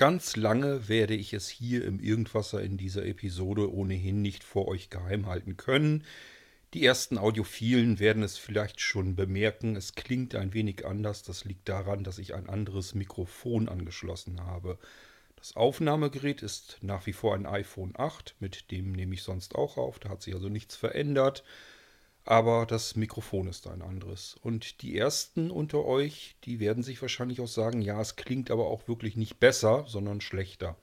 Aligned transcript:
Ganz 0.00 0.34
lange 0.34 0.88
werde 0.88 1.14
ich 1.14 1.34
es 1.34 1.50
hier 1.50 1.84
im 1.84 2.00
Irgendwasser 2.00 2.62
in 2.62 2.78
dieser 2.78 3.04
Episode 3.04 3.70
ohnehin 3.70 4.22
nicht 4.22 4.44
vor 4.44 4.66
euch 4.66 4.88
geheim 4.88 5.26
halten 5.26 5.58
können. 5.58 6.04
Die 6.72 6.86
ersten 6.86 7.18
Audiophilen 7.18 7.98
werden 7.98 8.22
es 8.22 8.38
vielleicht 8.38 8.80
schon 8.80 9.14
bemerken, 9.14 9.76
es 9.76 9.94
klingt 9.94 10.34
ein 10.34 10.54
wenig 10.54 10.86
anders. 10.86 11.22
Das 11.22 11.44
liegt 11.44 11.68
daran, 11.68 12.02
dass 12.02 12.16
ich 12.16 12.34
ein 12.34 12.48
anderes 12.48 12.94
Mikrofon 12.94 13.68
angeschlossen 13.68 14.40
habe. 14.46 14.78
Das 15.36 15.54
Aufnahmegerät 15.54 16.40
ist 16.40 16.78
nach 16.80 17.04
wie 17.04 17.12
vor 17.12 17.34
ein 17.34 17.44
iPhone 17.44 17.92
8, 17.94 18.36
mit 18.40 18.70
dem 18.70 18.92
nehme 18.92 19.12
ich 19.12 19.22
sonst 19.22 19.54
auch 19.54 19.76
auf, 19.76 19.98
da 19.98 20.08
hat 20.08 20.22
sich 20.22 20.32
also 20.32 20.48
nichts 20.48 20.76
verändert 20.76 21.44
aber 22.24 22.66
das 22.66 22.96
Mikrofon 22.96 23.48
ist 23.48 23.66
ein 23.66 23.82
anderes. 23.82 24.36
Und 24.42 24.82
die 24.82 24.96
ersten 24.96 25.50
unter 25.50 25.84
euch, 25.84 26.36
die 26.44 26.60
werden 26.60 26.82
sich 26.82 27.00
wahrscheinlich 27.00 27.40
auch 27.40 27.48
sagen, 27.48 27.82
ja, 27.82 28.00
es 28.00 28.16
klingt 28.16 28.50
aber 28.50 28.66
auch 28.66 28.88
wirklich 28.88 29.16
nicht 29.16 29.40
besser, 29.40 29.84
sondern 29.86 30.20
schlechter. 30.20 30.76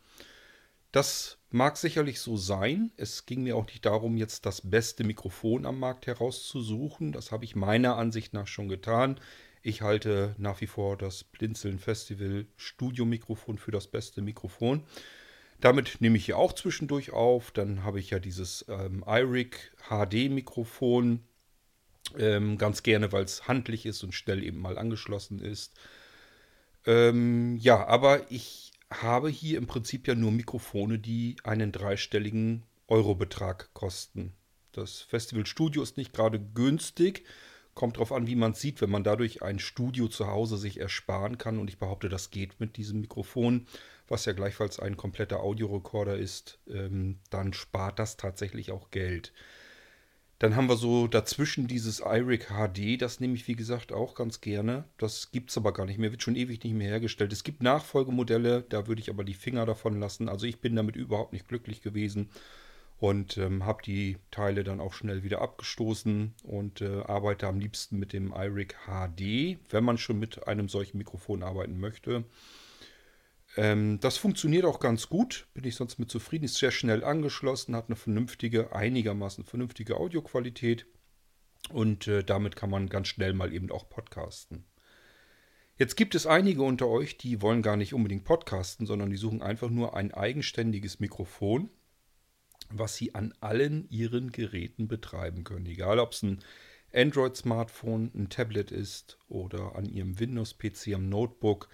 Das 0.92 1.38
mag 1.52 1.78
sicherlich 1.78 2.20
so 2.20 2.38
sein. 2.38 2.92
Es 2.98 3.26
ging 3.26 3.44
mir 3.44 3.56
auch 3.56 3.68
nicht 3.68 3.86
darum, 3.86 4.18
jetzt 4.18 4.46
das 4.46 4.62
beste 4.62 5.04
Mikrofon 5.04 5.66
am 5.66 5.80
Markt 5.80 6.08
herauszusuchen. 6.08 7.12
Das 7.12 7.32
habe 7.32 7.46
ich 7.46 7.56
meiner 7.56 7.98
Ansicht 7.98 8.34
nach 8.34 8.48
schon 8.48 8.70
getan. 8.70 9.20
Ich 9.62 9.82
halte 9.82 10.34
nach 10.38 10.62
wie 10.62 10.68
vor 10.68 10.98
das 10.98 11.24
Blinzeln 11.24 11.78
Festival 11.78 12.48
Studiomikrofon 12.56 13.58
für 13.58 13.72
das 13.72 13.88
beste 13.88 14.22
Mikrofon. 14.22 14.84
Damit 15.60 16.02
nehme 16.02 16.18
ich 16.18 16.26
hier 16.26 16.38
auch 16.38 16.54
zwischendurch 16.54 17.12
auf. 17.12 17.52
Dann 17.52 17.84
habe 17.84 18.00
ich 18.00 18.12
ja 18.12 18.20
dieses 18.20 18.66
ähm, 18.70 19.04
iRig 19.06 19.72
HD 19.90 20.30
Mikrofon. 20.30 21.22
Ähm, 22.18 22.58
ganz 22.58 22.84
gerne, 22.84 23.12
weil 23.12 23.24
es 23.24 23.48
handlich 23.48 23.86
ist 23.86 24.04
und 24.04 24.14
schnell 24.14 24.44
eben 24.44 24.60
mal 24.60 24.78
angeschlossen 24.78 25.40
ist. 25.40 25.74
Ähm, 26.86 27.58
ja, 27.58 27.86
aber 27.86 28.32
ich 28.32 28.72
habe 28.90 29.30
hier 29.30 29.58
im 29.58 29.68
Prinzip 29.68 30.08
ja 30.08 30.16
nur 30.16 30.32
Mikrofone, 30.32 31.00
die 31.00 31.36
einen 31.44 31.72
dreistelligen 31.72 32.64
Eurobetrag 32.88 33.74
kosten. 33.74 34.34
Das 34.72 35.02
Festival 35.02 35.46
Studio 35.46 35.84
ist 35.84 35.98
nicht 35.98 36.14
gerade 36.14 36.40
günstig. 36.40 37.26
Kommt 37.74 37.98
darauf 37.98 38.12
an, 38.12 38.26
wie 38.26 38.36
man 38.36 38.54
es 38.54 38.62
sieht, 38.62 38.82
wenn 38.82 38.90
man 38.90 39.04
dadurch 39.04 39.44
ein 39.44 39.60
Studio 39.60 40.08
zu 40.08 40.28
Hause 40.28 40.58
sich 40.58 40.80
ersparen 40.80 41.38
kann. 41.38 41.60
Und 41.60 41.70
ich 41.70 41.78
behaupte, 41.78 42.10
das 42.10 42.32
geht 42.32 42.60
mit 42.60 42.78
diesem 42.78 43.02
Mikrofon, 43.02 43.68
was 44.08 44.26
ja 44.26 44.34
gleichfalls 44.34 44.80
ein 44.80 44.96
kompletter 44.96 45.42
Audiorekorder 45.42 46.18
ist. 46.18 46.60
Ähm, 46.68 47.20
dann 47.30 47.54
spart 47.54 48.00
das 48.00 48.18
tatsächlich 48.18 48.72
auch 48.72 48.90
Geld. 48.90 49.34
Dann 50.40 50.56
haben 50.56 50.70
wir 50.70 50.76
so 50.76 51.08
dazwischen 51.08 51.68
dieses 51.68 52.00
iRig 52.00 52.50
HD, 52.50 53.02
das 53.02 53.20
nehme 53.20 53.34
ich 53.34 53.48
wie 53.48 53.56
gesagt 53.56 53.92
auch 53.92 54.14
ganz 54.14 54.40
gerne. 54.40 54.84
Das 54.98 55.32
gibt 55.32 55.50
es 55.50 55.58
aber 55.58 55.74
gar 55.74 55.86
nicht 55.86 55.98
mehr, 55.98 56.12
wird 56.12 56.22
schon 56.22 56.36
ewig 56.36 56.64
nicht 56.64 56.76
mehr 56.76 56.90
hergestellt. 56.90 57.34
Es 57.34 57.44
gibt 57.44 57.64
Nachfolgemodelle, 57.64 58.64
da 58.70 58.88
würde 58.88 59.02
ich 59.02 59.10
aber 59.10 59.24
die 59.24 59.34
Finger 59.34 59.66
davon 59.66 60.00
lassen. 60.00 60.30
Also 60.30 60.46
ich 60.46 60.60
bin 60.60 60.76
damit 60.76 60.96
überhaupt 60.96 61.34
nicht 61.34 61.48
glücklich 61.48 61.82
gewesen 61.82 62.30
und 63.00 63.38
ähm, 63.38 63.66
habe 63.66 63.82
die 63.84 64.18
Teile 64.30 64.64
dann 64.64 64.80
auch 64.80 64.94
schnell 64.94 65.24
wieder 65.24 65.42
abgestoßen 65.42 66.34
und 66.44 66.82
äh, 66.82 67.02
arbeite 67.02 67.48
am 67.48 67.60
liebsten 67.60 67.98
mit 67.98 68.14
dem 68.14 68.32
iRig 68.32 68.76
HD, 68.86 69.58
wenn 69.72 69.84
man 69.84 69.98
schon 69.98 70.20
mit 70.20 70.48
einem 70.48 70.70
solchen 70.70 71.00
Mikrofon 71.00 71.42
arbeiten 71.42 71.80
möchte. 71.80 72.26
Ähm, 73.58 74.00
das 74.00 74.18
funktioniert 74.18 74.66
auch 74.66 74.80
ganz 74.80 75.10
gut, 75.10 75.48
bin 75.56 75.64
ich 75.64 75.76
sonst 75.76 75.98
mit 75.98 76.12
zufrieden, 76.12 76.46
ist 76.46 76.56
sehr 76.56 76.72
schnell 76.72 77.04
angeschlossen, 77.04 77.76
hat 77.76 77.88
eine 77.88 77.96
vernünftige, 77.96 78.74
einigermaßen 78.74 79.44
vernünftige 79.44 79.98
Audioqualität 79.98 80.86
und 81.70 82.08
äh, 82.08 82.24
damit 82.24 82.56
kann 82.56 82.70
man 82.70 82.88
ganz 82.88 83.08
schnell 83.08 83.34
mal 83.34 83.52
eben 83.52 83.72
auch 83.72 83.90
podcasten. 83.90 84.64
Jetzt 85.76 85.96
gibt 85.96 86.14
es 86.14 86.28
einige 86.28 86.62
unter 86.62 86.88
euch, 86.88 87.18
die 87.18 87.42
wollen 87.42 87.64
gar 87.64 87.78
nicht 87.78 87.94
unbedingt 87.94 88.24
podcasten, 88.26 88.86
sondern 88.86 89.10
die 89.10 89.18
suchen 89.18 89.42
einfach 89.42 89.70
nur 89.70 89.96
ein 89.96 90.14
eigenständiges 90.14 91.00
Mikrofon, 91.00 91.70
was 92.70 92.96
sie 92.96 93.16
an 93.16 93.34
allen 93.42 93.90
ihren 93.90 94.32
Geräten 94.32 94.88
betreiben 94.88 95.44
können. 95.44 95.66
Egal, 95.66 96.00
ob 96.00 96.14
es 96.14 96.22
ein 96.22 96.40
Android-Smartphone, 96.94 98.12
ein 98.16 98.30
Tablet 98.30 98.72
ist 98.72 99.18
oder 99.30 99.76
an 99.76 99.86
ihrem 99.86 100.20
Windows-PC, 100.20 100.94
am 100.94 101.10
Notebook 101.10 101.70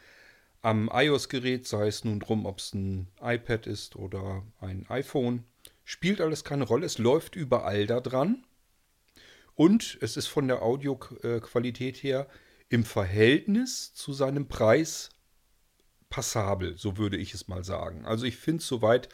am 0.63 0.89
iOS-Gerät, 0.91 1.67
sei 1.67 1.87
es 1.87 2.03
nun 2.05 2.19
drum, 2.19 2.45
ob 2.45 2.59
es 2.59 2.73
ein 2.73 3.09
iPad 3.21 3.67
ist 3.67 3.95
oder 3.95 4.43
ein 4.59 4.85
iPhone, 4.89 5.43
spielt 5.83 6.21
alles 6.21 6.43
keine 6.43 6.63
Rolle. 6.63 6.85
Es 6.85 6.97
läuft 6.97 7.35
überall 7.35 7.85
da 7.85 7.99
dran. 7.99 8.45
Und 9.55 9.99
es 10.01 10.17
ist 10.17 10.27
von 10.27 10.47
der 10.47 10.63
Audioqualität 10.63 11.97
her 11.97 12.27
im 12.69 12.85
Verhältnis 12.85 13.93
zu 13.93 14.13
seinem 14.13 14.47
Preis 14.47 15.09
passabel, 16.09 16.77
so 16.77 16.97
würde 16.97 17.17
ich 17.17 17.33
es 17.33 17.47
mal 17.47 17.63
sagen. 17.63 18.05
Also 18.05 18.25
ich 18.25 18.37
finde 18.37 18.61
es 18.61 18.67
soweit 18.67 19.09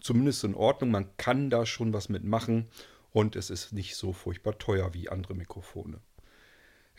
zumindest 0.00 0.44
in 0.44 0.54
Ordnung. 0.54 0.90
Man 0.90 1.16
kann 1.16 1.48
da 1.48 1.64
schon 1.64 1.92
was 1.92 2.08
mitmachen 2.08 2.68
und 3.10 3.36
es 3.36 3.50
ist 3.50 3.72
nicht 3.72 3.96
so 3.96 4.12
furchtbar 4.12 4.58
teuer 4.58 4.92
wie 4.94 5.08
andere 5.08 5.34
Mikrofone. 5.34 6.00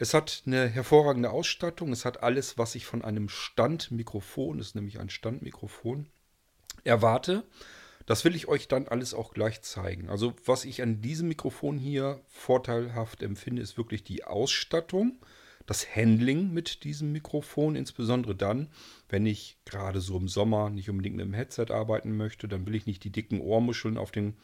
Es 0.01 0.15
hat 0.15 0.41
eine 0.47 0.67
hervorragende 0.67 1.29
Ausstattung. 1.29 1.91
Es 1.91 2.05
hat 2.05 2.23
alles, 2.23 2.57
was 2.57 2.73
ich 2.73 2.87
von 2.87 3.03
einem 3.03 3.29
Standmikrofon, 3.29 4.57
ist 4.57 4.73
nämlich 4.73 4.99
ein 4.99 5.11
Standmikrofon, 5.11 6.07
erwarte. 6.83 7.43
Das 8.07 8.25
will 8.25 8.35
ich 8.35 8.47
euch 8.47 8.67
dann 8.67 8.87
alles 8.87 9.13
auch 9.13 9.31
gleich 9.31 9.61
zeigen. 9.61 10.09
Also 10.09 10.33
was 10.43 10.65
ich 10.65 10.81
an 10.81 11.03
diesem 11.03 11.27
Mikrofon 11.27 11.77
hier 11.77 12.19
vorteilhaft 12.29 13.21
empfinde, 13.21 13.61
ist 13.61 13.77
wirklich 13.77 14.03
die 14.03 14.23
Ausstattung, 14.23 15.19
das 15.67 15.95
Handling 15.95 16.51
mit 16.51 16.83
diesem 16.83 17.11
Mikrofon, 17.11 17.75
insbesondere 17.75 18.33
dann, 18.33 18.69
wenn 19.07 19.27
ich 19.27 19.59
gerade 19.65 20.01
so 20.01 20.17
im 20.17 20.27
Sommer 20.27 20.71
nicht 20.71 20.89
unbedingt 20.89 21.17
mit 21.17 21.25
dem 21.25 21.35
Headset 21.35 21.67
arbeiten 21.69 22.17
möchte, 22.17 22.47
dann 22.47 22.65
will 22.65 22.73
ich 22.73 22.87
nicht 22.87 23.03
die 23.03 23.11
dicken 23.11 23.39
Ohrmuscheln 23.39 23.99
auf 23.99 24.09
den 24.09 24.35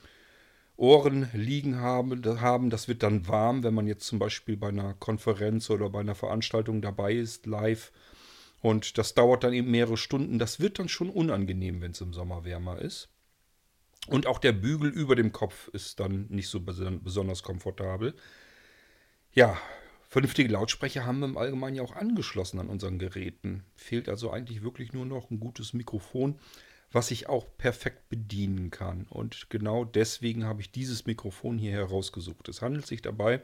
Ohren 0.77 1.27
liegen 1.33 1.79
haben, 1.79 2.23
haben. 2.39 2.69
Das 2.69 2.87
wird 2.87 3.03
dann 3.03 3.27
warm, 3.27 3.63
wenn 3.63 3.73
man 3.73 3.87
jetzt 3.87 4.05
zum 4.05 4.19
Beispiel 4.19 4.55
bei 4.55 4.69
einer 4.69 4.93
Konferenz 4.93 5.69
oder 5.69 5.89
bei 5.89 5.99
einer 5.99 6.15
Veranstaltung 6.15 6.81
dabei 6.81 7.13
ist, 7.13 7.47
live. 7.47 7.91
Und 8.61 8.97
das 8.97 9.13
dauert 9.13 9.43
dann 9.43 9.53
eben 9.53 9.71
mehrere 9.71 9.97
Stunden. 9.97 10.39
Das 10.39 10.59
wird 10.59 10.79
dann 10.79 10.89
schon 10.89 11.09
unangenehm, 11.09 11.81
wenn 11.81 11.91
es 11.91 12.01
im 12.01 12.13
Sommer 12.13 12.45
wärmer 12.45 12.79
ist. 12.79 13.09
Und 14.07 14.27
auch 14.27 14.39
der 14.39 14.53
Bügel 14.53 14.89
über 14.89 15.15
dem 15.15 15.31
Kopf 15.31 15.67
ist 15.69 15.99
dann 15.99 16.27
nicht 16.29 16.47
so 16.47 16.61
besonders 16.61 17.43
komfortabel. 17.43 18.15
Ja, 19.33 19.57
vernünftige 20.07 20.51
Lautsprecher 20.51 21.05
haben 21.05 21.19
wir 21.19 21.25
im 21.25 21.37
Allgemeinen 21.37 21.75
ja 21.75 21.83
auch 21.83 21.95
angeschlossen 21.95 22.59
an 22.59 22.69
unseren 22.69 22.99
Geräten. 22.99 23.65
Fehlt 23.75 24.07
also 24.07 24.31
eigentlich 24.31 24.63
wirklich 24.63 24.93
nur 24.93 25.05
noch 25.05 25.29
ein 25.29 25.39
gutes 25.39 25.73
Mikrofon 25.73 26.39
was 26.91 27.11
ich 27.11 27.27
auch 27.27 27.45
perfekt 27.57 28.09
bedienen 28.09 28.71
kann. 28.71 29.05
Und 29.09 29.49
genau 29.49 29.83
deswegen 29.85 30.45
habe 30.45 30.61
ich 30.61 30.71
dieses 30.71 31.05
Mikrofon 31.05 31.57
hier 31.57 31.73
herausgesucht. 31.73 32.47
Es 32.47 32.61
handelt 32.61 32.85
sich 32.85 33.01
dabei 33.01 33.41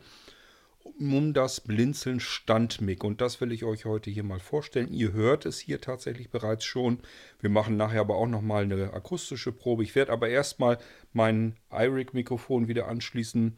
um 0.99 1.33
das 1.33 1.61
Blinzeln 1.61 2.19
Standmic 2.19 3.03
und 3.03 3.21
das 3.21 3.39
will 3.41 3.51
ich 3.51 3.63
euch 3.63 3.85
heute 3.85 4.09
hier 4.09 4.23
mal 4.23 4.39
vorstellen. 4.39 4.91
Ihr 4.91 5.13
hört 5.13 5.45
es 5.45 5.59
hier 5.59 5.79
tatsächlich 5.81 6.29
bereits 6.29 6.65
schon. 6.65 6.99
Wir 7.39 7.49
machen 7.49 7.77
nachher 7.77 8.01
aber 8.01 8.15
auch 8.15 8.27
nochmal 8.27 8.63
eine 8.63 8.93
akustische 8.93 9.51
Probe. 9.51 9.83
Ich 9.83 9.95
werde 9.95 10.11
aber 10.11 10.29
erstmal 10.29 10.77
mein 11.13 11.55
iRig-Mikrofon 11.71 12.67
wieder 12.67 12.87
anschließen, 12.87 13.57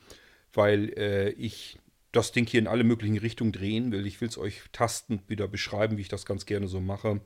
weil 0.53 0.93
äh, 0.97 1.29
ich 1.31 1.79
das 2.11 2.31
Ding 2.31 2.47
hier 2.47 2.59
in 2.59 2.67
alle 2.67 2.83
möglichen 2.83 3.17
Richtungen 3.17 3.51
drehen 3.51 3.91
will. 3.91 4.05
Ich 4.05 4.21
will 4.21 4.29
es 4.29 4.37
euch 4.37 4.61
tastend 4.71 5.27
wieder 5.29 5.47
beschreiben, 5.47 5.97
wie 5.97 6.01
ich 6.01 6.09
das 6.09 6.25
ganz 6.25 6.45
gerne 6.45 6.67
so 6.67 6.79
mache. 6.79 7.21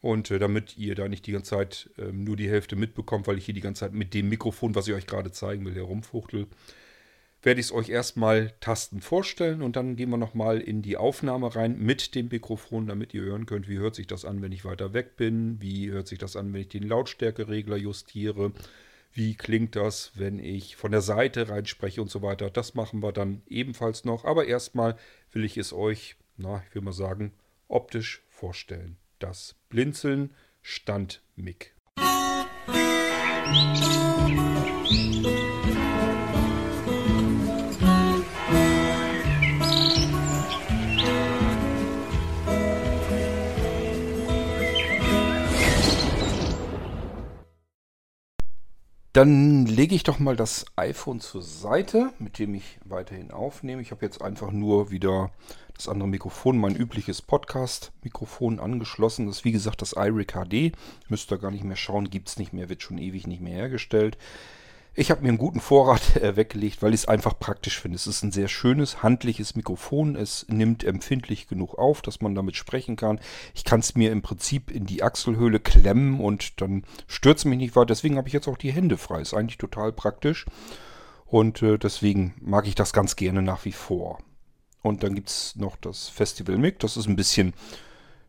Und 0.00 0.30
äh, 0.30 0.38
damit 0.38 0.76
ihr 0.76 0.94
da 0.94 1.08
nicht 1.08 1.26
die 1.26 1.32
ganze 1.32 1.50
Zeit 1.50 1.90
äh, 1.98 2.12
nur 2.12 2.36
die 2.36 2.48
Hälfte 2.48 2.76
mitbekommt, 2.76 3.26
weil 3.26 3.38
ich 3.38 3.44
hier 3.44 3.54
die 3.54 3.60
ganze 3.60 3.80
Zeit 3.80 3.92
mit 3.92 4.14
dem 4.14 4.28
Mikrofon, 4.28 4.74
was 4.74 4.86
ich 4.86 4.94
euch 4.94 5.06
gerade 5.06 5.32
zeigen 5.32 5.64
will, 5.64 5.74
herumfuchtel, 5.74 6.46
werde 7.42 7.60
ich 7.60 7.66
es 7.66 7.72
euch 7.72 7.88
erstmal 7.88 8.52
Tasten 8.60 9.00
vorstellen 9.00 9.62
und 9.62 9.76
dann 9.76 9.96
gehen 9.96 10.10
wir 10.10 10.16
nochmal 10.16 10.60
in 10.60 10.82
die 10.82 10.96
Aufnahme 10.96 11.54
rein 11.54 11.78
mit 11.78 12.14
dem 12.14 12.28
Mikrofon, 12.28 12.86
damit 12.88 13.14
ihr 13.14 13.22
hören 13.22 13.46
könnt, 13.46 13.68
wie 13.68 13.78
hört 13.78 13.94
sich 13.94 14.06
das 14.08 14.24
an, 14.24 14.42
wenn 14.42 14.52
ich 14.52 14.64
weiter 14.64 14.92
weg 14.92 15.16
bin, 15.16 15.60
wie 15.60 15.90
hört 15.90 16.08
sich 16.08 16.18
das 16.18 16.34
an, 16.36 16.52
wenn 16.52 16.62
ich 16.62 16.68
den 16.68 16.82
Lautstärkeregler 16.82 17.76
justiere, 17.76 18.52
wie 19.12 19.34
klingt 19.34 19.76
das, 19.76 20.12
wenn 20.16 20.38
ich 20.38 20.76
von 20.76 20.90
der 20.90 21.00
Seite 21.00 21.48
reinspreche 21.48 22.02
und 22.02 22.10
so 22.10 22.22
weiter. 22.22 22.50
Das 22.50 22.74
machen 22.74 23.02
wir 23.02 23.12
dann 23.12 23.42
ebenfalls 23.48 24.04
noch, 24.04 24.24
aber 24.24 24.46
erstmal 24.46 24.96
will 25.32 25.44
ich 25.44 25.56
es 25.56 25.72
euch, 25.72 26.16
na, 26.36 26.62
ich 26.68 26.74
will 26.74 26.82
mal 26.82 26.92
sagen, 26.92 27.32
optisch 27.68 28.22
vorstellen. 28.28 28.96
Das 29.18 29.56
Blinzeln 29.68 30.34
stand 30.62 31.22
Mick. 31.34 31.74
Dann 49.18 49.66
lege 49.66 49.96
ich 49.96 50.04
doch 50.04 50.20
mal 50.20 50.36
das 50.36 50.64
iPhone 50.76 51.18
zur 51.18 51.42
Seite, 51.42 52.12
mit 52.20 52.38
dem 52.38 52.54
ich 52.54 52.78
weiterhin 52.84 53.32
aufnehme. 53.32 53.82
Ich 53.82 53.90
habe 53.90 54.06
jetzt 54.06 54.22
einfach 54.22 54.52
nur 54.52 54.92
wieder 54.92 55.32
das 55.74 55.88
andere 55.88 56.08
Mikrofon, 56.08 56.56
mein 56.56 56.76
übliches 56.76 57.20
Podcast-Mikrofon 57.20 58.60
angeschlossen. 58.60 59.26
Das 59.26 59.38
ist 59.38 59.44
wie 59.44 59.50
gesagt 59.50 59.82
das 59.82 59.94
iRig 59.94 60.34
HD. 60.34 60.70
Müsst 61.08 61.32
ihr 61.32 61.38
gar 61.38 61.50
nicht 61.50 61.64
mehr 61.64 61.74
schauen, 61.74 62.10
gibt 62.10 62.28
es 62.28 62.38
nicht 62.38 62.52
mehr, 62.52 62.68
wird 62.68 62.80
schon 62.80 62.98
ewig 62.98 63.26
nicht 63.26 63.42
mehr 63.42 63.54
hergestellt. 63.54 64.16
Ich 64.94 65.10
habe 65.10 65.22
mir 65.22 65.28
einen 65.28 65.38
guten 65.38 65.60
Vorrat 65.60 66.16
äh, 66.22 66.36
weggelegt, 66.36 66.82
weil 66.82 66.92
ich 66.92 67.02
es 67.02 67.08
einfach 67.08 67.38
praktisch 67.38 67.80
finde. 67.80 67.96
Es 67.96 68.06
ist 68.06 68.22
ein 68.22 68.32
sehr 68.32 68.48
schönes, 68.48 69.02
handliches 69.02 69.54
Mikrofon. 69.54 70.16
Es 70.16 70.46
nimmt 70.48 70.82
empfindlich 70.84 71.46
genug 71.46 71.78
auf, 71.78 72.02
dass 72.02 72.20
man 72.20 72.34
damit 72.34 72.56
sprechen 72.56 72.96
kann. 72.96 73.20
Ich 73.54 73.64
kann 73.64 73.80
es 73.80 73.94
mir 73.94 74.10
im 74.10 74.22
Prinzip 74.22 74.70
in 74.70 74.86
die 74.86 75.02
Achselhöhle 75.02 75.60
klemmen 75.60 76.20
und 76.20 76.60
dann 76.60 76.84
stürzt 77.06 77.44
mich 77.44 77.58
nicht 77.58 77.76
weiter. 77.76 77.86
Deswegen 77.86 78.16
habe 78.16 78.28
ich 78.28 78.34
jetzt 78.34 78.48
auch 78.48 78.58
die 78.58 78.72
Hände 78.72 78.96
frei. 78.96 79.20
Ist 79.20 79.34
eigentlich 79.34 79.58
total 79.58 79.92
praktisch. 79.92 80.46
Und 81.26 81.62
äh, 81.62 81.78
deswegen 81.78 82.34
mag 82.40 82.66
ich 82.66 82.74
das 82.74 82.92
ganz 82.92 83.14
gerne 83.14 83.42
nach 83.42 83.64
wie 83.64 83.72
vor. 83.72 84.18
Und 84.82 85.02
dann 85.02 85.14
gibt 85.14 85.28
es 85.28 85.54
noch 85.56 85.76
das 85.76 86.08
Festival 86.08 86.56
Mic. 86.56 86.78
Das 86.78 86.96
ist 86.96 87.06
ein 87.06 87.16
bisschen 87.16 87.52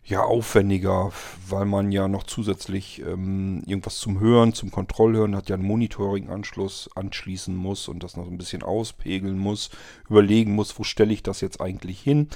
ja, 0.04 0.24
aufwendiger, 0.24 1.12
weil 1.48 1.66
man 1.66 1.92
ja 1.92 2.08
noch 2.08 2.24
zusätzlich 2.24 3.02
ähm, 3.02 3.62
irgendwas 3.68 3.98
zum 3.98 4.20
Hören, 4.20 4.54
zum 4.54 4.72
Kontrollhören 4.72 5.36
hat, 5.36 5.50
ja 5.50 5.56
einen 5.56 5.66
Monitoring-Anschluss 5.66 6.90
anschließen 6.96 7.56
muss 7.56 7.88
und 7.88 8.04
das 8.04 8.18
noch 8.18 8.28
ein 8.28 8.38
bisschen 8.38 8.64
auspegeln 8.64 9.38
muss, 9.38 9.70
überlegen 10.10 10.56
muss, 10.56 10.78
wo 10.80 10.84
stelle 10.84 11.14
ich 11.14 11.22
das 11.22 11.42
jetzt 11.42 11.62
eigentlich 11.62 12.00
hin. 12.02 12.30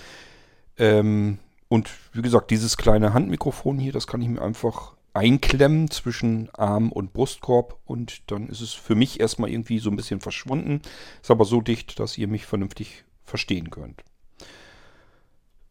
Ähm, 0.78 1.40
und 1.68 1.90
wie 2.12 2.22
gesagt, 2.22 2.52
dieses 2.52 2.78
kleine 2.78 3.14
Handmikrofon 3.14 3.80
hier, 3.80 3.92
das 3.92 4.06
kann 4.06 4.22
ich 4.22 4.30
mir 4.30 4.42
einfach 4.42 4.94
einklemmen 5.14 5.90
zwischen 5.90 6.50
Arm 6.54 6.92
und 6.92 7.14
Brustkorb 7.14 7.80
und 7.86 8.32
dann 8.32 8.50
ist 8.50 8.62
es 8.62 8.74
für 8.74 8.96
mich 8.96 9.20
erstmal 9.20 9.50
irgendwie 9.50 9.80
so 9.80 9.90
ein 9.90 9.96
bisschen 9.96 10.22
verschwunden. 10.22 10.82
Ist 11.22 11.32
aber 11.32 11.46
so 11.46 11.62
dicht, 11.62 12.00
dass 12.00 12.18
ihr 12.18 12.28
mich 12.28 12.46
vernünftig 12.46 13.04
verstehen 13.24 13.70
könnt. 13.70 14.04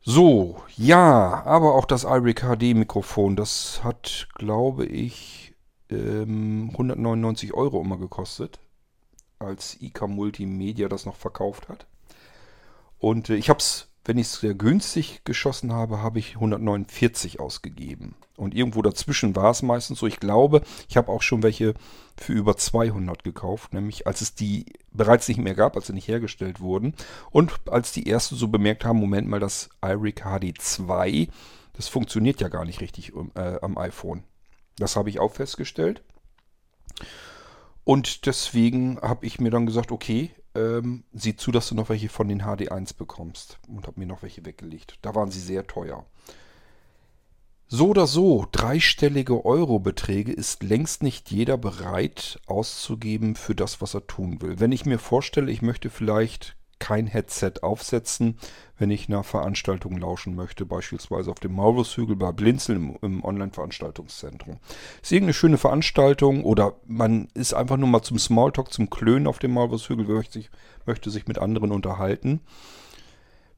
So, 0.04 0.56
ja, 0.76 1.44
aber 1.44 1.74
auch 1.74 1.84
das 1.84 2.02
iRig 2.02 2.40
HD 2.40 2.74
Mikrofon, 2.74 3.36
das 3.36 3.84
hat, 3.84 4.26
glaube 4.34 4.84
ich, 4.84 5.54
ähm, 5.90 6.70
199 6.72 7.54
Euro 7.54 7.80
immer 7.80 7.98
gekostet, 7.98 8.58
als 9.38 9.80
IK 9.80 10.08
Multimedia 10.08 10.88
das 10.88 11.06
noch 11.06 11.14
verkauft 11.14 11.68
hat. 11.68 11.86
Und 12.98 13.30
äh, 13.30 13.36
ich 13.36 13.48
habe 13.48 13.58
es 13.60 13.91
wenn 14.04 14.18
ich 14.18 14.26
es 14.26 14.40
sehr 14.40 14.54
günstig 14.54 15.22
geschossen 15.24 15.72
habe, 15.72 16.02
habe 16.02 16.18
ich 16.18 16.34
149 16.34 17.38
ausgegeben. 17.38 18.16
Und 18.36 18.54
irgendwo 18.54 18.82
dazwischen 18.82 19.36
war 19.36 19.50
es 19.50 19.62
meistens 19.62 20.00
so. 20.00 20.06
Ich 20.06 20.18
glaube, 20.18 20.62
ich 20.88 20.96
habe 20.96 21.12
auch 21.12 21.22
schon 21.22 21.42
welche 21.42 21.74
für 22.16 22.32
über 22.32 22.56
200 22.56 23.22
gekauft, 23.22 23.72
nämlich 23.72 24.06
als 24.06 24.20
es 24.20 24.34
die 24.34 24.66
bereits 24.90 25.28
nicht 25.28 25.38
mehr 25.38 25.54
gab, 25.54 25.76
als 25.76 25.86
sie 25.86 25.92
nicht 25.92 26.08
hergestellt 26.08 26.60
wurden. 26.60 26.94
Und 27.30 27.52
als 27.68 27.92
die 27.92 28.08
ersten 28.08 28.34
so 28.34 28.48
bemerkt 28.48 28.84
haben, 28.84 28.98
Moment 28.98 29.28
mal, 29.28 29.40
das 29.40 29.70
iRig 29.82 30.24
HD2, 30.24 31.28
das 31.74 31.88
funktioniert 31.88 32.40
ja 32.40 32.48
gar 32.48 32.64
nicht 32.64 32.80
richtig 32.80 33.12
äh, 33.34 33.58
am 33.62 33.78
iPhone. 33.78 34.24
Das 34.76 34.96
habe 34.96 35.10
ich 35.10 35.20
auch 35.20 35.32
festgestellt. 35.32 36.02
Und 37.84 38.26
deswegen 38.26 38.98
habe 39.00 39.26
ich 39.26 39.40
mir 39.40 39.50
dann 39.50 39.66
gesagt, 39.66 39.92
okay, 39.92 40.30
ähm, 40.54 41.04
sieh 41.12 41.36
zu, 41.36 41.50
dass 41.50 41.68
du 41.68 41.74
noch 41.74 41.88
welche 41.88 42.08
von 42.08 42.28
den 42.28 42.42
HD1 42.42 42.96
bekommst. 42.96 43.58
Und 43.68 43.86
habe 43.86 44.00
mir 44.00 44.06
noch 44.06 44.22
welche 44.22 44.44
weggelegt. 44.44 44.98
Da 45.02 45.14
waren 45.14 45.30
sie 45.30 45.40
sehr 45.40 45.66
teuer. 45.66 46.06
So 47.68 47.88
oder 47.88 48.06
so, 48.06 48.46
dreistellige 48.52 49.46
Eurobeträge 49.46 50.30
ist 50.30 50.62
längst 50.62 51.02
nicht 51.02 51.30
jeder 51.30 51.56
bereit 51.56 52.38
auszugeben 52.46 53.34
für 53.34 53.54
das, 53.54 53.80
was 53.80 53.94
er 53.94 54.06
tun 54.06 54.42
will. 54.42 54.60
Wenn 54.60 54.72
ich 54.72 54.84
mir 54.84 54.98
vorstelle, 54.98 55.50
ich 55.50 55.62
möchte 55.62 55.88
vielleicht 55.88 56.54
kein 56.82 57.06
Headset 57.06 57.52
aufsetzen, 57.62 58.36
wenn 58.76 58.90
ich 58.90 59.08
einer 59.08 59.22
Veranstaltung 59.22 59.96
lauschen 59.98 60.34
möchte, 60.34 60.66
beispielsweise 60.66 61.30
auf 61.30 61.38
dem 61.38 61.52
Maulwurfshügel 61.52 62.16
bei 62.16 62.32
Blinzeln 62.32 62.98
im, 63.00 63.16
im 63.16 63.24
Online-Veranstaltungszentrum. 63.24 64.56
Ist 65.00 65.12
irgendeine 65.12 65.34
schöne 65.34 65.58
Veranstaltung 65.58 66.42
oder 66.42 66.74
man 66.88 67.28
ist 67.34 67.54
einfach 67.54 67.76
nur 67.76 67.88
mal 67.88 68.02
zum 68.02 68.18
Smalltalk, 68.18 68.72
zum 68.72 68.90
Klönen 68.90 69.28
auf 69.28 69.38
dem 69.38 69.52
Maulwurfshügel, 69.52 70.06
möchte 70.06 70.32
sich, 70.32 70.50
möchte 70.84 71.10
sich 71.10 71.28
mit 71.28 71.38
anderen 71.38 71.70
unterhalten. 71.70 72.40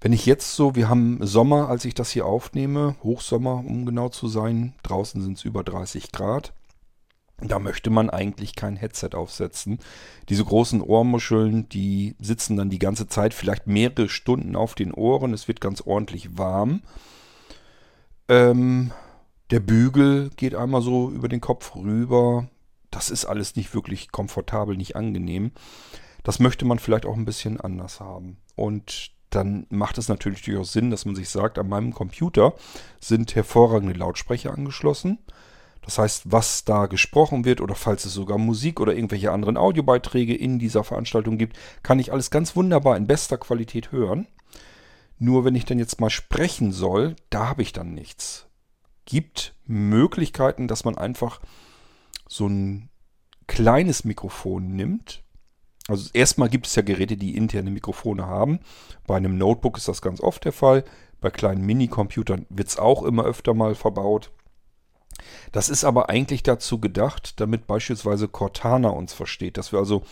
Wenn 0.03 0.13
ich 0.13 0.27
jetzt 0.27 0.55
so, 0.55 0.75
wir 0.75 0.91
haben 0.91 1.27
Sommer, 1.27 1.71
als 1.71 1.87
ich 1.87 1.95
das 1.95 2.11
hier 2.11 2.27
aufnehme, 2.27 2.97
Hochsommer, 3.03 3.65
um 3.67 3.87
genau 3.87 4.11
zu 4.11 4.29
sein, 4.29 4.75
draußen 4.83 5.23
sind 5.23 5.39
es 5.39 5.45
über 5.45 5.65
30 5.65 6.13
Grad. 6.13 6.53
Da 7.39 7.59
möchte 7.59 7.91
man 7.91 8.11
eigentlich 8.11 8.55
kein 8.55 8.77
Headset 8.77 9.11
aufsetzen. 9.15 9.81
Diese 10.29 10.45
großen 10.45 10.81
Ohrmuscheln, 10.81 11.69
die 11.69 12.15
sitzen 12.21 12.57
dann 12.57 12.71
die 12.71 12.79
ganze 12.79 13.09
Zeit, 13.09 13.35
vielleicht 13.35 13.67
mehrere 13.67 14.09
Stunden 14.09 14.55
auf 14.55 14.75
den 14.75 14.93
Ohren. 14.93 15.35
Es 15.35 15.49
wird 15.49 15.61
ganz 15.61 15.81
ordentlich 15.81 16.39
warm. 16.39 16.83
Ähm, 18.29 18.93
der 19.51 19.61
Bügel 19.61 20.31
geht 20.37 20.55
einmal 20.55 20.81
so 20.81 21.11
über 21.11 21.29
den 21.29 21.41
Kopf 21.41 21.75
rüber. 21.75 22.49
Das 22.91 23.11
ist 23.11 23.25
alles 23.25 23.57
nicht 23.57 23.75
wirklich 23.75 24.13
komfortabel, 24.13 24.77
nicht 24.77 24.95
angenehm. 24.95 25.51
Das 26.23 26.39
möchte 26.39 26.65
man 26.65 26.79
vielleicht 26.79 27.05
auch 27.05 27.17
ein 27.17 27.27
bisschen 27.27 27.61
anders 27.61 28.01
haben. 28.01 28.39
Und 28.55 29.11
dann 29.31 29.67
macht 29.69 29.99
es 29.99 30.09
natürlich 30.09 30.43
durchaus 30.43 30.73
Sinn, 30.73 30.91
dass 30.91 31.05
man 31.05 31.17
sich 31.17 31.29
sagt, 31.29 31.59
an 31.59 31.69
meinem 31.69 31.93
Computer 31.93 32.55
sind 33.01 33.35
hervorragende 33.35 33.95
Lautsprecher 33.95 34.53
angeschlossen. 34.53 35.19
Das 35.85 35.99
heißt, 35.99 36.23
was 36.33 36.65
da 36.65 36.87
gesprochen 36.87 37.45
wird 37.45 37.61
oder 37.61 37.75
falls 37.75 38.05
es 38.05 38.15
sogar 38.15 38.39
Musik 38.39 38.81
oder 38.81 38.95
irgendwelche 38.95 39.33
anderen 39.33 39.57
Audiobeiträge 39.57 40.35
in 40.35 40.59
dieser 40.59 40.83
Veranstaltung 40.83 41.37
gibt, 41.37 41.59
kann 41.83 41.99
ich 41.99 42.13
alles 42.13 42.31
ganz 42.31 42.57
wunderbar 42.57 42.97
in 42.97 43.07
bester 43.07 43.37
Qualität 43.37 43.93
hören. 43.93 44.27
Nur 45.19 45.45
wenn 45.45 45.55
ich 45.55 45.65
dann 45.65 45.79
jetzt 45.79 46.01
mal 46.01 46.11
sprechen 46.11 46.73
soll, 46.73 47.17
da 47.31 47.49
habe 47.49 47.63
ich 47.63 47.73
dann 47.73 47.95
nichts. 47.95 48.47
Gibt 49.05 49.55
Möglichkeiten, 49.67 50.69
dass 50.69 50.85
man 50.85 50.97
einfach 50.97 51.41
so 52.27 52.47
ein 52.47 52.89
kleines 53.47 54.05
Mikrofon 54.05 54.75
nimmt. 54.75 55.23
Also 55.87 56.09
erstmal 56.15 56.49
gibt 56.49 56.67
es 56.67 56.75
ja 56.75 56.83
Geräte, 56.83 57.19
die 57.19 57.37
interne 57.37 57.71
Mikrofone 57.71 58.27
haben. 58.27 58.61
Bei 59.07 59.17
einem 59.17 59.37
Notebook 59.37 59.77
ist 59.77 59.89
das 59.89 60.01
ganz 60.01 60.21
oft 60.21 60.45
der 60.47 60.53
Fall. 60.53 60.85
Bei 61.21 61.29
kleinen 61.29 61.65
Minicomputern 61.65 62.47
wird 62.49 62.69
es 62.69 62.79
auch 62.79 63.03
immer 63.03 63.25
öfter 63.25 63.53
mal 63.53 63.75
verbaut. 63.75 64.31
Das 65.53 65.69
ist 65.69 65.85
aber 65.85 66.11
eigentlich 66.11 66.43
dazu 66.43 66.79
gedacht, 66.79 67.41
damit 67.41 67.67
beispielsweise 67.67 68.29
Cortana 68.29 68.91
uns 68.91 69.13
versteht, 69.13 69.57
dass 69.57 69.73
wir 69.73 69.79
also 69.79 70.03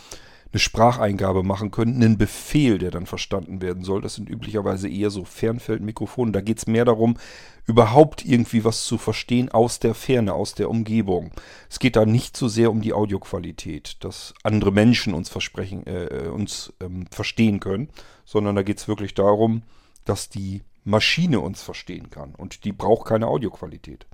eine 0.53 0.59
Spracheingabe 0.59 1.41
machen 1.41 1.71
können, 1.71 1.95
einen 1.95 2.17
Befehl, 2.17 2.77
der 2.77 2.91
dann 2.91 3.07
verstanden 3.07 3.61
werden 3.61 3.83
soll. 3.83 4.01
Das 4.01 4.15
sind 4.15 4.29
üblicherweise 4.29 4.87
eher 4.87 5.09
so 5.09 5.25
Fernfeldmikrofone. 5.25 6.31
Da 6.31 6.41
geht 6.41 6.59
es 6.59 6.67
mehr 6.67 6.85
darum, 6.85 7.17
überhaupt 7.65 8.23
irgendwie 8.23 8.63
was 8.63 8.85
zu 8.85 8.99
verstehen 8.99 9.49
aus 9.49 9.79
der 9.79 9.95
Ferne, 9.95 10.33
aus 10.33 10.53
der 10.53 10.69
Umgebung. 10.69 11.31
Es 11.69 11.79
geht 11.79 11.95
da 11.95 12.05
nicht 12.05 12.37
so 12.37 12.47
sehr 12.47 12.69
um 12.69 12.81
die 12.81 12.93
Audioqualität, 12.93 13.97
dass 14.03 14.35
andere 14.43 14.71
Menschen 14.71 15.15
uns 15.15 15.29
versprechen, 15.29 15.87
äh, 15.87 16.27
uns 16.27 16.71
ähm, 16.81 17.07
verstehen 17.09 17.59
können, 17.59 17.89
sondern 18.23 18.55
da 18.55 18.61
geht 18.61 18.77
es 18.77 18.87
wirklich 18.87 19.15
darum, 19.15 19.63
dass 20.05 20.29
die 20.29 20.61
Maschine 20.83 21.39
uns 21.39 21.63
verstehen 21.63 22.11
kann. 22.11 22.35
Und 22.35 22.63
die 22.63 22.73
braucht 22.73 23.07
keine 23.07 23.27
Audioqualität. 23.27 24.05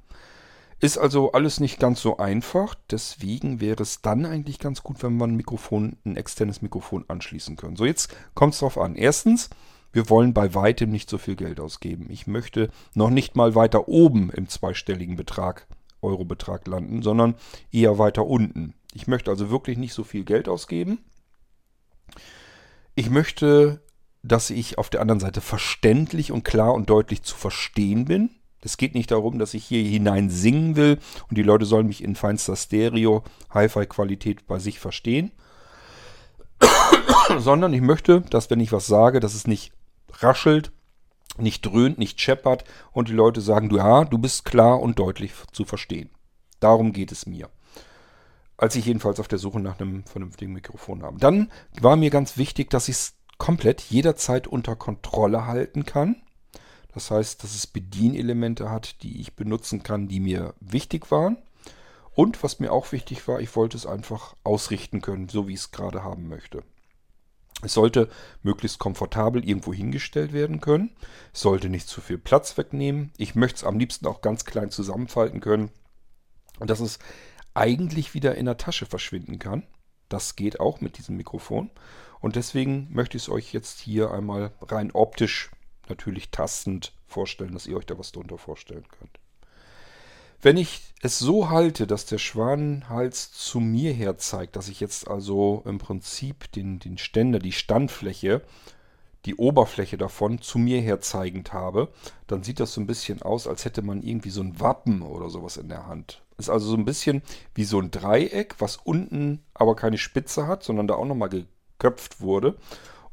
Ist 0.82 0.98
also 0.98 1.34
alles 1.34 1.60
nicht 1.60 1.80
ganz 1.80 2.02
so 2.02 2.18
einfach. 2.18 2.76
Deswegen 2.90 3.60
wäre 3.60 3.84
es 3.84 4.02
dann 4.02 4.26
eigentlich 4.26 4.60
ganz 4.60 4.82
gut, 4.82 5.04
wenn 5.04 5.18
wir 5.18 5.28
ein 5.28 5.36
Mikrofon, 5.36 5.98
ein 6.06 6.16
externes 6.16 6.62
Mikrofon 6.62 7.06
anschließen 7.08 7.58
können. 7.58 7.76
So, 7.76 7.86
jetzt 7.86 8.16
kommt 8.34 8.54
es 8.54 8.60
drauf 8.60 8.78
an. 8.78 8.96
Erstens, 8.96 9.50
wir 9.92 10.10
wollen 10.10 10.34
bei 10.34 10.54
weitem 10.54 10.90
nicht 10.90 11.10
so 11.10 11.18
viel 11.18 11.36
Geld 11.36 11.60
ausgeben. 11.60 12.08
Ich 12.10 12.28
möchte 12.28 12.70
noch 12.94 13.10
nicht 13.10 13.36
mal 13.36 13.56
weiter 13.56 13.88
oben 13.88 14.30
im 14.30 14.48
zweistelligen 14.48 15.16
Betrag, 15.16 15.68
Eurobetrag 16.02 16.66
landen, 16.68 17.02
sondern 17.02 17.36
eher 17.72 17.98
weiter 17.98 18.26
unten. 18.26 18.74
Ich 18.94 19.08
möchte 19.08 19.32
also 19.32 19.50
wirklich 19.50 19.78
nicht 19.78 19.94
so 19.94 20.04
viel 20.04 20.24
Geld 20.24 20.48
ausgeben. 20.48 21.00
Ich 22.96 23.10
möchte, 23.10 23.82
dass 24.24 24.50
ich 24.50 24.78
auf 24.78 24.90
der 24.90 25.02
anderen 25.02 25.20
Seite 25.20 25.42
verständlich 25.42 26.32
und 26.32 26.44
klar 26.44 26.74
und 26.74 26.90
deutlich 26.90 27.24
zu 27.24 27.36
verstehen 27.36 28.06
bin. 28.06 28.30
Es 28.62 28.78
geht 28.78 28.94
nicht 28.94 29.12
darum, 29.12 29.40
dass 29.40 29.54
ich 29.54 29.66
hier 29.66 29.84
hinein 29.84 30.30
singen 30.30 30.76
will 30.76 31.00
und 31.30 31.38
die 31.38 31.44
Leute 31.44 31.66
sollen 31.66 31.88
mich 31.88 32.04
in 32.04 32.16
feinster 32.16 32.56
Stereo, 32.56 33.24
Hi-Fi-Qualität 33.52 34.48
bei 34.48 34.60
sich 34.60 34.80
verstehen, 34.80 35.32
sondern 37.38 37.74
ich 37.74 37.82
möchte, 37.82 38.22
dass 38.22 38.50
wenn 38.50 38.60
ich 38.60 38.72
was 38.72 38.88
sage, 38.88 39.20
dass 39.20 39.34
es 39.34 39.48
nicht 39.48 39.72
raschelt, 40.20 40.72
nicht 41.38 41.66
dröhnt, 41.66 41.98
nicht 41.98 42.20
scheppert 42.20 42.66
und 42.92 43.08
die 43.08 43.14
Leute 43.14 43.42
sagen, 43.42 43.70
du 43.70 43.78
ja, 43.78 44.04
du 44.06 44.18
bist 44.18 44.46
klar 44.46 44.82
und 44.82 45.00
deutlich 45.00 45.32
zu 45.52 45.66
verstehen. 45.66 46.10
Darum 46.60 46.92
geht 46.92 47.12
es 47.12 47.26
mir. 47.26 47.50
Als 48.58 48.76
ich 48.76 48.86
jedenfalls 48.86 49.22
auf 49.22 49.30
der 49.30 49.40
Suche 49.40 49.62
nach 49.62 49.80
einem 49.80 50.04
vernünftigen 50.04 50.52
Mikrofon 50.52 51.04
habe. 51.04 51.18
Dann 51.18 51.50
war 51.80 51.96
mir 51.96 52.10
ganz 52.10 52.38
wichtig, 52.38 52.70
dass 52.70 52.90
ich 52.90 52.96
es 52.96 53.14
komplett 53.38 53.82
jederzeit 53.82 54.48
unter 54.48 54.76
Kontrolle 54.76 55.46
halten 55.46 55.86
kann. 55.86 56.18
Das 56.94 57.12
heißt, 57.12 57.44
dass 57.44 57.56
es 57.56 57.68
Bedienelemente 57.68 58.70
hat, 58.70 59.04
die 59.04 59.22
ich 59.22 59.36
benutzen 59.36 59.84
kann, 59.84 60.08
die 60.08 60.20
mir 60.20 60.56
wichtig 60.60 61.12
waren. 61.12 61.38
Und 62.14 62.44
was 62.44 62.60
mir 62.60 62.72
auch 62.72 62.92
wichtig 62.92 63.28
war, 63.28 63.40
ich 63.40 63.56
wollte 63.56 63.78
es 63.78 63.86
einfach 63.86 64.36
ausrichten 64.44 65.02
können, 65.02 65.30
so 65.30 65.48
wie 65.48 65.54
ich 65.54 65.60
es 65.60 65.72
gerade 65.72 66.04
haben 66.04 66.28
möchte. 66.28 66.64
Es 67.62 67.74
sollte 67.74 68.10
möglichst 68.42 68.80
komfortabel 68.80 69.48
irgendwo 69.48 69.74
hingestellt 69.74 70.34
werden 70.34 70.62
können. 70.62 70.92
Es 71.34 71.42
sollte 71.42 71.70
nicht 71.70 71.88
zu 71.88 72.02
viel 72.02 72.18
Platz 72.18 72.58
wegnehmen. 72.58 73.12
Ich 73.18 73.36
möchte 73.36 73.58
es 73.58 73.64
am 73.64 73.80
liebsten 73.80 74.08
auch 74.08 74.22
ganz 74.22 74.46
klein 74.46 74.72
zusammenfalten 74.72 75.42
können. 75.42 75.72
Und 76.60 76.70
dass 76.70 76.80
es 76.80 77.00
eigentlich 77.54 78.14
wieder 78.14 78.36
in 78.36 78.46
der 78.46 78.58
Tasche 78.58 78.86
verschwinden 78.86 79.40
kann. 79.40 79.64
Das 80.08 80.36
geht 80.36 80.60
auch 80.60 80.82
mit 80.82 80.98
diesem 80.98 81.18
Mikrofon. 81.18 81.70
Und 82.22 82.36
deswegen 82.36 82.88
möchte 82.92 83.18
ich 83.18 83.24
es 83.24 83.30
euch 83.30 83.54
jetzt 83.54 83.80
hier 83.80 84.12
einmal 84.12 84.52
rein 84.62 84.92
optisch, 84.92 85.52
natürlich 85.90 86.30
tastend 86.32 86.94
vorstellen, 87.08 87.54
dass 87.54 87.68
ihr 87.68 87.78
euch 87.78 87.86
da 87.86 87.98
was 87.98 88.12
drunter 88.12 88.38
vorstellen 88.38 88.86
könnt. 88.98 89.20
Wenn 90.42 90.56
ich 90.56 90.82
es 91.02 91.20
so 91.20 91.50
halte, 91.50 91.86
dass 91.86 92.06
der 92.06 92.18
Schwanenhals 92.18 93.34
zu 93.34 93.60
mir 93.60 93.92
her 93.92 94.18
zeigt, 94.18 94.56
dass 94.56 94.70
ich 94.70 94.80
jetzt 94.80 95.08
also 95.08 95.64
im 95.66 95.80
Prinzip 95.80 96.50
den, 96.54 96.80
den 96.80 96.98
Ständer, 96.98 97.40
die 97.40 97.52
Standfläche, 97.52 98.42
die 99.26 99.36
Oberfläche 99.36 99.98
davon 99.98 100.42
zu 100.42 100.58
mir 100.58 100.80
her 100.80 101.02
zeigend 101.02 101.52
habe, 101.52 101.90
dann 102.28 102.44
sieht 102.44 102.62
das 102.62 102.74
so 102.74 102.80
ein 102.80 102.88
bisschen 102.88 103.22
aus, 103.22 103.48
als 103.48 103.66
hätte 103.66 103.82
man 103.82 104.02
irgendwie 104.02 104.30
so 104.30 104.42
ein 104.42 104.62
Wappen 104.62 105.02
oder 105.02 105.30
sowas 105.30 105.58
in 105.58 105.68
der 105.68 105.88
Hand. 105.88 106.22
Ist 106.38 106.50
also 106.50 106.70
so 106.70 106.78
ein 106.78 106.86
bisschen 106.86 107.22
wie 107.54 107.66
so 107.66 107.80
ein 107.82 107.92
Dreieck, 107.92 108.56
was 108.60 108.78
unten 108.78 109.44
aber 109.54 109.76
keine 109.76 109.98
Spitze 109.98 110.48
hat, 110.48 110.64
sondern 110.64 110.88
da 110.88 110.96
auch 110.96 111.06
nochmal 111.06 111.30
geköpft 111.30 112.22
wurde. 112.22 112.56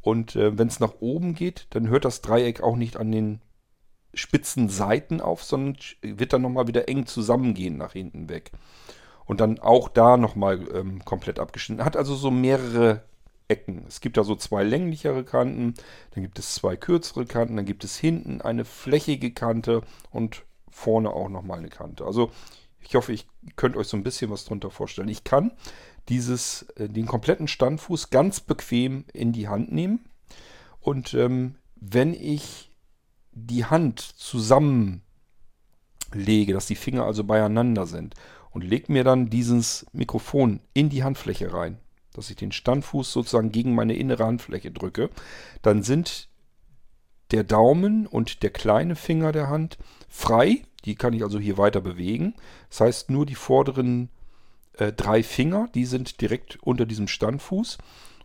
Und 0.06 0.36
äh, 0.36 0.56
wenn 0.56 0.68
es 0.68 0.78
nach 0.78 1.00
oben 1.00 1.34
geht, 1.34 1.66
dann 1.70 1.88
hört 1.88 2.04
das 2.04 2.20
Dreieck 2.22 2.60
auch 2.60 2.76
nicht 2.76 2.96
an 2.96 3.10
den 3.10 3.40
spitzen 4.14 4.68
Seiten 4.68 5.20
auf, 5.20 5.42
sondern 5.42 5.76
wird 6.00 6.32
dann 6.32 6.42
nochmal 6.42 6.68
wieder 6.68 6.88
eng 6.88 7.06
zusammengehen 7.06 7.76
nach 7.76 7.94
hinten 7.94 8.28
weg. 8.28 8.52
Und 9.24 9.40
dann 9.40 9.58
auch 9.58 9.88
da 9.88 10.16
nochmal 10.16 10.60
ähm, 10.72 11.04
komplett 11.04 11.40
abgeschnitten. 11.40 11.84
Hat 11.84 11.96
also 11.96 12.14
so 12.14 12.30
mehrere 12.30 13.02
Ecken. 13.48 13.84
Es 13.88 14.00
gibt 14.00 14.16
da 14.16 14.22
so 14.22 14.36
zwei 14.36 14.62
länglichere 14.62 15.24
Kanten, 15.24 15.74
dann 16.14 16.22
gibt 16.22 16.38
es 16.38 16.54
zwei 16.54 16.76
kürzere 16.76 17.26
Kanten, 17.26 17.56
dann 17.56 17.66
gibt 17.66 17.82
es 17.82 17.98
hinten 17.98 18.40
eine 18.40 18.64
flächige 18.64 19.32
Kante 19.32 19.82
und 20.12 20.44
vorne 20.70 21.10
auch 21.10 21.28
nochmal 21.28 21.58
eine 21.58 21.68
Kante. 21.68 22.04
Also 22.04 22.30
ich 22.78 22.94
hoffe, 22.94 23.12
ich 23.12 23.26
könnt 23.56 23.76
euch 23.76 23.88
so 23.88 23.96
ein 23.96 24.04
bisschen 24.04 24.30
was 24.30 24.44
drunter 24.44 24.70
vorstellen. 24.70 25.08
Ich 25.08 25.24
kann 25.24 25.50
dieses, 26.08 26.62
äh, 26.76 26.88
den 26.88 27.06
kompletten 27.06 27.48
Standfuß 27.48 28.10
ganz 28.10 28.40
bequem 28.40 29.04
in 29.12 29.32
die 29.32 29.48
Hand 29.48 29.72
nehmen. 29.72 30.04
Und 30.80 31.14
ähm, 31.14 31.56
wenn 31.74 32.14
ich 32.14 32.70
die 33.32 33.64
Hand 33.64 34.00
zusammenlege, 34.00 35.02
dass 36.52 36.66
die 36.66 36.76
Finger 36.76 37.04
also 37.04 37.24
beieinander 37.24 37.86
sind 37.86 38.14
und 38.50 38.64
lege 38.64 38.92
mir 38.92 39.04
dann 39.04 39.28
dieses 39.28 39.86
Mikrofon 39.92 40.60
in 40.72 40.88
die 40.88 41.04
Handfläche 41.04 41.52
rein, 41.52 41.78
dass 42.14 42.30
ich 42.30 42.36
den 42.36 42.52
Standfuß 42.52 43.12
sozusagen 43.12 43.52
gegen 43.52 43.74
meine 43.74 43.94
innere 43.94 44.24
Handfläche 44.24 44.70
drücke, 44.70 45.10
dann 45.62 45.82
sind 45.82 46.28
der 47.30 47.44
Daumen 47.44 48.06
und 48.06 48.42
der 48.42 48.50
kleine 48.50 48.96
Finger 48.96 49.32
der 49.32 49.48
Hand 49.48 49.78
frei. 50.08 50.62
Die 50.84 50.94
kann 50.94 51.12
ich 51.12 51.22
also 51.22 51.38
hier 51.38 51.58
weiter 51.58 51.80
bewegen. 51.80 52.34
Das 52.70 52.80
heißt, 52.80 53.10
nur 53.10 53.26
die 53.26 53.34
vorderen 53.34 54.08
äh, 54.78 54.92
drei 54.92 55.22
Finger, 55.22 55.68
die 55.74 55.86
sind 55.86 56.20
direkt 56.20 56.58
unter 56.62 56.86
diesem 56.86 57.08
Standfuß. 57.08 57.78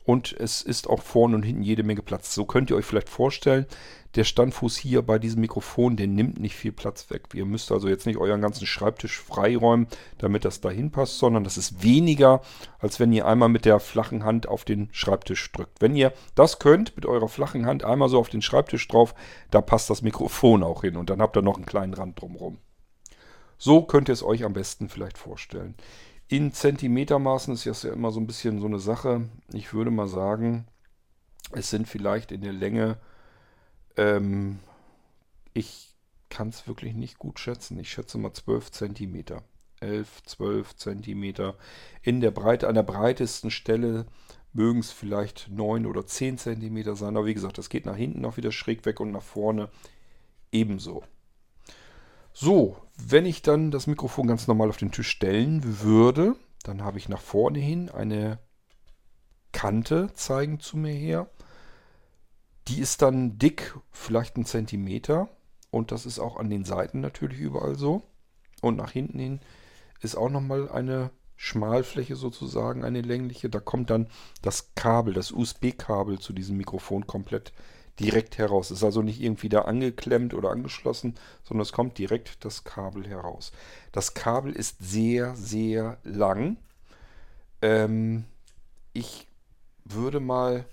Und 0.03 0.34
es 0.34 0.63
ist 0.63 0.89
auch 0.89 1.01
vorne 1.03 1.36
und 1.36 1.43
hinten 1.43 1.62
jede 1.62 1.84
Menge 1.84 2.01
Platz. 2.01 2.34
So 2.34 2.46
könnt 2.46 2.72
ihr 2.72 2.75
euch 2.75 2.86
vielleicht 2.86 3.10
vorstellen, 3.10 3.67
der 4.15 4.24
Standfuß 4.24 4.75
hier 4.75 5.03
bei 5.03 5.20
diesem 5.20 5.41
Mikrofon, 5.41 5.96
der 5.96 6.08
nimmt 6.08 6.39
nicht 6.39 6.55
viel 6.55 6.72
Platz 6.72 7.10
weg. 7.12 7.29
Ihr 7.34 7.46
müsst 7.46 7.72
also 7.72 7.88
jetzt 7.88 8.08
nicht 8.08 8.17
euren 8.17 8.41
ganzen 8.41 8.65
Schreibtisch 8.65 9.20
freiräumen, 9.20 9.88
damit 10.17 10.43
das 10.43 10.60
dahin 10.60 10.91
passt, 10.91 11.20
sondern 11.20 11.43
das 11.43 11.55
ist 11.55 11.84
weniger, 11.84 12.41
als 12.79 13.00
wenn 13.00 13.13
ihr 13.13 13.27
einmal 13.27 13.48
mit 13.48 13.63
der 13.63 13.79
flachen 13.79 14.24
Hand 14.24 14.48
auf 14.48 14.65
den 14.65 14.89
Schreibtisch 14.91 15.51
drückt. 15.51 15.81
Wenn 15.81 15.96
ihr 15.96 16.13
das 16.36 16.60
könnt, 16.60 16.96
mit 16.96 17.05
eurer 17.05 17.29
flachen 17.29 17.65
Hand 17.65 17.84
einmal 17.84 18.10
so 18.10 18.20
auf 18.20 18.29
den 18.29 18.41
Schreibtisch 18.41 18.88
drauf, 18.88 19.13
da 19.51 19.62
passt 19.62 19.89
das 19.89 20.01
Mikrofon 20.01 20.63
auch 20.63 20.81
hin 20.81 20.98
und 20.98 21.10
dann 21.10 21.22
habt 21.22 21.38
ihr 21.38 21.43
noch 21.43 21.55
einen 21.55 21.65
kleinen 21.65 21.93
Rand 21.93 22.20
drumherum. 22.20 22.58
So 23.58 23.84
könnt 23.84 24.10
ihr 24.10 24.13
es 24.13 24.24
euch 24.24 24.43
am 24.43 24.53
besten 24.53 24.89
vielleicht 24.89 25.20
vorstellen. 25.20 25.75
In 26.32 26.54
Zentimetermaßen 26.54 27.54
ist 27.54 27.66
das 27.66 27.84
ja 27.84 27.92
immer 27.92 28.12
so 28.12 28.20
ein 28.20 28.26
bisschen 28.26 28.60
so 28.60 28.66
eine 28.66 28.80
Sache. 28.80 29.30
Ich 29.52 29.74
würde 29.74 29.92
mal 29.92 30.08
sagen, 30.08 30.66
es 31.52 31.70
sind 31.70 31.88
vielleicht 31.88 32.32
in 32.32 32.42
der 32.42 32.54
Länge 32.54 32.98
ähm, 33.98 34.60
ich 35.54 35.94
kann 36.30 36.50
es 36.50 36.68
wirklich 36.68 36.94
nicht 36.94 37.20
gut 37.20 37.40
schätzen. 37.40 37.80
Ich 37.80 37.92
schätze 37.92 38.18
mal 38.18 38.34
12 38.34 38.72
cm. 38.72 39.26
11, 39.82 40.24
12 40.24 40.76
cm. 40.76 41.54
In 42.02 42.22
der 42.22 42.32
Breite, 42.32 42.68
an 42.68 42.76
der 42.76 42.84
breitesten 42.84 43.52
Stelle 43.52 44.06
mögen 44.54 44.80
es 44.80 44.92
vielleicht 44.92 45.50
9 45.50 45.86
oder 45.86 46.06
10 46.06 46.38
cm 46.38 46.96
sein. 46.96 47.18
Aber 47.18 47.26
wie 47.26 47.34
gesagt, 47.34 47.58
das 47.58 47.70
geht 47.70 47.86
nach 47.86 47.96
hinten 47.96 48.24
auch 48.26 48.38
wieder 48.38 48.52
schräg 48.52 48.86
weg 48.86 49.00
und 49.00 49.12
nach 49.12 49.24
vorne 49.24 49.70
ebenso. 50.52 51.04
So, 52.34 52.78
wenn 53.08 53.25
ich 53.25 53.41
dann 53.41 53.72
das 53.72 53.88
Mikrofon 53.88 54.27
ganz 54.27 54.48
normal 54.48 54.70
auf 54.70 54.77
den 54.77 54.91
Tisch 54.91 55.10
stellen 55.10 55.81
würde, 55.81 56.36
dann 56.63 56.84
habe 56.84 56.98
ich 56.98 57.10
nach 57.10 57.22
vorne 57.22 57.60
hin 57.60 57.89
eine 57.89 58.39
Kante 59.51 60.12
zeigen 60.13 60.60
zu 60.60 60.77
mir 60.77 60.93
her. 60.93 61.29
Die 62.67 62.79
ist 62.79 63.01
dann 63.01 63.38
dick, 63.38 63.75
vielleicht 63.91 64.38
ein 64.38 64.46
Zentimeter. 64.46 65.29
Und 65.72 65.91
das 65.91 66.05
ist 66.05 66.20
auch 66.20 66.38
an 66.38 66.50
den 66.50 66.65
Seiten 66.65 67.00
natürlich 67.00 67.39
überall 67.39 67.75
so. 67.75 68.03
Und 68.62 68.77
nach 68.77 68.91
hinten 68.91 69.20
hin 69.20 69.39
ist 70.01 70.15
auch 70.15 70.29
nochmal 70.29 70.70
eine 70.70 71.12
Schmalfläche 71.36 72.15
sozusagen, 72.15 72.84
eine 72.84 73.01
längliche. 73.01 73.50
Da 73.50 73.60
kommt 73.60 73.89
dann 73.89 74.08
das 74.41 74.75
Kabel, 74.75 75.13
das 75.13 75.31
USB-Kabel 75.31 76.20
zu 76.20 76.34
diesem 76.34 76.58
Mikrofon 76.58 77.08
komplett 77.08 77.51
direkt 78.01 78.38
heraus. 78.38 78.72
Ist 78.72 78.84
also 78.84 79.01
nicht 79.01 79.22
irgendwie 79.22 79.50
da 79.50 79.62
angeklemmt 79.62 80.34
oder 80.34 80.50
angeschlossen, 80.50 81.15
sondern 81.43 81.62
es 81.62 81.72
kommt 81.72 81.98
direkt 81.98 82.43
das 82.43 82.63
Kabel 82.63 83.08
heraus. 83.08 83.51
Das 83.91 84.13
Kabel 84.13 84.53
ist 84.53 84.77
sehr, 84.79 85.36
sehr 85.36 85.98
lang. 86.03 86.58
Ähm, 87.62 88.25
ich 88.93 89.27
würde 89.86 90.20
mal 90.20 90.65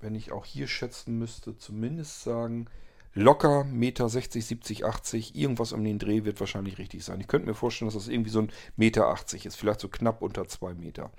wenn 0.00 0.14
ich 0.14 0.32
auch 0.32 0.44
hier 0.44 0.66
schätzen 0.66 1.18
müsste, 1.18 1.56
zumindest 1.56 2.22
sagen, 2.22 2.66
locker 3.14 3.64
Meter 3.64 4.08
60, 4.08 4.44
70, 4.44 4.84
80, 4.84 5.36
irgendwas 5.36 5.72
um 5.72 5.84
den 5.84 5.98
Dreh 5.98 6.24
wird 6.24 6.40
wahrscheinlich 6.40 6.78
richtig 6.78 7.04
sein. 7.04 7.20
Ich 7.20 7.28
könnte 7.28 7.48
mir 7.48 7.54
vorstellen, 7.54 7.88
dass 7.88 7.94
das 7.94 8.08
irgendwie 8.08 8.30
so 8.30 8.40
ein 8.40 8.52
Meter 8.76 9.08
80 9.08 9.46
ist, 9.46 9.56
vielleicht 9.56 9.80
so 9.80 9.88
knapp 9.88 10.22
unter 10.22 10.48
2 10.48 10.74
Meter. 10.74 11.10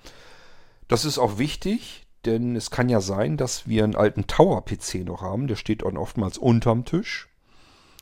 Das 0.88 1.04
ist 1.04 1.18
auch 1.18 1.38
wichtig, 1.38 2.06
denn 2.24 2.56
es 2.56 2.70
kann 2.70 2.88
ja 2.88 3.00
sein, 3.00 3.36
dass 3.36 3.66
wir 3.66 3.84
einen 3.84 3.96
alten 3.96 4.26
Tower-PC 4.26 5.04
noch 5.04 5.22
haben, 5.22 5.46
der 5.46 5.56
steht 5.56 5.82
dann 5.82 5.96
oftmals 5.96 6.38
unterm 6.38 6.84
Tisch. 6.84 7.28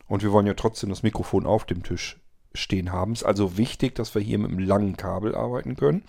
Und 0.08 0.22
wir 0.22 0.32
wollen 0.32 0.46
ja 0.46 0.54
trotzdem 0.54 0.90
das 0.90 1.02
Mikrofon 1.02 1.46
auf 1.46 1.64
dem 1.64 1.82
Tisch 1.82 2.18
stehen 2.52 2.92
haben. 2.92 3.12
Es 3.12 3.20
ist 3.20 3.26
also 3.26 3.56
wichtig, 3.56 3.94
dass 3.94 4.14
wir 4.14 4.22
hier 4.22 4.38
mit 4.38 4.50
einem 4.50 4.58
langen 4.58 4.96
Kabel 4.96 5.34
arbeiten 5.34 5.76
können. 5.76 6.02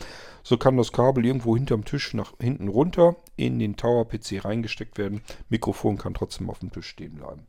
So 0.43 0.57
kann 0.57 0.77
das 0.77 0.91
Kabel 0.91 1.25
irgendwo 1.25 1.55
hinterm 1.55 1.85
Tisch 1.85 2.13
nach 2.13 2.33
hinten 2.39 2.67
runter 2.67 3.15
in 3.35 3.59
den 3.59 3.77
Tower-PC 3.77 4.43
reingesteckt 4.43 4.97
werden. 4.97 5.21
Mikrofon 5.49 5.97
kann 5.97 6.13
trotzdem 6.13 6.49
auf 6.49 6.59
dem 6.59 6.71
Tisch 6.71 6.87
stehen 6.87 7.15
bleiben. 7.15 7.45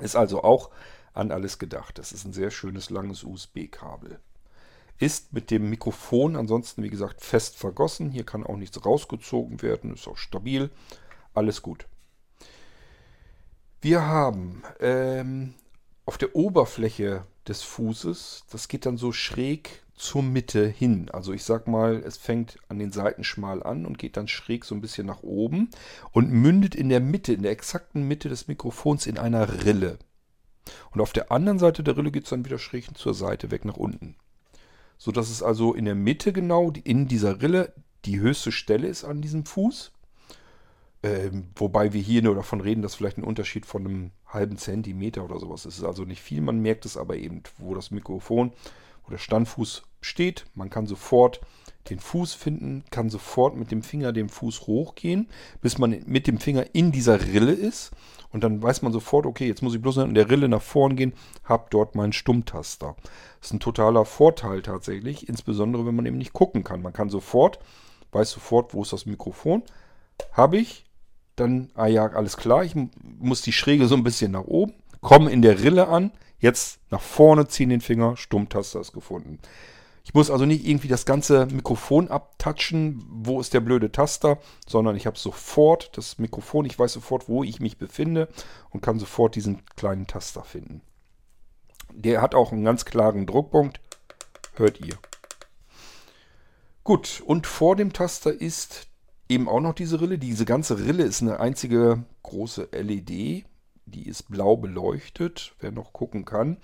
Ist 0.00 0.16
also 0.16 0.42
auch 0.42 0.70
an 1.12 1.30
alles 1.30 1.58
gedacht. 1.58 1.98
Das 1.98 2.12
ist 2.12 2.24
ein 2.24 2.32
sehr 2.32 2.50
schönes 2.50 2.88
langes 2.88 3.24
USB-Kabel. 3.24 4.20
Ist 5.02 5.32
mit 5.32 5.50
dem 5.50 5.68
Mikrofon 5.68 6.36
ansonsten, 6.36 6.84
wie 6.84 6.88
gesagt, 6.88 7.22
fest 7.22 7.56
vergossen. 7.56 8.12
Hier 8.12 8.22
kann 8.22 8.46
auch 8.46 8.56
nichts 8.56 8.86
rausgezogen 8.86 9.60
werden. 9.60 9.94
Ist 9.94 10.06
auch 10.06 10.16
stabil. 10.16 10.70
Alles 11.34 11.60
gut. 11.60 11.88
Wir 13.80 14.06
haben 14.06 14.62
ähm, 14.78 15.54
auf 16.06 16.18
der 16.18 16.36
Oberfläche 16.36 17.26
des 17.48 17.62
Fußes, 17.62 18.44
das 18.48 18.68
geht 18.68 18.86
dann 18.86 18.96
so 18.96 19.10
schräg 19.10 19.82
zur 19.96 20.22
Mitte 20.22 20.68
hin. 20.68 21.10
Also 21.10 21.32
ich 21.32 21.42
sag 21.42 21.66
mal, 21.66 21.96
es 22.06 22.16
fängt 22.16 22.58
an 22.68 22.78
den 22.78 22.92
Seiten 22.92 23.24
schmal 23.24 23.60
an 23.64 23.86
und 23.86 23.98
geht 23.98 24.16
dann 24.16 24.28
schräg 24.28 24.64
so 24.64 24.76
ein 24.76 24.80
bisschen 24.80 25.08
nach 25.08 25.24
oben 25.24 25.70
und 26.12 26.30
mündet 26.30 26.76
in 26.76 26.88
der 26.88 27.00
Mitte, 27.00 27.32
in 27.32 27.42
der 27.42 27.50
exakten 27.50 28.06
Mitte 28.06 28.28
des 28.28 28.46
Mikrofons 28.46 29.08
in 29.08 29.18
einer 29.18 29.64
Rille. 29.64 29.98
Und 30.92 31.00
auf 31.00 31.12
der 31.12 31.32
anderen 31.32 31.58
Seite 31.58 31.82
der 31.82 31.96
Rille 31.96 32.12
geht 32.12 32.22
es 32.22 32.30
dann 32.30 32.44
wieder 32.44 32.60
schräg 32.60 32.96
zur 32.96 33.14
Seite 33.14 33.50
weg 33.50 33.64
nach 33.64 33.76
unten. 33.76 34.14
So 35.02 35.10
dass 35.10 35.30
es 35.30 35.42
also 35.42 35.74
in 35.74 35.84
der 35.84 35.96
Mitte 35.96 36.32
genau, 36.32 36.70
in 36.84 37.08
dieser 37.08 37.42
Rille, 37.42 37.72
die 38.04 38.20
höchste 38.20 38.52
Stelle 38.52 38.86
ist 38.86 39.02
an 39.02 39.20
diesem 39.20 39.44
Fuß. 39.44 39.90
Ähm, 41.02 41.48
wobei 41.56 41.92
wir 41.92 42.00
hier 42.00 42.22
nur 42.22 42.36
davon 42.36 42.60
reden, 42.60 42.82
dass 42.82 42.94
vielleicht 42.94 43.18
ein 43.18 43.24
Unterschied 43.24 43.66
von 43.66 43.84
einem 43.84 44.10
halben 44.28 44.58
Zentimeter 44.58 45.24
oder 45.24 45.40
sowas 45.40 45.66
ist. 45.66 45.74
Es 45.74 45.78
ist 45.80 45.86
also 45.86 46.04
nicht 46.04 46.22
viel, 46.22 46.40
man 46.40 46.60
merkt 46.60 46.86
es 46.86 46.96
aber 46.96 47.16
eben, 47.16 47.42
wo 47.58 47.74
das 47.74 47.90
Mikrofon, 47.90 48.52
wo 49.04 49.10
der 49.10 49.18
Standfuß 49.18 49.82
steht. 50.00 50.46
Man 50.54 50.70
kann 50.70 50.86
sofort 50.86 51.40
den 51.90 51.98
Fuß 51.98 52.34
finden, 52.34 52.84
kann 52.90 53.10
sofort 53.10 53.56
mit 53.56 53.70
dem 53.70 53.82
Finger 53.82 54.12
den 54.12 54.28
Fuß 54.28 54.66
hochgehen, 54.66 55.28
bis 55.60 55.78
man 55.78 56.02
mit 56.06 56.26
dem 56.26 56.38
Finger 56.38 56.64
in 56.74 56.92
dieser 56.92 57.20
Rille 57.20 57.52
ist. 57.52 57.90
Und 58.30 58.44
dann 58.44 58.62
weiß 58.62 58.82
man 58.82 58.92
sofort, 58.92 59.26
okay, 59.26 59.46
jetzt 59.46 59.62
muss 59.62 59.74
ich 59.74 59.82
bloß 59.82 59.98
in 59.98 60.14
der 60.14 60.30
Rille 60.30 60.48
nach 60.48 60.62
vorn 60.62 60.96
gehen, 60.96 61.12
habe 61.44 61.66
dort 61.70 61.94
meinen 61.94 62.12
Stummtaster. 62.12 62.96
Das 63.40 63.48
ist 63.48 63.54
ein 63.54 63.60
totaler 63.60 64.04
Vorteil 64.04 64.62
tatsächlich, 64.62 65.28
insbesondere 65.28 65.84
wenn 65.84 65.94
man 65.94 66.06
eben 66.06 66.18
nicht 66.18 66.32
gucken 66.32 66.64
kann. 66.64 66.82
Man 66.82 66.92
kann 66.92 67.10
sofort, 67.10 67.58
weiß 68.12 68.30
sofort, 68.30 68.72
wo 68.72 68.82
ist 68.82 68.92
das 68.92 69.04
Mikrofon, 69.04 69.62
habe 70.32 70.58
ich, 70.58 70.84
dann, 71.36 71.70
ah 71.74 71.86
ja, 71.86 72.06
alles 72.06 72.36
klar, 72.36 72.64
ich 72.64 72.74
muss 73.18 73.42
die 73.42 73.52
Schräge 73.52 73.86
so 73.86 73.96
ein 73.96 74.04
bisschen 74.04 74.32
nach 74.32 74.44
oben, 74.44 74.74
komme 75.00 75.30
in 75.30 75.42
der 75.42 75.62
Rille 75.62 75.88
an, 75.88 76.12
jetzt 76.38 76.80
nach 76.90 77.00
vorne 77.00 77.48
ziehen 77.48 77.70
den 77.70 77.80
Finger, 77.80 78.16
Stummtaster 78.16 78.80
ist 78.80 78.92
gefunden. 78.92 79.38
Ich 80.04 80.14
muss 80.14 80.30
also 80.30 80.46
nicht 80.46 80.66
irgendwie 80.66 80.88
das 80.88 81.06
ganze 81.06 81.46
Mikrofon 81.46 82.08
abtatschen, 82.08 83.04
wo 83.08 83.40
ist 83.40 83.54
der 83.54 83.60
blöde 83.60 83.92
Taster, 83.92 84.38
sondern 84.66 84.96
ich 84.96 85.06
habe 85.06 85.18
sofort 85.18 85.96
das 85.96 86.18
Mikrofon, 86.18 86.64
ich 86.64 86.78
weiß 86.78 86.92
sofort, 86.92 87.28
wo 87.28 87.44
ich 87.44 87.60
mich 87.60 87.78
befinde 87.78 88.28
und 88.70 88.80
kann 88.80 88.98
sofort 88.98 89.36
diesen 89.36 89.64
kleinen 89.76 90.06
Taster 90.06 90.42
finden. 90.42 90.82
Der 91.92 92.20
hat 92.20 92.34
auch 92.34 92.52
einen 92.52 92.64
ganz 92.64 92.84
klaren 92.84 93.26
Druckpunkt, 93.26 93.80
hört 94.54 94.80
ihr. 94.80 94.96
Gut, 96.84 97.22
und 97.24 97.46
vor 97.46 97.76
dem 97.76 97.92
Taster 97.92 98.32
ist 98.32 98.88
eben 99.28 99.48
auch 99.48 99.60
noch 99.60 99.74
diese 99.74 100.00
Rille. 100.00 100.18
Diese 100.18 100.44
ganze 100.44 100.78
Rille 100.78 101.04
ist 101.04 101.22
eine 101.22 101.38
einzige 101.38 102.04
große 102.24 102.68
LED, 102.72 103.44
die 103.86 104.06
ist 104.08 104.28
blau 104.28 104.56
beleuchtet, 104.56 105.54
wer 105.60 105.70
noch 105.70 105.92
gucken 105.92 106.24
kann. 106.24 106.56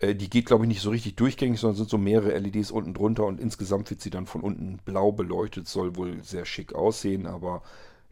Äh, 0.00 0.14
die 0.14 0.28
geht, 0.28 0.46
glaube 0.46 0.64
ich, 0.64 0.68
nicht 0.68 0.80
so 0.80 0.90
richtig 0.90 1.16
durchgängig, 1.16 1.60
sondern 1.60 1.76
sind 1.76 1.90
so 1.90 1.98
mehrere 1.98 2.36
LEDs 2.36 2.70
unten 2.70 2.94
drunter 2.94 3.24
und 3.26 3.40
insgesamt 3.40 3.88
wird 3.90 4.00
sie 4.00 4.10
dann 4.10 4.26
von 4.26 4.40
unten 4.40 4.78
blau 4.84 5.12
beleuchtet. 5.12 5.68
Soll 5.68 5.96
wohl 5.96 6.22
sehr 6.24 6.44
schick 6.44 6.74
aussehen, 6.74 7.26
aber 7.26 7.62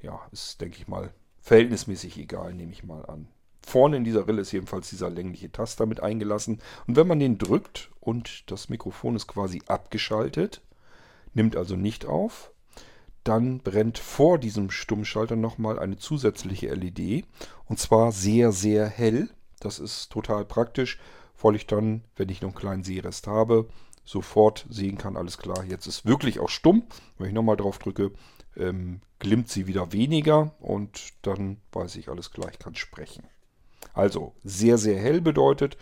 ja, 0.01 0.21
ist, 0.31 0.61
denke 0.61 0.77
ich 0.79 0.87
mal, 0.87 1.13
verhältnismäßig 1.41 2.19
egal, 2.19 2.55
nehme 2.55 2.73
ich 2.73 2.85
mal 2.85 3.05
an. 3.07 3.29
Vorne 3.67 3.97
in 3.99 4.05
dieser 4.05 4.29
Rille 4.29 4.43
ist 4.43 4.53
jedenfalls 4.53 4.89
dieser 4.89 5.11
längliche 5.11 5.51
Taster 5.51 5.85
mit 5.85 6.01
eingelassen. 6.03 6.61
Und 6.87 6.97
wenn 6.97 7.07
man 7.07 7.19
den 7.19 7.37
drückt 7.37 7.91
und 8.01 8.51
das 8.51 8.69
Mikrofon 8.69 9.17
ist 9.17 9.27
quasi 9.27 9.61
abgeschaltet, 9.67 10.63
nimmt 11.35 11.57
also 11.57 11.77
nicht 11.77 12.07
auf, 12.07 12.53
dann 13.25 13.59
brennt 13.59 13.99
vor 13.99 14.39
diesem 14.39 14.71
Stummschalter 14.71 15.37
nochmal 15.37 15.79
eine 15.79 15.99
zusätzliche 15.99 16.73
LED. 16.73 17.27
Und 17.67 17.79
zwar 17.79 18.13
sehr, 18.13 18.53
sehr 18.53 18.87
hell. 18.87 19.29
Das 19.61 19.79
ist 19.79 20.11
total 20.11 20.47
praktisch 20.47 20.99
weil 21.41 21.57
ich 21.57 21.67
dann, 21.67 22.05
wenn 22.17 22.29
ich 22.29 22.41
noch 22.41 22.51
einen 22.51 22.59
kleinen 22.59 22.85
Sehrest 22.85 23.27
habe, 23.27 23.69
sofort 24.05 24.67
sehen 24.71 24.99
kann, 24.99 25.17
alles 25.17 25.39
klar, 25.39 25.65
jetzt 25.65 25.87
ist 25.87 26.07
wirklich 26.07 26.41
auch 26.41 26.49
stumm. 26.49 26.85
Wenn 27.19 27.29
ich 27.29 27.35
nochmal 27.35 27.57
drauf 27.57 27.79
drücke, 27.79 28.13
ähm, 28.57 29.01
glimmt 29.19 29.49
sie 29.49 29.67
wieder 29.67 29.93
weniger 29.93 30.55
und 30.61 31.13
dann 31.23 31.59
weiß 31.73 31.97
ich, 31.97 32.09
alles 32.09 32.31
klar, 32.31 32.51
ich 32.51 32.59
kann 32.59 32.75
sprechen. 32.75 33.25
Also 33.93 34.35
sehr, 34.45 34.79
sehr 34.79 34.99
hell 34.99 35.21
bedeutet, 35.21 35.77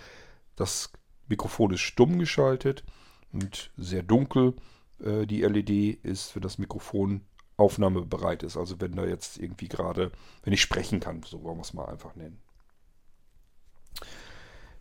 das 0.56 0.90
Mikrofon 1.28 1.72
ist 1.72 1.80
stumm 1.80 2.18
geschaltet 2.18 2.84
und 3.32 3.70
sehr 3.76 4.02
dunkel. 4.02 4.54
Äh, 5.02 5.26
die 5.26 5.42
LED 5.42 6.04
ist, 6.04 6.34
wenn 6.34 6.42
das 6.42 6.58
Mikrofon 6.58 7.22
aufnahmebereit 7.56 8.42
ist. 8.42 8.56
Also 8.56 8.80
wenn 8.80 8.96
da 8.96 9.04
jetzt 9.04 9.38
irgendwie 9.38 9.68
gerade, 9.68 10.12
wenn 10.42 10.52
ich 10.52 10.60
sprechen 10.60 11.00
kann, 11.00 11.22
so 11.22 11.42
wollen 11.42 11.58
wir 11.58 11.62
es 11.62 11.75
mal 11.75 11.86
einfach 11.86 12.14
nennen. 12.16 12.40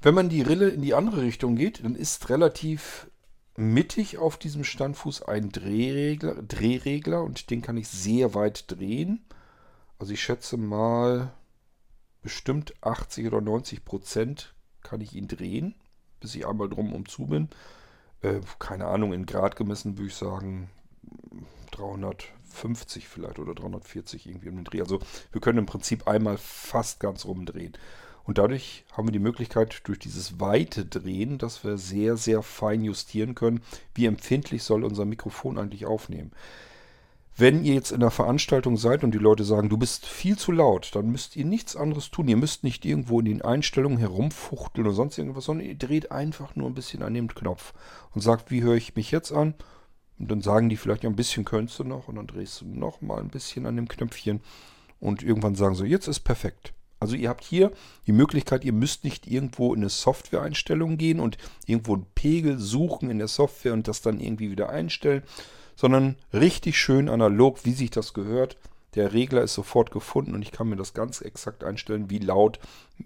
Wenn 0.02 0.14
man 0.14 0.30
die 0.30 0.42
Rille 0.42 0.70
in 0.70 0.82
die 0.82 0.94
andere 0.94 1.22
Richtung 1.22 1.56
geht, 1.56 1.84
dann 1.84 1.96
ist 1.96 2.30
relativ 2.30 3.08
mittig 3.58 4.18
auf 4.18 4.38
diesem 4.38 4.64
Standfuß 4.64 5.24
ein 5.24 5.50
Drehregler, 5.50 6.42
Drehregler 6.42 7.24
und 7.24 7.50
den 7.50 7.62
kann 7.62 7.78
ich 7.78 7.88
sehr 7.88 8.34
weit 8.34 8.72
drehen. 8.72 9.26
Also 9.98 10.14
ich 10.14 10.22
schätze 10.22 10.58
mal 10.58 11.34
bestimmt 12.22 12.74
80 12.82 13.28
oder 13.28 13.42
90 13.42 13.86
Prozent 13.86 14.54
kann 14.82 15.02
ich 15.02 15.14
ihn 15.16 15.28
drehen, 15.28 15.76
bis 16.20 16.36
ich 16.36 16.46
einmal 16.46 16.70
drum 16.70 16.94
um 16.94 17.08
zu 17.08 17.28
bin. 17.28 17.50
Äh, 18.22 18.42
keine 18.60 18.88
Ahnung, 18.88 19.14
in 19.14 19.26
Grad 19.26 19.56
gemessen 19.56 19.98
würde 19.98 20.08
ich 20.08 20.16
sagen 20.16 20.70
350 21.72 23.08
vielleicht 23.08 23.40
oder 23.40 23.56
340 23.56 24.28
irgendwie 24.28 24.50
um 24.50 24.56
den 24.56 24.66
Dreh. 24.66 24.82
Also 24.82 25.00
wir 25.32 25.42
können 25.42 25.60
im 25.60 25.66
Prinzip 25.66 26.08
einmal 26.08 26.38
fast 26.38 27.00
ganz 27.00 27.26
rumdrehen. 27.26 27.74
Und 28.26 28.40
dadurch 28.40 28.86
haben 28.92 29.08
wir 29.08 29.12
die 29.12 29.20
Möglichkeit, 29.20 29.82
durch 29.84 30.00
dieses 30.00 30.40
weite 30.40 30.86
Drehen, 30.86 31.38
dass 31.38 31.64
wir 31.64 31.78
sehr, 31.78 32.18
sehr 32.18 32.42
fein 32.42 32.84
justieren 32.84 33.36
können, 33.36 33.62
wie 33.94 34.08
empfindlich 34.08 34.64
soll 34.64 34.84
unser 34.84 35.06
Mikrofon 35.06 35.58
eigentlich 35.58 35.86
aufnehmen. 35.86 36.32
Wenn 37.38 37.66
ihr 37.66 37.74
jetzt 37.74 37.92
in 37.92 38.02
einer 38.02 38.12
Veranstaltung 38.12 38.78
seid 38.78 39.04
und 39.04 39.12
die 39.12 39.20
Leute 39.20 39.44
sagen, 39.44 39.68
du 39.68 39.78
bist 39.78 40.06
viel 40.06 40.38
zu 40.38 40.54
laut, 40.54 40.96
dann 40.96 41.12
müsst 41.12 41.36
ihr 41.36 41.44
nichts 41.44 41.76
anderes 41.76 42.10
tun. 42.10 42.30
Ihr 42.30 42.38
müsst 42.38 42.64
nicht 42.64 42.86
irgendwo 42.86 43.20
in 43.20 43.26
den 43.26 43.42
Einstellungen 43.42 43.98
herumfuchteln 43.98 44.88
oder 44.88 44.96
sonst 44.96 45.18
irgendwas, 45.18 45.44
sondern 45.44 45.68
ihr 45.68 45.76
dreht 45.76 46.12
einfach 46.12 46.56
nur 46.56 46.70
ein 46.70 46.76
bisschen 46.76 47.04
an 47.04 47.14
dem 47.14 47.28
Knopf 47.28 47.74
und 48.14 48.22
sagt, 48.22 48.52
wie 48.52 48.64
höre 48.64 48.76
ich 48.76 48.96
mich 48.96 49.12
jetzt 49.12 49.34
an? 49.34 49.54
Und 50.18 50.32
dann 50.32 50.42
sagen 50.42 50.70
die 50.70 50.78
vielleicht, 50.78 51.04
ja, 51.04 51.10
ein 51.10 51.18
bisschen 51.18 51.44
könntest 51.44 51.78
du 51.80 51.84
noch 51.84 52.08
und 52.08 52.16
dann 52.16 52.28
drehst 52.28 52.62
du 52.62 52.66
noch 52.68 53.02
mal 53.02 53.20
ein 53.20 53.30
bisschen 53.30 53.66
an 53.66 53.76
dem 53.76 53.90
Knöpfchen 53.90 54.40
und 55.02 55.22
irgendwann 55.22 55.56
sagen 55.56 55.76
sie, 55.76 55.88
jetzt 55.88 56.08
ist 56.08 56.22
perfekt. 56.22 56.75
Also 57.00 57.16
ihr 57.16 57.30
habt 57.30 57.44
hier 57.44 57.72
die 58.08 58.14
Möglichkeit, 58.14 58.64
ihr 58.64 58.74
müsst 58.74 59.04
nicht 59.04 59.28
irgendwo 59.28 59.74
in 59.74 59.82
eine 59.82 59.90
Software-Einstellung 59.90 60.98
gehen 60.98 61.20
und 61.20 61.38
irgendwo 61.66 61.94
einen 61.94 62.08
Pegel 62.16 62.58
suchen 62.58 63.10
in 63.10 63.18
der 63.18 63.28
Software 63.28 63.74
und 63.74 63.88
das 63.88 64.02
dann 64.02 64.20
irgendwie 64.20 64.52
wieder 64.52 64.70
einstellen, 64.70 65.24
sondern 65.76 66.16
richtig 66.34 66.78
schön 66.78 67.10
analog, 67.10 67.66
wie 67.66 67.74
sich 67.74 67.92
das 67.92 68.14
gehört. 68.14 68.58
Der 68.96 69.12
Regler 69.12 69.42
ist 69.42 69.54
sofort 69.54 69.92
gefunden 69.92 70.34
und 70.34 70.42
ich 70.42 70.54
kann 70.54 70.70
mir 70.70 70.78
das 70.78 70.94
ganz 70.94 71.20
exakt 71.20 71.66
einstellen, 71.66 72.10
wie 72.10 72.20
laut 72.20 72.60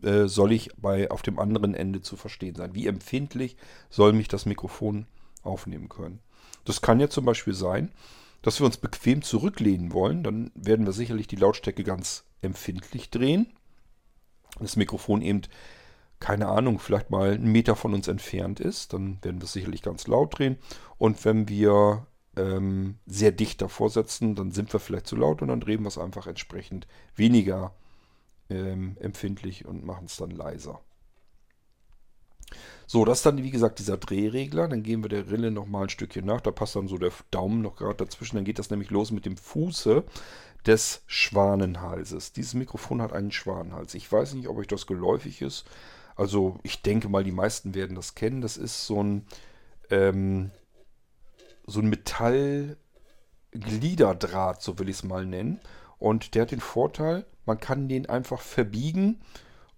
äh, 0.04 0.28
soll 0.28 0.52
ich 0.52 0.70
bei 0.78 1.10
auf 1.10 1.24
dem 1.24 1.40
anderen 1.40 1.74
Ende 1.74 2.02
zu 2.02 2.16
verstehen 2.16 2.56
sein. 2.56 2.76
Wie 2.76 2.86
empfindlich 2.86 3.58
soll 3.90 4.14
mich 4.14 4.28
das 4.28 4.46
Mikrofon 4.46 5.08
aufnehmen 5.42 5.90
können. 5.90 6.20
Das 6.64 6.82
kann 6.82 7.00
ja 7.00 7.10
zum 7.10 7.26
Beispiel 7.26 7.56
sein, 7.56 7.92
dass 8.44 8.60
wir 8.60 8.68
uns 8.68 8.78
bequem 8.78 9.24
zurücklehnen 9.24 9.92
wollen. 9.92 10.22
Dann 10.22 10.52
werden 10.54 10.86
wir 10.86 10.94
sicherlich 10.94 11.28
die 11.28 11.38
Lautstärke 11.38 11.84
ganz 11.84 12.24
empfindlich 12.42 13.10
drehen 13.10 13.48
das 14.60 14.76
Mikrofon 14.76 15.22
eben, 15.22 15.42
keine 16.20 16.48
Ahnung, 16.48 16.80
vielleicht 16.80 17.10
mal 17.10 17.32
einen 17.32 17.52
Meter 17.52 17.76
von 17.76 17.94
uns 17.94 18.08
entfernt 18.08 18.60
ist, 18.60 18.94
dann 18.94 19.20
werden 19.22 19.40
wir 19.40 19.46
es 19.46 19.54
sicherlich 19.54 19.82
ganz 19.82 20.08
laut 20.08 20.38
drehen. 20.38 20.58
Und 20.98 21.24
wenn 21.24 21.48
wir 21.48 22.08
ähm, 22.36 23.00
sehr 23.06 23.32
dicht 23.32 23.62
davor 23.62 23.90
setzen, 23.90 24.36
dann 24.36 24.52
sind 24.52 24.72
wir 24.74 24.80
vielleicht 24.80 25.08
zu 25.08 25.16
laut 25.16 25.42
und 25.42 25.48
dann 25.48 25.62
drehen 25.62 25.82
wir 25.82 25.88
es 25.88 25.98
einfach 25.98 26.28
entsprechend 26.28 26.88
weniger 27.16 27.74
ähm, 28.50 28.98
empfindlich 29.00 29.66
und 29.66 29.86
machen 29.86 30.06
es 30.06 30.18
dann 30.18 30.32
leiser. 30.32 30.82
So, 32.88 33.06
das 33.06 33.20
ist 33.20 33.26
dann 33.26 33.44
wie 33.44 33.52
gesagt 33.52 33.80
dieser 33.80 33.98
Drehregler. 33.98 34.68
Dann 34.68 34.84
gehen 34.84 35.04
wir 35.04 35.10
der 35.10 35.30
Rille 35.30 35.52
nochmal 35.52 35.84
ein 35.84 35.90
Stückchen 35.90 36.26
nach. 36.26 36.42
Da 36.42 36.52
passt 36.52 36.76
dann 36.76 36.88
so 36.88 36.98
der 36.98 37.12
Daumen 37.32 37.62
noch 37.62 37.76
gerade 37.76 37.98
dazwischen. 37.98 38.38
Dann 38.38 38.46
geht 38.46 38.60
das 38.60 38.70
nämlich 38.70 38.90
los 38.90 39.12
mit 39.12 39.26
dem 39.26 39.38
Fuße 39.38 40.04
des 40.66 41.04
Schwanenhalses. 41.08 42.34
Dieses 42.34 42.54
Mikrofon 42.54 43.02
hat 43.02 43.14
einen 43.14 43.32
Schwanenhals. 43.32 43.94
Ich 43.94 44.12
weiß 44.12 44.34
nicht, 44.34 44.48
ob 44.48 44.58
euch 44.58 44.68
das 44.68 44.88
geläufig 44.88 45.42
ist. 45.42 45.66
Also 46.16 46.60
ich 46.64 46.82
denke 46.82 47.08
mal, 47.08 47.24
die 47.24 47.32
meisten 47.32 47.76
werden 47.76 47.96
das 47.96 48.16
kennen. 48.16 48.42
Das 48.42 48.58
ist 48.58 48.86
so 48.86 49.02
ein, 49.02 49.26
ähm, 49.90 50.52
so 51.66 51.80
ein 51.80 51.90
Metallgliederdraht, 51.90 54.62
so 54.62 54.78
will 54.80 54.90
ich 54.90 54.98
es 54.98 55.04
mal 55.04 55.26
nennen. 55.26 55.62
Und 55.98 56.36
der 56.36 56.42
hat 56.42 56.52
den 56.52 56.60
Vorteil, 56.60 57.26
man 57.46 57.60
kann 57.60 57.88
den 57.88 58.08
einfach 58.08 58.42
verbiegen. 58.42 59.22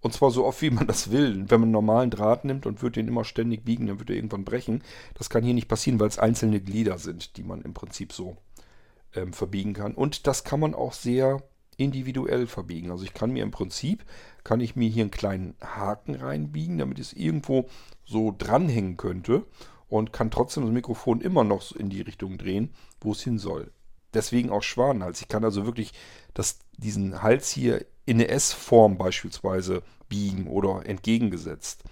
Und 0.02 0.12
zwar 0.12 0.32
so 0.32 0.44
oft, 0.44 0.60
wie 0.62 0.70
man 0.70 0.86
das 0.88 1.10
will. 1.10 1.48
Wenn 1.48 1.60
man 1.60 1.68
einen 1.68 1.72
normalen 1.72 2.10
Draht 2.10 2.44
nimmt 2.44 2.66
und 2.66 2.82
würde 2.82 3.00
den 3.00 3.08
immer 3.08 3.24
ständig 3.24 3.64
biegen, 3.64 3.86
dann 3.86 4.00
würde 4.00 4.12
er 4.12 4.16
irgendwann 4.16 4.44
brechen. 4.44 4.82
Das 5.14 5.30
kann 5.30 5.44
hier 5.44 5.54
nicht 5.54 5.68
passieren, 5.68 6.00
weil 6.00 6.08
es 6.08 6.18
einzelne 6.18 6.60
Glieder 6.60 6.98
sind, 6.98 7.36
die 7.36 7.44
man 7.44 7.62
im 7.62 7.72
Prinzip 7.72 8.12
so 8.12 8.36
ähm, 9.14 9.32
verbiegen 9.32 9.74
kann. 9.74 9.94
Und 9.94 10.26
das 10.26 10.42
kann 10.42 10.60
man 10.60 10.74
auch 10.74 10.92
sehr 10.92 11.42
individuell 11.76 12.46
verbiegen. 12.46 12.90
Also 12.90 13.04
ich 13.04 13.14
kann 13.14 13.32
mir 13.32 13.44
im 13.44 13.52
Prinzip, 13.52 14.04
kann 14.44 14.60
ich 14.60 14.76
mir 14.76 14.88
hier 14.88 15.04
einen 15.04 15.10
kleinen 15.12 15.54
Haken 15.60 16.16
reinbiegen, 16.16 16.78
damit 16.78 16.98
es 16.98 17.12
irgendwo 17.12 17.68
so 18.04 18.34
dranhängen 18.36 18.96
könnte 18.96 19.46
und 19.88 20.12
kann 20.12 20.30
trotzdem 20.30 20.64
das 20.64 20.72
Mikrofon 20.72 21.20
immer 21.20 21.44
noch 21.44 21.72
in 21.72 21.90
die 21.90 22.00
Richtung 22.00 22.38
drehen, 22.38 22.74
wo 23.00 23.12
es 23.12 23.22
hin 23.22 23.38
soll. 23.38 23.70
Deswegen 24.14 24.50
auch 24.50 24.62
Schwanenhals. 24.62 25.22
Ich 25.22 25.28
kann 25.28 25.44
also 25.44 25.64
wirklich 25.64 25.92
das, 26.34 26.58
diesen 26.76 27.22
Hals 27.22 27.50
hier 27.50 27.86
in 28.04 28.16
eine 28.16 28.28
S-Form 28.28 28.98
beispielsweise 28.98 29.82
biegen 30.08 30.46
oder 30.46 30.86
entgegengesetzt. 30.86 31.84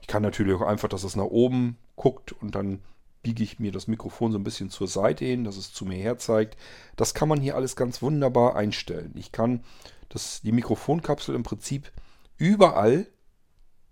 Ich 0.00 0.06
kann 0.06 0.22
natürlich 0.22 0.54
auch 0.54 0.66
einfach, 0.66 0.88
dass 0.88 1.04
es 1.04 1.16
nach 1.16 1.24
oben 1.24 1.78
guckt 1.96 2.32
und 2.32 2.54
dann 2.54 2.80
biege 3.22 3.42
ich 3.42 3.58
mir 3.58 3.72
das 3.72 3.88
Mikrofon 3.88 4.32
so 4.32 4.38
ein 4.38 4.44
bisschen 4.44 4.68
zur 4.70 4.86
Seite 4.86 5.24
hin, 5.24 5.44
dass 5.44 5.56
es 5.56 5.72
zu 5.72 5.86
mir 5.86 5.96
her 5.96 6.18
zeigt. 6.18 6.58
Das 6.94 7.14
kann 7.14 7.28
man 7.28 7.40
hier 7.40 7.56
alles 7.56 7.74
ganz 7.74 8.02
wunderbar 8.02 8.54
einstellen. 8.54 9.12
Ich 9.16 9.32
kann 9.32 9.64
das, 10.10 10.42
die 10.42 10.52
Mikrofonkapsel 10.52 11.34
im 11.34 11.42
Prinzip 11.42 11.90
überall 12.36 13.06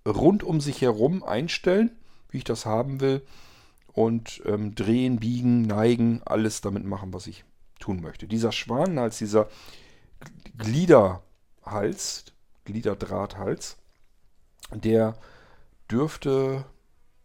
rund 0.06 0.44
um 0.44 0.61
sich 0.61 0.82
herum 0.82 1.22
einstellen, 1.24 1.92
wie 2.28 2.38
ich 2.38 2.44
das 2.44 2.66
haben 2.66 3.00
will. 3.00 3.22
und 3.94 4.42
ähm, 4.46 4.74
drehen, 4.74 5.18
biegen, 5.18 5.62
neigen, 5.62 6.22
alles 6.24 6.61
damit 6.62 6.85
machen, 6.85 7.12
was 7.12 7.26
ich 7.26 7.44
tun 7.78 8.00
möchte. 8.00 8.26
Dieser 8.26 8.52
Schwanenhals, 8.52 9.18
dieser 9.18 9.48
Gliederhals, 11.62 12.25
Gliederdrahthals, 12.64 13.77
der 14.72 15.14
dürfte 15.90 16.64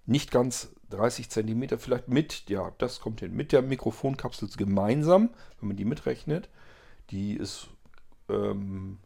nicht 0.06 0.32
ganz 0.32 0.70
30 0.90 1.30
cm, 1.30 1.80
vielleicht 1.80 2.08
mit, 2.08 2.50
ja, 2.50 2.72
das 2.78 3.02
kommt 3.02 3.20
hin, 3.20 3.36
mit 3.36 3.52
der 3.52 3.62
Mikrofonkapsel 3.62 4.50
gemeinsam, 4.56 5.30
wenn 5.60 5.70
man 5.70 5.78
die 5.78 5.86
mitrechnet. 5.86 6.50
Die 7.10 7.34
ist 7.34 7.68
ähm, 8.30 9.00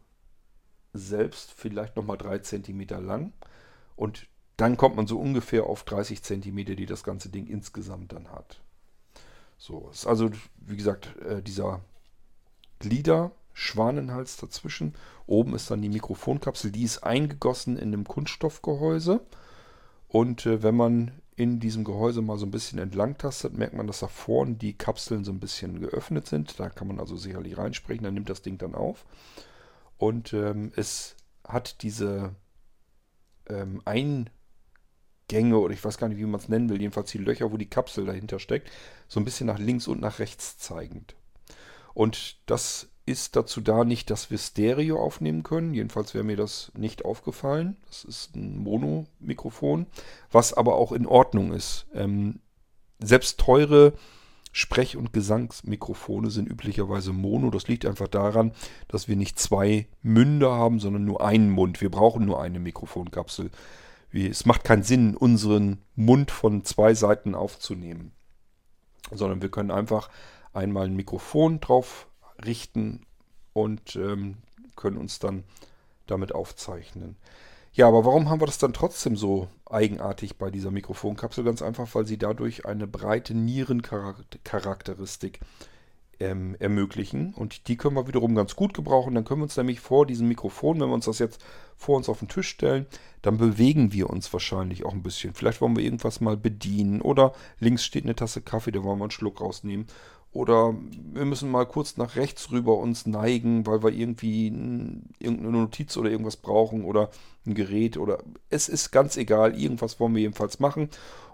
selbst 0.92 1.52
vielleicht 1.52 1.96
nochmal 1.96 2.18
3 2.18 2.38
cm 2.38 2.86
lang. 3.04 3.32
Und 3.96 4.26
dann 4.56 4.76
kommt 4.76 4.96
man 4.96 5.06
so 5.06 5.18
ungefähr 5.18 5.64
auf 5.64 5.82
30 5.82 6.22
cm, 6.22 6.56
die 6.76 6.86
das 6.86 7.02
ganze 7.02 7.30
Ding 7.30 7.46
insgesamt 7.46 8.12
dann 8.12 8.30
hat. 8.30 8.60
So, 9.58 9.88
ist 9.90 10.06
also, 10.06 10.30
wie 10.56 10.76
gesagt, 10.76 11.16
äh, 11.16 11.42
dieser 11.42 11.80
Glieder, 12.78 13.32
Schwanenhals 13.52 14.36
dazwischen. 14.36 14.94
Oben 15.26 15.54
ist 15.54 15.70
dann 15.70 15.82
die 15.82 15.88
Mikrofonkapsel, 15.88 16.70
die 16.70 16.84
ist 16.84 16.98
eingegossen 17.04 17.76
in 17.76 17.88
einem 17.88 18.04
Kunststoffgehäuse. 18.04 19.20
Und 20.08 20.46
äh, 20.46 20.62
wenn 20.62 20.76
man 20.76 21.12
in 21.34 21.60
diesem 21.60 21.84
Gehäuse 21.84 22.20
mal 22.20 22.38
so 22.38 22.46
ein 22.46 22.50
bisschen 22.50 22.78
entlang 22.78 23.16
tastet, 23.16 23.56
merkt 23.56 23.74
man, 23.74 23.86
dass 23.86 24.00
da 24.00 24.08
vorne 24.08 24.54
die 24.54 24.76
Kapseln 24.76 25.24
so 25.24 25.32
ein 25.32 25.40
bisschen 25.40 25.80
geöffnet 25.80 26.26
sind. 26.26 26.58
Da 26.60 26.68
kann 26.68 26.88
man 26.88 27.00
also 27.00 27.16
sicherlich 27.16 27.56
reinsprechen, 27.56 28.04
dann 28.04 28.14
nimmt 28.14 28.28
das 28.28 28.42
Ding 28.42 28.58
dann 28.58 28.74
auf. 28.74 29.06
Und 29.96 30.32
ähm, 30.34 30.72
es 30.76 31.16
hat 31.46 31.82
diese 31.82 32.34
ähm, 33.48 33.80
Eingänge, 33.84 35.58
oder 35.58 35.72
ich 35.72 35.82
weiß 35.82 35.96
gar 35.96 36.08
nicht, 36.08 36.18
wie 36.18 36.26
man 36.26 36.40
es 36.40 36.48
nennen 36.48 36.68
will, 36.68 36.80
jedenfalls 36.80 37.10
die 37.10 37.18
Löcher, 37.18 37.50
wo 37.50 37.56
die 37.56 37.70
Kapsel 37.70 38.04
dahinter 38.04 38.38
steckt, 38.38 38.70
so 39.08 39.18
ein 39.18 39.24
bisschen 39.24 39.46
nach 39.46 39.58
links 39.58 39.88
und 39.88 40.00
nach 40.00 40.18
rechts 40.18 40.58
zeigend. 40.58 41.14
Und 41.94 42.38
das 42.46 42.88
ist 43.04 43.34
dazu 43.36 43.60
da, 43.60 43.84
nicht, 43.84 44.10
dass 44.10 44.30
wir 44.30 44.38
Stereo 44.38 45.00
aufnehmen 45.00 45.42
können. 45.42 45.74
Jedenfalls 45.74 46.14
wäre 46.14 46.24
mir 46.24 46.36
das 46.36 46.70
nicht 46.76 47.04
aufgefallen. 47.04 47.76
Das 47.86 48.04
ist 48.04 48.36
ein 48.36 48.58
Mono-Mikrofon, 48.58 49.86
was 50.30 50.52
aber 50.52 50.76
auch 50.76 50.92
in 50.92 51.06
Ordnung 51.06 51.52
ist. 51.52 51.86
Ähm, 51.94 52.40
selbst 53.00 53.40
teure 53.40 53.94
Sprech- 54.52 54.96
und 54.96 55.12
Gesangsmikrofone 55.12 56.30
sind 56.30 56.48
üblicherweise 56.48 57.12
Mono. 57.12 57.50
Das 57.50 57.68
liegt 57.68 57.86
einfach 57.86 58.08
daran, 58.08 58.52
dass 58.86 59.08
wir 59.08 59.16
nicht 59.16 59.38
zwei 59.38 59.88
Münder 60.02 60.52
haben, 60.52 60.78
sondern 60.78 61.04
nur 61.04 61.24
einen 61.24 61.50
Mund. 61.50 61.80
Wir 61.80 61.90
brauchen 61.90 62.26
nur 62.26 62.40
eine 62.40 62.60
Mikrofonkapsel. 62.60 63.50
Es 64.12 64.44
macht 64.44 64.62
keinen 64.62 64.82
Sinn, 64.82 65.16
unseren 65.16 65.78
Mund 65.96 66.30
von 66.30 66.64
zwei 66.64 66.92
Seiten 66.92 67.34
aufzunehmen, 67.34 68.12
sondern 69.10 69.40
wir 69.40 69.50
können 69.50 69.70
einfach 69.70 70.10
einmal 70.52 70.84
ein 70.84 70.96
Mikrofon 70.96 71.60
drauf 71.60 72.08
richten 72.44 73.06
und 73.52 73.96
ähm, 73.96 74.36
können 74.76 74.96
uns 74.96 75.18
dann 75.18 75.42
damit 76.06 76.34
aufzeichnen. 76.34 77.16
Ja, 77.74 77.88
aber 77.88 78.04
warum 78.04 78.28
haben 78.28 78.40
wir 78.40 78.46
das 78.46 78.58
dann 78.58 78.74
trotzdem 78.74 79.16
so 79.16 79.48
eigenartig 79.64 80.36
bei 80.36 80.50
dieser 80.50 80.70
Mikrofonkapsel? 80.70 81.42
Ganz 81.42 81.62
einfach, 81.62 81.94
weil 81.94 82.06
sie 82.06 82.18
dadurch 82.18 82.66
eine 82.66 82.86
breite 82.86 83.34
Nierencharakteristik 83.34 85.40
ähm, 86.20 86.56
ermöglichen. 86.58 87.34
Und 87.34 87.68
die 87.68 87.76
können 87.76 87.96
wir 87.96 88.06
wiederum 88.06 88.34
ganz 88.34 88.56
gut 88.56 88.74
gebrauchen. 88.74 89.14
Dann 89.14 89.24
können 89.24 89.40
wir 89.40 89.44
uns 89.44 89.56
nämlich 89.56 89.80
vor 89.80 90.06
diesem 90.06 90.28
Mikrofon, 90.28 90.80
wenn 90.80 90.88
wir 90.88 90.94
uns 90.94 91.06
das 91.06 91.18
jetzt 91.18 91.44
vor 91.76 91.96
uns 91.96 92.08
auf 92.08 92.20
den 92.20 92.28
Tisch 92.28 92.48
stellen, 92.48 92.86
dann 93.22 93.38
bewegen 93.38 93.92
wir 93.92 94.10
uns 94.10 94.32
wahrscheinlich 94.32 94.84
auch 94.84 94.92
ein 94.92 95.02
bisschen. 95.02 95.34
Vielleicht 95.34 95.60
wollen 95.60 95.76
wir 95.76 95.82
irgendwas 95.82 96.20
mal 96.20 96.36
bedienen. 96.36 97.00
Oder 97.00 97.32
links 97.58 97.84
steht 97.84 98.04
eine 98.04 98.14
Tasse 98.14 98.42
Kaffee, 98.42 98.70
da 98.70 98.84
wollen 98.84 98.98
wir 98.98 99.04
einen 99.04 99.10
Schluck 99.10 99.40
rausnehmen. 99.40 99.86
Oder 100.32 100.74
wir 101.12 101.26
müssen 101.26 101.50
mal 101.50 101.66
kurz 101.66 101.98
nach 101.98 102.16
rechts 102.16 102.50
rüber 102.50 102.78
uns 102.78 103.04
neigen, 103.04 103.66
weil 103.66 103.82
wir 103.82 103.90
irgendwie 103.90 104.46
irgendeine 105.18 105.50
Notiz 105.50 105.96
oder 105.98 106.10
irgendwas 106.10 106.38
brauchen 106.38 106.84
oder 106.84 107.10
ein 107.46 107.54
Gerät 107.54 107.98
oder 107.98 108.18
es 108.48 108.70
ist 108.70 108.92
ganz 108.92 109.18
egal, 109.18 109.58
irgendwas 109.60 110.00
wollen 110.00 110.14
wir 110.14 110.22
jedenfalls 110.22 110.58
machen. 110.58 110.88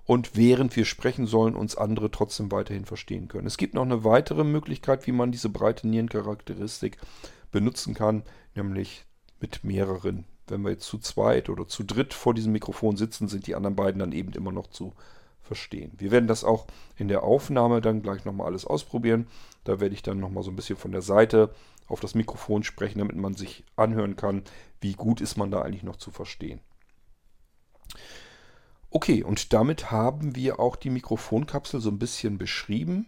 Und 0.05 0.37
während 0.37 0.75
wir 0.75 0.85
sprechen, 0.85 1.27
sollen 1.27 1.55
uns 1.55 1.77
andere 1.77 2.11
trotzdem 2.11 2.51
weiterhin 2.51 2.87
verstehen 2.87 3.29
können. 3.29 3.47
Es 3.47 3.59
gibt 3.59 3.75
noch 3.75 3.83
eine 3.83 4.05
weitere 4.05 4.43
Möglichkeit, 4.43 5.07
wie 5.07 5.13
man 5.13 5.31
diese 5.31 5.51
breite 5.51 5.87
Nierencharakteristik 5.87 6.97
benutzen 7.53 7.95
kann, 7.95 8.23
nämlich 8.55 9.05
mit 9.39 9.63
mehreren. 9.63 10.25
Wenn 10.49 10.63
wir 10.63 10.71
jetzt 10.71 10.87
zu 10.87 10.99
zweit 10.99 11.51
oder 11.51 11.69
zu 11.69 11.85
dritt 11.85 12.15
vor 12.15 12.35
diesem 12.35 12.53
Mikrofon 12.53 12.97
sitzen, 12.97 13.29
sind 13.29 13.47
die 13.47 13.55
anderen 13.55 13.77
beiden 13.77 13.99
dann 13.99 14.13
eben 14.13 14.33
immer 14.33 14.51
noch 14.51 14.69
zu 14.69 14.95
verstehen. 15.49 15.93
Wir 15.99 16.13
werden 16.13 16.29
das 16.29 16.45
auch 16.45 16.67
in 16.97 17.09
der 17.09 17.25
Aufnahme 17.25 17.81
dann 17.81 18.03
gleich 18.03 18.25
nochmal 18.25 18.47
alles 18.47 18.65
ausprobieren. 18.65 19.27
Da 19.65 19.81
werde 19.81 19.95
ich 19.95 20.03
dann 20.03 20.21
nochmal 20.21 20.45
so 20.45 20.51
ein 20.51 20.57
bisschen 20.57 20.77
von 20.77 20.93
der 20.93 21.03
Seite 21.03 21.53
auf 21.89 21.99
das 22.01 22.15
Mikrofon 22.15 22.63
sprechen, 22.63 23.01
damit 23.01 23.17
man 23.17 23.35
sich 23.35 23.65
anhören 23.75 24.15
kann, 24.15 24.43
wie 24.81 24.93
gut 24.93 25.21
ist 25.21 25.37
man 25.37 25.51
da 25.51 25.63
eigentlich 25.63 25.83
noch 25.83 25.97
zu 25.97 26.11
verstehen. 26.11 26.61
Okay, 28.91 29.23
und 29.23 29.53
damit 29.53 29.91
haben 29.91 30.37
wir 30.37 30.61
auch 30.61 30.77
die 30.77 30.91
Mikrofonkapsel 30.91 31.81
so 31.81 31.91
ein 31.91 31.99
bisschen 31.99 32.39
beschrieben. 32.39 33.07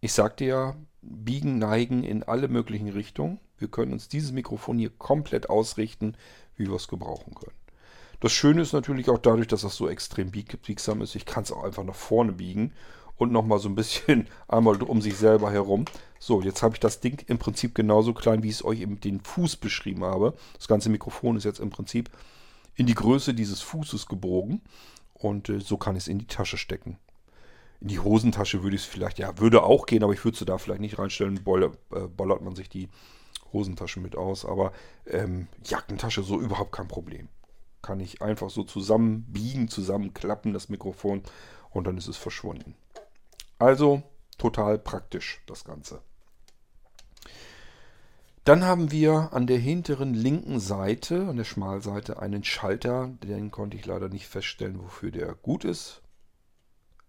Ich 0.00 0.12
sagte 0.12 0.44
ja, 0.44 0.76
biegen, 1.02 1.58
neigen 1.58 2.04
in 2.04 2.22
alle 2.22 2.48
möglichen 2.48 2.88
Richtungen. 2.88 3.38
Wir 3.58 3.68
können 3.68 3.92
uns 3.92 4.08
dieses 4.08 4.32
Mikrofon 4.32 4.78
hier 4.78 4.90
komplett 4.90 5.50
ausrichten, 5.50 6.16
wie 6.56 6.66
wir 6.66 6.74
es 6.76 6.88
gebrauchen 6.88 7.34
können. 7.34 7.61
Das 8.22 8.30
Schöne 8.30 8.62
ist 8.62 8.72
natürlich 8.72 9.10
auch 9.10 9.18
dadurch, 9.18 9.48
dass 9.48 9.62
das 9.62 9.74
so 9.74 9.88
extrem 9.88 10.30
biegsam 10.30 11.02
ist, 11.02 11.16
ich 11.16 11.26
kann 11.26 11.42
es 11.42 11.50
auch 11.50 11.64
einfach 11.64 11.82
nach 11.82 11.96
vorne 11.96 12.30
biegen 12.30 12.72
und 13.16 13.32
nochmal 13.32 13.58
so 13.58 13.68
ein 13.68 13.74
bisschen 13.74 14.28
einmal 14.48 14.80
um 14.80 15.02
sich 15.02 15.16
selber 15.16 15.50
herum. 15.50 15.86
So, 16.20 16.40
jetzt 16.40 16.62
habe 16.62 16.74
ich 16.74 16.78
das 16.78 17.00
Ding 17.00 17.24
im 17.26 17.38
Prinzip 17.38 17.74
genauso 17.74 18.14
klein, 18.14 18.44
wie 18.44 18.48
ich 18.48 18.54
es 18.54 18.64
euch 18.64 18.80
eben 18.80 19.00
den 19.00 19.20
Fuß 19.22 19.56
beschrieben 19.56 20.04
habe. 20.04 20.34
Das 20.56 20.68
ganze 20.68 20.88
Mikrofon 20.88 21.36
ist 21.36 21.42
jetzt 21.42 21.58
im 21.58 21.70
Prinzip 21.70 22.10
in 22.76 22.86
die 22.86 22.94
Größe 22.94 23.34
dieses 23.34 23.60
Fußes 23.60 24.06
gebogen 24.06 24.60
und 25.14 25.48
äh, 25.48 25.58
so 25.58 25.76
kann 25.76 25.96
ich 25.96 26.04
es 26.04 26.08
in 26.08 26.20
die 26.20 26.28
Tasche 26.28 26.58
stecken. 26.58 26.98
In 27.80 27.88
die 27.88 27.98
Hosentasche 27.98 28.62
würde 28.62 28.76
ich 28.76 28.82
es 28.82 28.88
vielleicht, 28.88 29.18
ja, 29.18 29.36
würde 29.40 29.64
auch 29.64 29.84
gehen, 29.84 30.04
aber 30.04 30.12
ich 30.12 30.24
würde 30.24 30.38
sie 30.38 30.44
da 30.44 30.58
vielleicht 30.58 30.80
nicht 30.80 30.96
reinstellen. 30.96 31.42
Boll, 31.42 31.72
äh, 31.92 32.06
bollert 32.06 32.40
man 32.40 32.54
sich 32.54 32.68
die 32.68 32.88
Hosentasche 33.52 33.98
mit 33.98 34.14
aus. 34.14 34.44
Aber 34.44 34.70
ähm, 35.08 35.48
Jackentasche 35.64 36.22
so 36.22 36.38
überhaupt 36.38 36.70
kein 36.70 36.86
Problem 36.86 37.28
kann 37.82 38.00
ich 38.00 38.22
einfach 38.22 38.50
so 38.50 38.62
zusammenbiegen, 38.62 39.68
zusammenklappen, 39.68 40.52
das 40.52 40.68
Mikrofon, 40.68 41.22
und 41.70 41.86
dann 41.86 41.98
ist 41.98 42.08
es 42.08 42.16
verschwunden. 42.16 42.74
Also 43.58 44.02
total 44.38 44.78
praktisch 44.78 45.42
das 45.46 45.64
Ganze. 45.64 46.00
Dann 48.44 48.64
haben 48.64 48.90
wir 48.90 49.28
an 49.32 49.46
der 49.46 49.58
hinteren 49.58 50.14
linken 50.14 50.58
Seite, 50.58 51.28
an 51.28 51.36
der 51.36 51.44
Schmalseite, 51.44 52.20
einen 52.20 52.42
Schalter. 52.42 53.10
Den 53.22 53.52
konnte 53.52 53.76
ich 53.76 53.86
leider 53.86 54.08
nicht 54.08 54.26
feststellen, 54.26 54.82
wofür 54.82 55.12
der 55.12 55.34
gut 55.34 55.64
ist. 55.64 56.02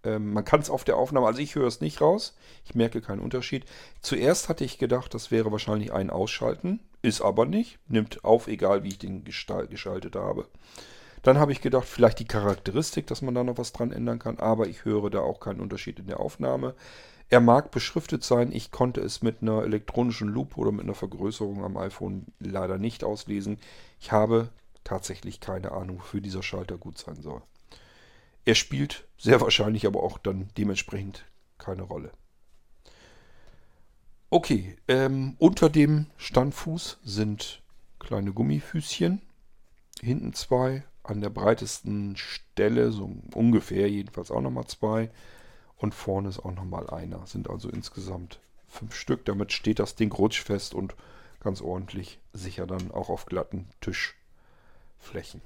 Ähm, 0.04 0.34
man 0.34 0.46
kann 0.46 0.60
es 0.60 0.70
auf 0.70 0.84
der 0.84 0.98
Aufnahme, 0.98 1.26
also 1.26 1.40
ich 1.40 1.56
höre 1.56 1.68
es 1.68 1.82
nicht 1.82 2.02
raus. 2.02 2.38
Ich 2.66 2.76
merke 2.76 3.02
keinen 3.02 3.22
Unterschied. 3.22 3.66
Zuerst 4.02 4.48
hatte 4.48 4.64
ich 4.64 4.78
gedacht, 4.78 5.14
das 5.16 5.32
wäre 5.32 5.52
wahrscheinlich 5.52 5.92
ein 5.92 6.12
Ausschalten. 6.12 6.80
Ist 7.04 7.22
aber 7.22 7.46
nicht. 7.46 7.78
Nimmt 7.88 8.24
auf, 8.24 8.48
egal 8.48 8.84
wie 8.84 8.88
ich 8.88 8.98
den 8.98 9.26
geschaltet 9.26 10.16
habe. 10.16 10.48
Dann 11.22 11.38
habe 11.38 11.52
ich 11.52 11.62
gedacht, 11.62 11.86
vielleicht 11.86 12.20
die 12.20 12.26
Charakteristik, 12.26 13.08
dass 13.08 13.22
man 13.22 13.36
da 13.36 13.44
noch 13.44 13.58
was 13.58 13.74
dran 13.74 13.92
ändern 13.92 14.20
kann. 14.20 14.40
Aber 14.40 14.68
ich 14.68 14.86
höre 14.86 15.10
da 15.10 15.20
auch 15.20 15.42
keinen 15.42 15.60
Unterschied 15.60 16.00
in 16.00 16.08
der 16.08 16.22
Aufnahme. 16.22 16.76
Er 17.30 17.42
mag 17.42 17.72
beschriftet 17.72 18.24
sein. 18.24 18.54
Ich 18.54 18.72
konnte 18.72 19.02
es 19.02 19.22
mit 19.22 19.42
einer 19.42 19.64
elektronischen 19.64 20.30
Lupe 20.30 20.56
oder 20.56 20.72
mit 20.72 20.86
einer 20.86 20.96
Vergrößerung 20.96 21.64
am 21.66 21.76
iPhone 21.76 22.28
leider 22.40 22.78
nicht 22.78 23.04
auslesen. 23.04 23.58
Ich 24.00 24.14
habe 24.14 24.50
tatsächlich 24.86 25.42
keine 25.42 25.74
Ahnung, 25.74 26.00
wofür 26.00 26.22
dieser 26.22 26.44
Schalter 26.44 26.78
gut 26.78 26.98
sein 26.98 27.22
soll. 27.22 27.42
Er 28.46 28.56
spielt 28.56 29.08
sehr 29.18 29.42
wahrscheinlich 29.42 29.86
aber 29.88 30.04
auch 30.04 30.18
dann 30.18 30.50
dementsprechend 30.58 31.26
keine 31.58 31.84
Rolle. 31.84 32.12
Okay, 34.34 34.76
ähm, 34.88 35.36
unter 35.38 35.70
dem 35.70 36.08
Standfuß 36.18 36.98
sind 37.04 37.62
kleine 38.00 38.34
Gummifüßchen. 38.34 39.22
Hinten 40.02 40.34
zwei, 40.34 40.82
an 41.04 41.22
der 41.22 41.30
breitesten 41.30 42.16
Stelle, 42.18 42.92
so 42.92 43.16
ungefähr 43.36 43.88
jedenfalls 43.92 44.32
auch 44.32 44.42
nochmal 44.42 44.66
zwei. 44.66 45.12
Und 45.78 45.94
vorne 45.94 46.30
ist 46.30 46.40
auch 46.40 46.52
nochmal 46.52 46.90
einer. 46.90 47.28
Sind 47.28 47.48
also 47.48 47.70
insgesamt 47.70 48.40
fünf 48.68 48.96
Stück. 48.96 49.24
Damit 49.26 49.54
steht 49.54 49.78
das 49.78 49.94
Ding 49.94 50.12
rutschfest 50.12 50.74
und 50.74 50.96
ganz 51.40 51.62
ordentlich 51.62 52.20
sicher 52.34 52.66
dann 52.66 52.90
auch 52.90 53.10
auf 53.10 53.28
glatten 53.28 53.70
Tischflächen. 53.82 55.42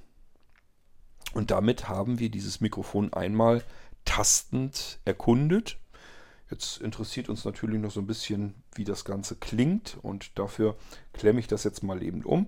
Und 1.34 1.52
damit 1.52 1.90
haben 1.90 2.20
wir 2.20 2.30
dieses 2.30 2.62
Mikrofon 2.62 3.12
einmal 3.12 3.66
tastend 4.06 5.00
erkundet. 5.04 5.78
Jetzt 6.50 6.82
interessiert 6.82 7.30
uns 7.30 7.44
natürlich 7.44 7.80
noch 7.80 7.92
so 7.92 8.00
ein 8.00 8.08
bisschen, 8.08 8.54
wie 8.76 8.86
das 8.86 9.04
Ganze 9.04 9.36
klingt 9.36 9.98
und 10.02 10.38
dafür 10.40 10.76
klemme 11.14 11.40
ich 11.40 11.48
das 11.48 11.64
jetzt 11.64 11.84
mal 11.84 12.02
eben 12.02 12.24
um. 12.24 12.48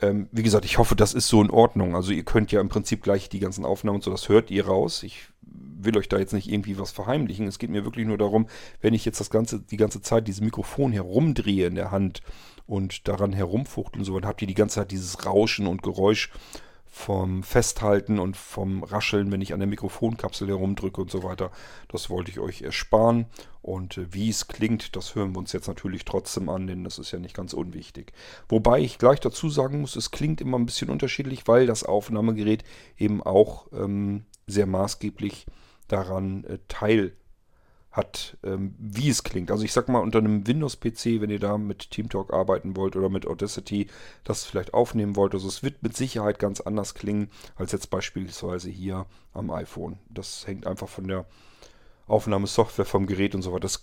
Ähm, 0.00 0.28
wie 0.32 0.42
gesagt, 0.42 0.64
ich 0.64 0.78
hoffe, 0.78 0.96
das 0.96 1.14
ist 1.14 1.28
so 1.28 1.42
in 1.42 1.50
Ordnung. 1.50 1.94
Also 1.94 2.12
ihr 2.12 2.24
könnt 2.24 2.52
ja 2.52 2.60
im 2.60 2.68
Prinzip 2.68 3.02
gleich 3.02 3.28
die 3.28 3.40
ganzen 3.40 3.64
Aufnahmen 3.64 3.96
und 3.96 4.04
so, 4.04 4.10
das 4.10 4.28
hört 4.28 4.50
ihr 4.50 4.66
raus. 4.66 5.02
Ich 5.02 5.28
will 5.40 5.96
euch 5.96 6.08
da 6.08 6.18
jetzt 6.18 6.32
nicht 6.32 6.50
irgendwie 6.50 6.78
was 6.78 6.90
verheimlichen. 6.90 7.46
Es 7.46 7.58
geht 7.58 7.70
mir 7.70 7.84
wirklich 7.84 8.06
nur 8.06 8.18
darum, 8.18 8.48
wenn 8.80 8.94
ich 8.94 9.04
jetzt 9.04 9.20
das 9.20 9.30
ganze, 9.30 9.60
die 9.60 9.76
ganze 9.76 10.00
Zeit 10.00 10.26
dieses 10.26 10.40
Mikrofon 10.40 10.92
herumdrehe 10.92 11.66
in 11.66 11.76
der 11.76 11.90
Hand 11.90 12.22
und 12.66 13.08
daran 13.08 13.32
herumfuchtel 13.32 14.00
und 14.00 14.04
so, 14.04 14.18
dann 14.18 14.28
habt 14.28 14.42
ihr 14.42 14.48
die 14.48 14.54
ganze 14.54 14.76
Zeit 14.76 14.90
dieses 14.90 15.24
Rauschen 15.24 15.66
und 15.66 15.82
Geräusch 15.82 16.30
vom 16.90 17.42
Festhalten 17.42 18.18
und 18.18 18.36
vom 18.36 18.82
Rascheln, 18.82 19.30
wenn 19.30 19.40
ich 19.40 19.52
an 19.52 19.60
der 19.60 19.68
Mikrofonkapsel 19.68 20.48
herumdrücke 20.48 21.00
und 21.00 21.10
so 21.10 21.22
weiter. 21.22 21.50
Das 21.88 22.10
wollte 22.10 22.30
ich 22.30 22.40
euch 22.40 22.62
ersparen. 22.62 23.26
Und 23.62 23.98
äh, 23.98 24.12
wie 24.12 24.30
es 24.30 24.48
klingt, 24.48 24.96
das 24.96 25.14
hören 25.14 25.34
wir 25.34 25.38
uns 25.38 25.52
jetzt 25.52 25.68
natürlich 25.68 26.04
trotzdem 26.04 26.48
an, 26.48 26.66
denn 26.66 26.84
das 26.84 26.98
ist 26.98 27.12
ja 27.12 27.18
nicht 27.18 27.36
ganz 27.36 27.52
unwichtig. 27.52 28.12
Wobei 28.48 28.80
ich 28.80 28.98
gleich 28.98 29.20
dazu 29.20 29.50
sagen 29.50 29.80
muss, 29.80 29.96
es 29.96 30.10
klingt 30.10 30.40
immer 30.40 30.58
ein 30.58 30.66
bisschen 30.66 30.90
unterschiedlich, 30.90 31.46
weil 31.46 31.66
das 31.66 31.84
Aufnahmegerät 31.84 32.64
eben 32.96 33.22
auch 33.22 33.66
ähm, 33.72 34.24
sehr 34.46 34.66
maßgeblich 34.66 35.46
daran 35.88 36.44
äh, 36.44 36.58
teil 36.68 37.12
hat, 37.98 38.38
ähm, 38.44 38.74
wie 38.78 39.10
es 39.10 39.24
klingt. 39.24 39.50
Also 39.50 39.64
ich 39.64 39.72
sag 39.72 39.88
mal, 39.88 39.98
unter 39.98 40.20
einem 40.20 40.46
Windows-PC, 40.46 41.20
wenn 41.20 41.30
ihr 41.30 41.40
da 41.40 41.58
mit 41.58 41.90
TeamTalk 41.90 42.32
arbeiten 42.32 42.76
wollt 42.76 42.94
oder 42.96 43.08
mit 43.08 43.26
Audacity 43.26 43.88
das 44.24 44.44
vielleicht 44.44 44.72
aufnehmen 44.72 45.16
wollt, 45.16 45.34
also 45.34 45.48
es 45.48 45.62
wird 45.64 45.82
mit 45.82 45.96
Sicherheit 45.96 46.38
ganz 46.38 46.60
anders 46.60 46.94
klingen 46.94 47.28
als 47.56 47.72
jetzt 47.72 47.90
beispielsweise 47.90 48.70
hier 48.70 49.06
am 49.34 49.50
iPhone. 49.50 49.98
Das 50.08 50.46
hängt 50.46 50.66
einfach 50.66 50.88
von 50.88 51.08
der 51.08 51.26
Aufnahmesoftware 52.06 52.86
vom 52.86 53.06
Gerät 53.06 53.34
und 53.34 53.42
so 53.42 53.52
weiter. 53.52 53.60
Das 53.62 53.80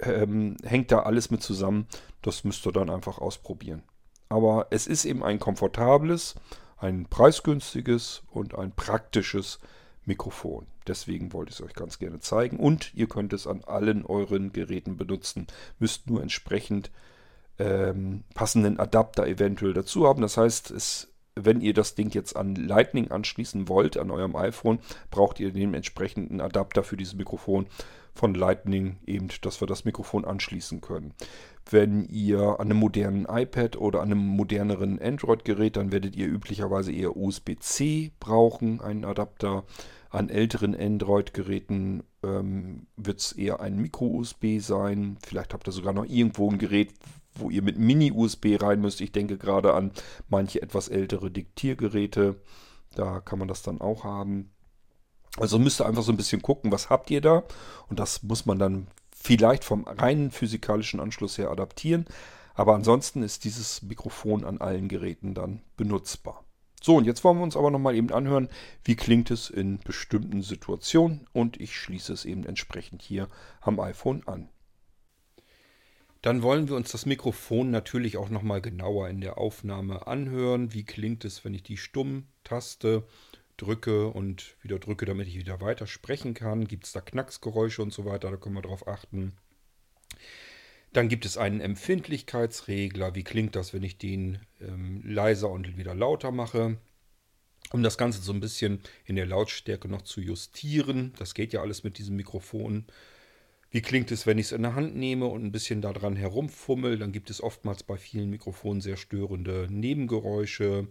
ähm, 0.00 0.56
hängt 0.62 0.92
da 0.92 1.00
alles 1.00 1.30
mit 1.30 1.42
zusammen. 1.42 1.88
Das 2.22 2.44
müsst 2.44 2.66
ihr 2.66 2.72
dann 2.72 2.90
einfach 2.90 3.18
ausprobieren. 3.18 3.82
Aber 4.28 4.66
es 4.70 4.86
ist 4.86 5.06
eben 5.06 5.24
ein 5.24 5.38
komfortables, 5.38 6.34
ein 6.76 7.06
preisgünstiges 7.06 8.22
und 8.30 8.54
ein 8.54 8.72
praktisches 8.72 9.58
Mikrofon. 10.06 10.66
Deswegen 10.86 11.32
wollte 11.32 11.50
ich 11.50 11.60
es 11.60 11.64
euch 11.64 11.74
ganz 11.74 11.98
gerne 11.98 12.20
zeigen. 12.20 12.58
Und 12.58 12.92
ihr 12.94 13.08
könnt 13.08 13.32
es 13.32 13.46
an 13.46 13.64
allen 13.64 14.04
euren 14.04 14.52
Geräten 14.52 14.96
benutzen. 14.96 15.46
Müsst 15.78 16.08
nur 16.08 16.22
entsprechend 16.22 16.90
ähm, 17.58 18.24
passenden 18.34 18.78
Adapter 18.78 19.26
eventuell 19.26 19.72
dazu 19.72 20.06
haben. 20.06 20.22
Das 20.22 20.36
heißt, 20.36 20.70
es, 20.70 21.12
wenn 21.34 21.60
ihr 21.60 21.74
das 21.74 21.94
Ding 21.94 22.10
jetzt 22.10 22.36
an 22.36 22.54
Lightning 22.54 23.10
anschließen 23.10 23.68
wollt, 23.68 23.96
an 23.96 24.10
eurem 24.10 24.36
iPhone, 24.36 24.78
braucht 25.10 25.40
ihr 25.40 25.52
den 25.52 25.74
entsprechenden 25.74 26.40
Adapter 26.40 26.82
für 26.82 26.96
dieses 26.96 27.14
Mikrofon 27.14 27.66
von 28.14 28.34
Lightning, 28.34 28.98
eben, 29.06 29.28
dass 29.42 29.60
wir 29.60 29.66
das 29.66 29.84
Mikrofon 29.84 30.24
anschließen 30.24 30.80
können. 30.80 31.14
Wenn 31.68 32.04
ihr 32.04 32.60
an 32.60 32.66
einem 32.66 32.78
modernen 32.78 33.26
iPad 33.28 33.76
oder 33.76 34.02
an 34.02 34.12
einem 34.12 34.24
moderneren 34.24 35.00
Android-Gerät, 35.00 35.76
dann 35.76 35.92
werdet 35.92 36.14
ihr 36.14 36.28
üblicherweise 36.28 36.92
eher 36.92 37.16
USB-C 37.16 38.12
brauchen, 38.20 38.80
einen 38.80 39.04
Adapter. 39.04 39.64
An 40.14 40.28
älteren 40.28 40.76
Android-Geräten 40.76 42.04
ähm, 42.22 42.86
wird 42.96 43.18
es 43.18 43.32
eher 43.32 43.58
ein 43.58 43.76
Micro-USB 43.78 44.60
sein. 44.60 45.18
Vielleicht 45.26 45.52
habt 45.52 45.66
ihr 45.66 45.72
sogar 45.72 45.92
noch 45.92 46.04
irgendwo 46.04 46.48
ein 46.48 46.58
Gerät, 46.58 46.94
wo 47.34 47.50
ihr 47.50 47.62
mit 47.62 47.80
Mini-USB 47.80 48.62
rein 48.62 48.80
müsst. 48.80 49.00
Ich 49.00 49.10
denke 49.10 49.36
gerade 49.36 49.74
an 49.74 49.90
manche 50.28 50.62
etwas 50.62 50.86
ältere 50.86 51.32
Diktiergeräte. 51.32 52.36
Da 52.94 53.18
kann 53.18 53.40
man 53.40 53.48
das 53.48 53.62
dann 53.62 53.80
auch 53.80 54.04
haben. 54.04 54.52
Also 55.36 55.58
müsst 55.58 55.80
ihr 55.80 55.86
einfach 55.86 56.04
so 56.04 56.12
ein 56.12 56.16
bisschen 56.16 56.42
gucken, 56.42 56.70
was 56.70 56.90
habt 56.90 57.10
ihr 57.10 57.20
da. 57.20 57.42
Und 57.88 57.98
das 57.98 58.22
muss 58.22 58.46
man 58.46 58.60
dann 58.60 58.86
vielleicht 59.16 59.64
vom 59.64 59.82
reinen 59.82 60.30
physikalischen 60.30 61.00
Anschluss 61.00 61.38
her 61.38 61.50
adaptieren. 61.50 62.04
Aber 62.54 62.76
ansonsten 62.76 63.24
ist 63.24 63.42
dieses 63.42 63.82
Mikrofon 63.82 64.44
an 64.44 64.60
allen 64.60 64.86
Geräten 64.86 65.34
dann 65.34 65.60
benutzbar. 65.76 66.43
So, 66.84 66.96
und 66.96 67.06
jetzt 67.06 67.24
wollen 67.24 67.38
wir 67.38 67.44
uns 67.44 67.56
aber 67.56 67.70
nochmal 67.70 67.94
eben 67.94 68.12
anhören, 68.12 68.50
wie 68.84 68.94
klingt 68.94 69.30
es 69.30 69.48
in 69.48 69.78
bestimmten 69.78 70.42
Situationen 70.42 71.26
und 71.32 71.58
ich 71.58 71.78
schließe 71.78 72.12
es 72.12 72.26
eben 72.26 72.44
entsprechend 72.44 73.00
hier 73.00 73.30
am 73.62 73.80
iPhone 73.80 74.22
an. 74.28 74.50
Dann 76.20 76.42
wollen 76.42 76.68
wir 76.68 76.76
uns 76.76 76.92
das 76.92 77.06
Mikrofon 77.06 77.70
natürlich 77.70 78.18
auch 78.18 78.28
nochmal 78.28 78.60
genauer 78.60 79.08
in 79.08 79.22
der 79.22 79.38
Aufnahme 79.38 80.06
anhören. 80.06 80.74
Wie 80.74 80.84
klingt 80.84 81.24
es, 81.24 81.42
wenn 81.42 81.54
ich 81.54 81.62
die 81.62 81.78
Stummtaste 81.78 83.04
drücke 83.56 84.08
und 84.08 84.54
wieder 84.60 84.78
drücke, 84.78 85.06
damit 85.06 85.26
ich 85.26 85.38
wieder 85.38 85.62
weiter 85.62 85.86
sprechen 85.86 86.34
kann? 86.34 86.68
Gibt 86.68 86.84
es 86.84 86.92
da 86.92 87.00
Knacksgeräusche 87.00 87.80
und 87.80 87.94
so 87.94 88.04
weiter? 88.04 88.30
Da 88.30 88.36
können 88.36 88.56
wir 88.56 88.60
drauf 88.60 88.86
achten. 88.86 89.32
Dann 90.94 91.08
gibt 91.08 91.26
es 91.26 91.36
einen 91.36 91.60
Empfindlichkeitsregler. 91.60 93.16
Wie 93.16 93.24
klingt 93.24 93.56
das, 93.56 93.74
wenn 93.74 93.82
ich 93.82 93.98
den 93.98 94.38
ähm, 94.60 95.02
leiser 95.04 95.50
und 95.50 95.76
wieder 95.76 95.92
lauter 95.92 96.30
mache? 96.30 96.78
Um 97.72 97.82
das 97.82 97.98
Ganze 97.98 98.22
so 98.22 98.32
ein 98.32 98.38
bisschen 98.38 98.78
in 99.04 99.16
der 99.16 99.26
Lautstärke 99.26 99.88
noch 99.88 100.02
zu 100.02 100.20
justieren. 100.20 101.12
Das 101.18 101.34
geht 101.34 101.52
ja 101.52 101.62
alles 101.62 101.82
mit 101.82 101.98
diesem 101.98 102.14
Mikrofon. 102.14 102.84
Wie 103.72 103.82
klingt 103.82 104.12
es, 104.12 104.24
wenn 104.24 104.38
ich 104.38 104.46
es 104.46 104.52
in 104.52 104.62
der 104.62 104.76
Hand 104.76 104.94
nehme 104.94 105.26
und 105.26 105.44
ein 105.44 105.50
bisschen 105.50 105.82
daran 105.82 106.14
herumfummel? 106.14 106.96
Dann 106.96 107.10
gibt 107.10 107.28
es 107.28 107.42
oftmals 107.42 107.82
bei 107.82 107.96
vielen 107.96 108.30
Mikrofonen 108.30 108.80
sehr 108.80 108.96
störende 108.96 109.66
Nebengeräusche. 109.68 110.86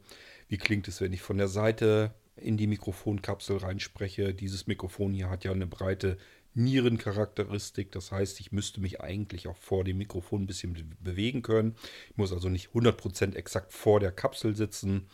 Wie 0.49 0.57
klingt 0.57 0.89
es, 0.89 0.99
wenn 0.99 1.13
ich 1.13 1.21
von 1.21 1.37
der 1.37 1.47
Seite 1.47 2.13
in 2.35 2.57
die 2.57 2.67
Mikrofonkapsel 2.67 3.55
reinspreche? 3.55 4.33
Dieses 4.33 4.67
Mikrofon 4.67 5.13
hier 5.13 5.29
hat 5.29 5.45
ja 5.45 5.53
eine 5.53 5.65
breite 5.65 6.17
Nierencharakteristik. 6.55 7.91
Das 7.91 8.11
heißt, 8.11 8.39
ich 8.39 8.51
müsste 8.51 8.81
mich 8.81 9.01
eigentlich 9.01 9.47
auch 9.47 9.57
vor 9.57 9.83
dem 9.83 9.97
Mikrofon 9.97 10.43
ein 10.43 10.47
bisschen 10.47 10.95
bewegen 10.99 11.41
können. 11.41 11.75
Ich 12.09 12.17
muss 12.17 12.33
also 12.33 12.49
nicht 12.49 12.69
100% 12.69 13.35
exakt 13.35 13.73
vor 13.73 13.99
der 13.99 14.11
Kapsel 14.11 14.55
sitzen. 14.55 15.07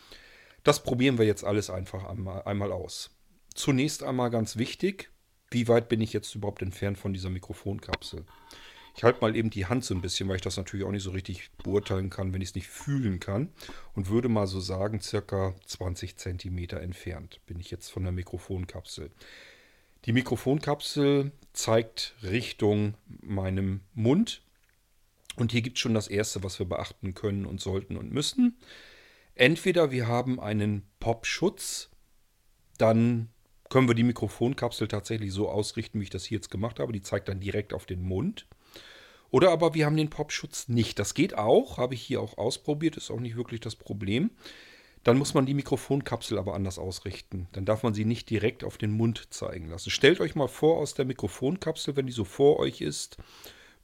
Das 0.64 0.84
probieren 0.84 1.18
wir 1.18 1.26
jetzt 1.26 1.44
alles 1.44 1.70
einfach 1.70 2.04
einmal 2.06 2.72
aus. 2.72 3.12
Zunächst 3.56 4.04
einmal 4.04 4.30
ganz 4.30 4.58
wichtig, 4.58 5.10
wie 5.52 5.68
weit 5.68 5.90
bin 5.90 6.02
ich 6.02 6.14
jetzt 6.14 6.36
überhaupt 6.36 6.62
entfernt 6.62 6.98
von 6.98 7.14
dieser 7.14 7.30
Mikrofonkapsel? 7.30 8.26
Ich 8.96 9.04
halte 9.04 9.22
mal 9.22 9.36
eben 9.36 9.50
die 9.50 9.66
Hand 9.66 9.86
so 9.86 9.94
ein 9.96 10.02
bisschen, 10.02 10.28
weil 10.28 10.36
ich 10.36 10.42
das 10.42 10.58
natürlich 10.58 10.86
auch 10.86 10.92
nicht 10.92 11.04
so 11.04 11.12
richtig 11.12 11.52
beurteilen 11.64 12.10
kann, 12.10 12.34
wenn 12.34 12.42
ich 12.42 12.50
es 12.50 12.56
nicht 12.56 12.68
fühlen 12.68 13.20
kann. 13.20 13.50
Und 13.94 14.10
würde 14.10 14.28
mal 14.28 14.46
so 14.46 14.60
sagen, 14.60 15.00
circa 15.00 15.56
20 15.66 16.18
cm 16.18 16.58
entfernt 16.72 17.40
bin 17.46 17.60
ich 17.60 17.72
jetzt 17.72 17.90
von 17.90 18.04
der 18.04 18.12
Mikrofonkapsel. 18.12 19.10
Die 20.06 20.14
Mikrofonkapsel 20.14 21.32
zeigt 21.54 22.16
Richtung 22.24 22.96
meinem 23.22 23.82
Mund. 23.94 24.42
Und 25.36 25.52
hier 25.52 25.62
gibt 25.62 25.78
es 25.78 25.82
schon 25.82 25.94
das 25.94 26.08
Erste, 26.08 26.44
was 26.44 26.60
wir 26.60 26.68
beachten 26.68 27.14
können 27.14 27.46
und 27.46 27.62
sollten 27.62 27.98
und 27.98 28.12
müssen. 28.12 28.58
Entweder 29.36 29.92
wir 29.92 30.08
haben 30.08 30.40
einen 30.40 30.84
Popschutz, 31.00 31.90
dann 32.78 33.30
können 33.70 33.88
wir 33.88 33.96
die 33.96 34.04
Mikrofonkapsel 34.04 34.88
tatsächlich 34.88 35.32
so 35.32 35.50
ausrichten, 35.50 36.00
wie 36.00 36.04
ich 36.04 36.10
das 36.10 36.26
hier 36.26 36.38
jetzt 36.38 36.50
gemacht 36.50 36.80
habe. 36.80 36.92
Die 36.92 37.02
zeigt 37.02 37.30
dann 37.30 37.40
direkt 37.40 37.74
auf 37.74 37.86
den 37.86 38.02
Mund. 38.02 38.48
Oder 39.32 39.52
aber 39.52 39.76
wir 39.76 39.86
haben 39.86 39.98
den 39.98 40.10
Popschutz 40.10 40.68
nicht. 40.68 40.98
Das 40.98 41.14
geht 41.14 41.38
auch, 41.38 41.78
habe 41.78 41.94
ich 41.94 42.02
hier 42.02 42.20
auch 42.20 42.38
ausprobiert, 42.38 42.98
ist 42.98 43.12
auch 43.12 43.20
nicht 43.20 43.36
wirklich 43.36 43.60
das 43.60 43.76
Problem. 43.76 44.32
Dann 45.04 45.18
muss 45.18 45.34
man 45.34 45.46
die 45.46 45.54
Mikrofonkapsel 45.54 46.38
aber 46.38 46.54
anders 46.56 46.78
ausrichten. 46.78 47.48
Dann 47.54 47.66
darf 47.66 47.84
man 47.84 47.94
sie 47.94 48.06
nicht 48.06 48.30
direkt 48.30 48.64
auf 48.64 48.78
den 48.78 48.92
Mund 48.92 49.34
zeigen 49.34 49.70
lassen. 49.70 49.90
Stellt 49.92 50.20
euch 50.20 50.36
mal 50.36 50.48
vor, 50.48 50.78
aus 50.78 50.94
der 50.94 51.06
Mikrofonkapsel, 51.06 51.96
wenn 51.96 52.08
die 52.08 52.12
so 52.12 52.26
vor 52.26 52.60
euch 52.60 52.82
ist, 52.82 53.18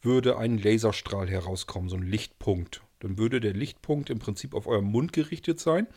würde 0.02 0.38
ein 0.38 0.58
Laserstrahl 0.58 1.30
herauskommen, 1.30 1.90
so 1.90 1.96
ein 1.96 2.04
Lichtpunkt. 2.04 2.82
Dann 3.00 3.18
würde 3.18 3.40
der 3.40 3.54
Lichtpunkt 3.54 4.10
im 4.10 4.20
Prinzip 4.20 4.54
auf 4.54 4.68
euren 4.68 4.86
Mund 4.86 5.14
gerichtet 5.14 5.60
sein. 5.60 5.88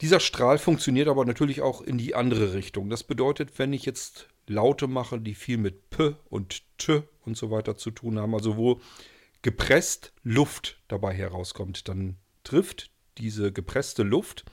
Dieser 0.00 0.20
Strahl 0.20 0.58
funktioniert 0.58 1.08
aber 1.08 1.24
natürlich 1.24 1.62
auch 1.62 1.80
in 1.80 1.96
die 1.96 2.14
andere 2.14 2.54
Richtung. 2.54 2.90
Das 2.90 3.04
bedeutet, 3.04 3.58
wenn 3.58 3.72
ich 3.72 3.84
jetzt 3.84 4.28
Laute 4.48 4.88
mache, 4.88 5.20
die 5.20 5.34
viel 5.34 5.58
mit 5.58 5.90
P 5.90 6.16
und 6.28 6.62
T 6.78 7.02
und 7.24 7.36
so 7.36 7.50
weiter 7.50 7.76
zu 7.76 7.92
tun 7.92 8.18
haben, 8.18 8.34
also 8.34 8.56
wo 8.56 8.80
gepresst 9.42 10.12
Luft 10.22 10.80
dabei 10.88 11.14
herauskommt, 11.14 11.88
dann 11.88 12.16
trifft 12.44 12.90
diese 13.18 13.52
gepresste 13.52 14.02
Luft 14.02 14.44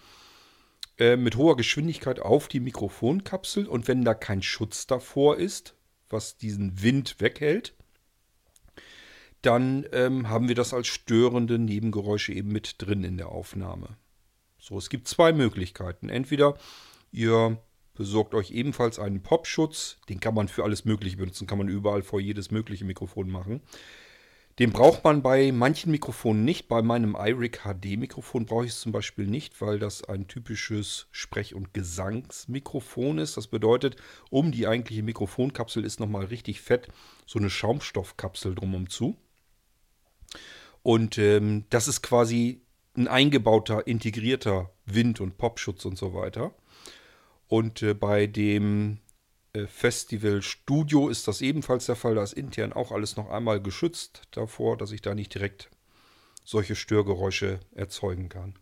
äh, 0.98 1.16
mit 1.16 1.36
hoher 1.36 1.58
Geschwindigkeit 1.58 2.20
auf 2.20 2.48
die 2.48 2.60
Mikrofonkapsel 2.60 3.68
und 3.68 3.88
wenn 3.88 4.04
da 4.04 4.14
kein 4.14 4.42
Schutz 4.42 4.88
davor 4.88 5.38
ist, 5.38 5.76
was 6.10 6.38
diesen 6.38 6.82
Wind 6.82 7.16
weghält, 7.20 7.74
dann 9.42 9.86
ähm, 9.94 10.30
haben 10.30 10.48
wir 10.48 10.56
das 10.56 10.74
als 10.74 10.88
störende 10.88 11.60
Nebengeräusche 11.60 12.34
eben 12.34 12.52
mit 12.52 12.76
drin 12.80 13.04
in 13.04 13.18
der 13.18 13.30
Aufnahme. 13.30 13.98
So, 14.58 14.78
es 14.78 14.90
gibt 14.90 15.08
zwei 15.08 15.32
Möglichkeiten. 15.32 16.10
Entweder 16.10 16.58
ihr 17.12 17.58
besorgt 17.94 18.34
euch 18.34 18.52
ebenfalls 18.52 19.00
einen 19.00 19.24
Popschutz, 19.24 19.98
den 20.10 20.20
kann 20.20 20.34
man 20.34 20.48
für 20.48 20.64
alles 20.64 20.86
Mögliche 20.86 21.18
benutzen, 21.18 21.48
kann 21.48 21.58
man 21.58 21.70
überall 21.70 22.02
vor 22.02 22.20
jedes 22.20 22.52
mögliche 22.52 22.86
Mikrofon 22.86 23.30
machen. 23.30 23.62
Den 24.60 24.74
braucht 24.74 25.06
man 25.06 25.22
bei 25.22 25.54
manchen 25.54 25.90
Mikrofonen 25.90 26.44
nicht. 26.44 26.68
Bei 26.68 26.82
meinem 26.82 27.16
iRig 27.18 27.62
HD 27.64 27.98
Mikrofon 27.98 28.46
brauche 28.46 28.66
ich 28.66 28.72
es 28.72 28.82
zum 28.82 28.92
Beispiel 28.92 29.26
nicht, 29.26 29.62
weil 29.62 29.80
das 29.80 30.04
ein 30.04 30.28
typisches 30.28 31.08
Sprech- 31.12 31.56
und 31.56 31.74
Gesangsmikrofon 31.74 33.20
ist. 33.20 33.38
Das 33.38 33.48
bedeutet, 33.48 33.96
um 34.30 34.52
die 34.52 34.68
eigentliche 34.68 35.02
Mikrofonkapsel 35.02 35.86
ist 35.86 36.02
nochmal 36.02 36.26
richtig 36.26 36.60
fett 36.60 36.90
so 37.26 37.40
eine 37.40 37.50
Schaumstoffkapsel 37.50 38.54
drumherum 38.54 38.90
zu. 38.90 39.16
Und 40.84 41.18
ähm, 41.18 41.64
das 41.70 41.88
ist 41.88 42.02
quasi 42.02 42.62
ein 42.98 43.08
eingebauter, 43.08 43.88
integrierter 43.88 44.72
Wind- 44.86 45.22
und 45.22 45.38
Popschutz 45.38 45.86
und 45.86 45.98
so 45.98 46.14
weiter. 46.14 46.54
Und 47.48 47.82
äh, 47.82 47.94
bei 47.94 48.28
dem 48.28 49.00
Festival 49.68 50.42
Studio 50.42 51.10
ist 51.10 51.28
das 51.28 51.42
ebenfalls 51.42 51.86
der 51.86 51.96
Fall. 51.96 52.16
Da 52.16 52.24
ist 52.24 52.34
intern 52.34 52.74
auch 52.74 52.92
alles 52.92 53.16
noch 53.16 53.30
einmal 53.30 53.62
geschützt 53.62 54.24
davor, 54.32 54.78
dass 54.78 54.92
ich 54.92 55.02
da 55.02 55.16
nicht 55.16 55.34
direkt 55.34 55.70
solche 56.44 56.76
Störgeräusche 56.76 57.60
erzeugen 57.74 58.30
kann. 58.30 58.56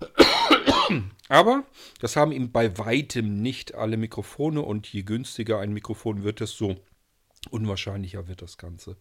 Aber 1.28 1.64
das 2.00 2.16
haben 2.16 2.32
ihm 2.32 2.52
bei 2.52 2.78
weitem 2.78 3.40
nicht 3.42 3.74
alle 3.74 3.96
Mikrofone 3.96 4.62
und 4.62 4.86
je 4.86 5.02
günstiger 5.02 5.58
ein 5.58 5.72
Mikrofon 5.72 6.22
wird, 6.22 6.40
desto 6.40 6.76
unwahrscheinlicher 7.50 8.28
wird 8.28 8.42
das 8.42 8.58
Ganze. 8.58 8.96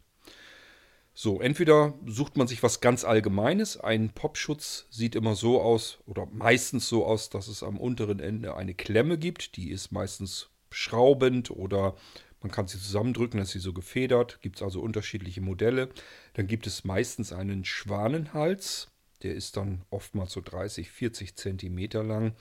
So, 1.13 1.41
entweder 1.41 1.95
sucht 2.05 2.37
man 2.37 2.47
sich 2.47 2.63
was 2.63 2.79
ganz 2.79 3.03
Allgemeines. 3.03 3.77
Ein 3.77 4.11
Popschutz 4.11 4.87
sieht 4.89 5.15
immer 5.15 5.35
so 5.35 5.61
aus 5.61 5.97
oder 6.05 6.25
meistens 6.27 6.87
so 6.87 7.05
aus, 7.05 7.29
dass 7.29 7.47
es 7.47 7.61
am 7.61 7.77
unteren 7.77 8.19
Ende 8.19 8.55
eine 8.55 8.73
Klemme 8.73 9.17
gibt. 9.17 9.57
Die 9.57 9.69
ist 9.69 9.91
meistens 9.91 10.49
schraubend 10.71 11.51
oder 11.51 11.95
man 12.41 12.51
kann 12.51 12.67
sie 12.67 12.79
zusammendrücken, 12.79 13.39
ist 13.39 13.51
sie 13.51 13.59
so 13.59 13.73
gefedert. 13.73 14.41
Gibt 14.41 14.57
es 14.57 14.61
also 14.61 14.81
unterschiedliche 14.81 15.41
Modelle. 15.41 15.89
Dann 16.33 16.47
gibt 16.47 16.67
es 16.67 16.85
meistens 16.85 17.33
einen 17.33 17.65
Schwanenhals. 17.65 18.87
Der 19.23 19.35
ist 19.35 19.57
dann 19.57 19.81
oftmals 19.89 20.31
so 20.31 20.41
30, 20.41 20.89
40 20.89 21.35
Zentimeter 21.35 22.03
lang. 22.03 22.33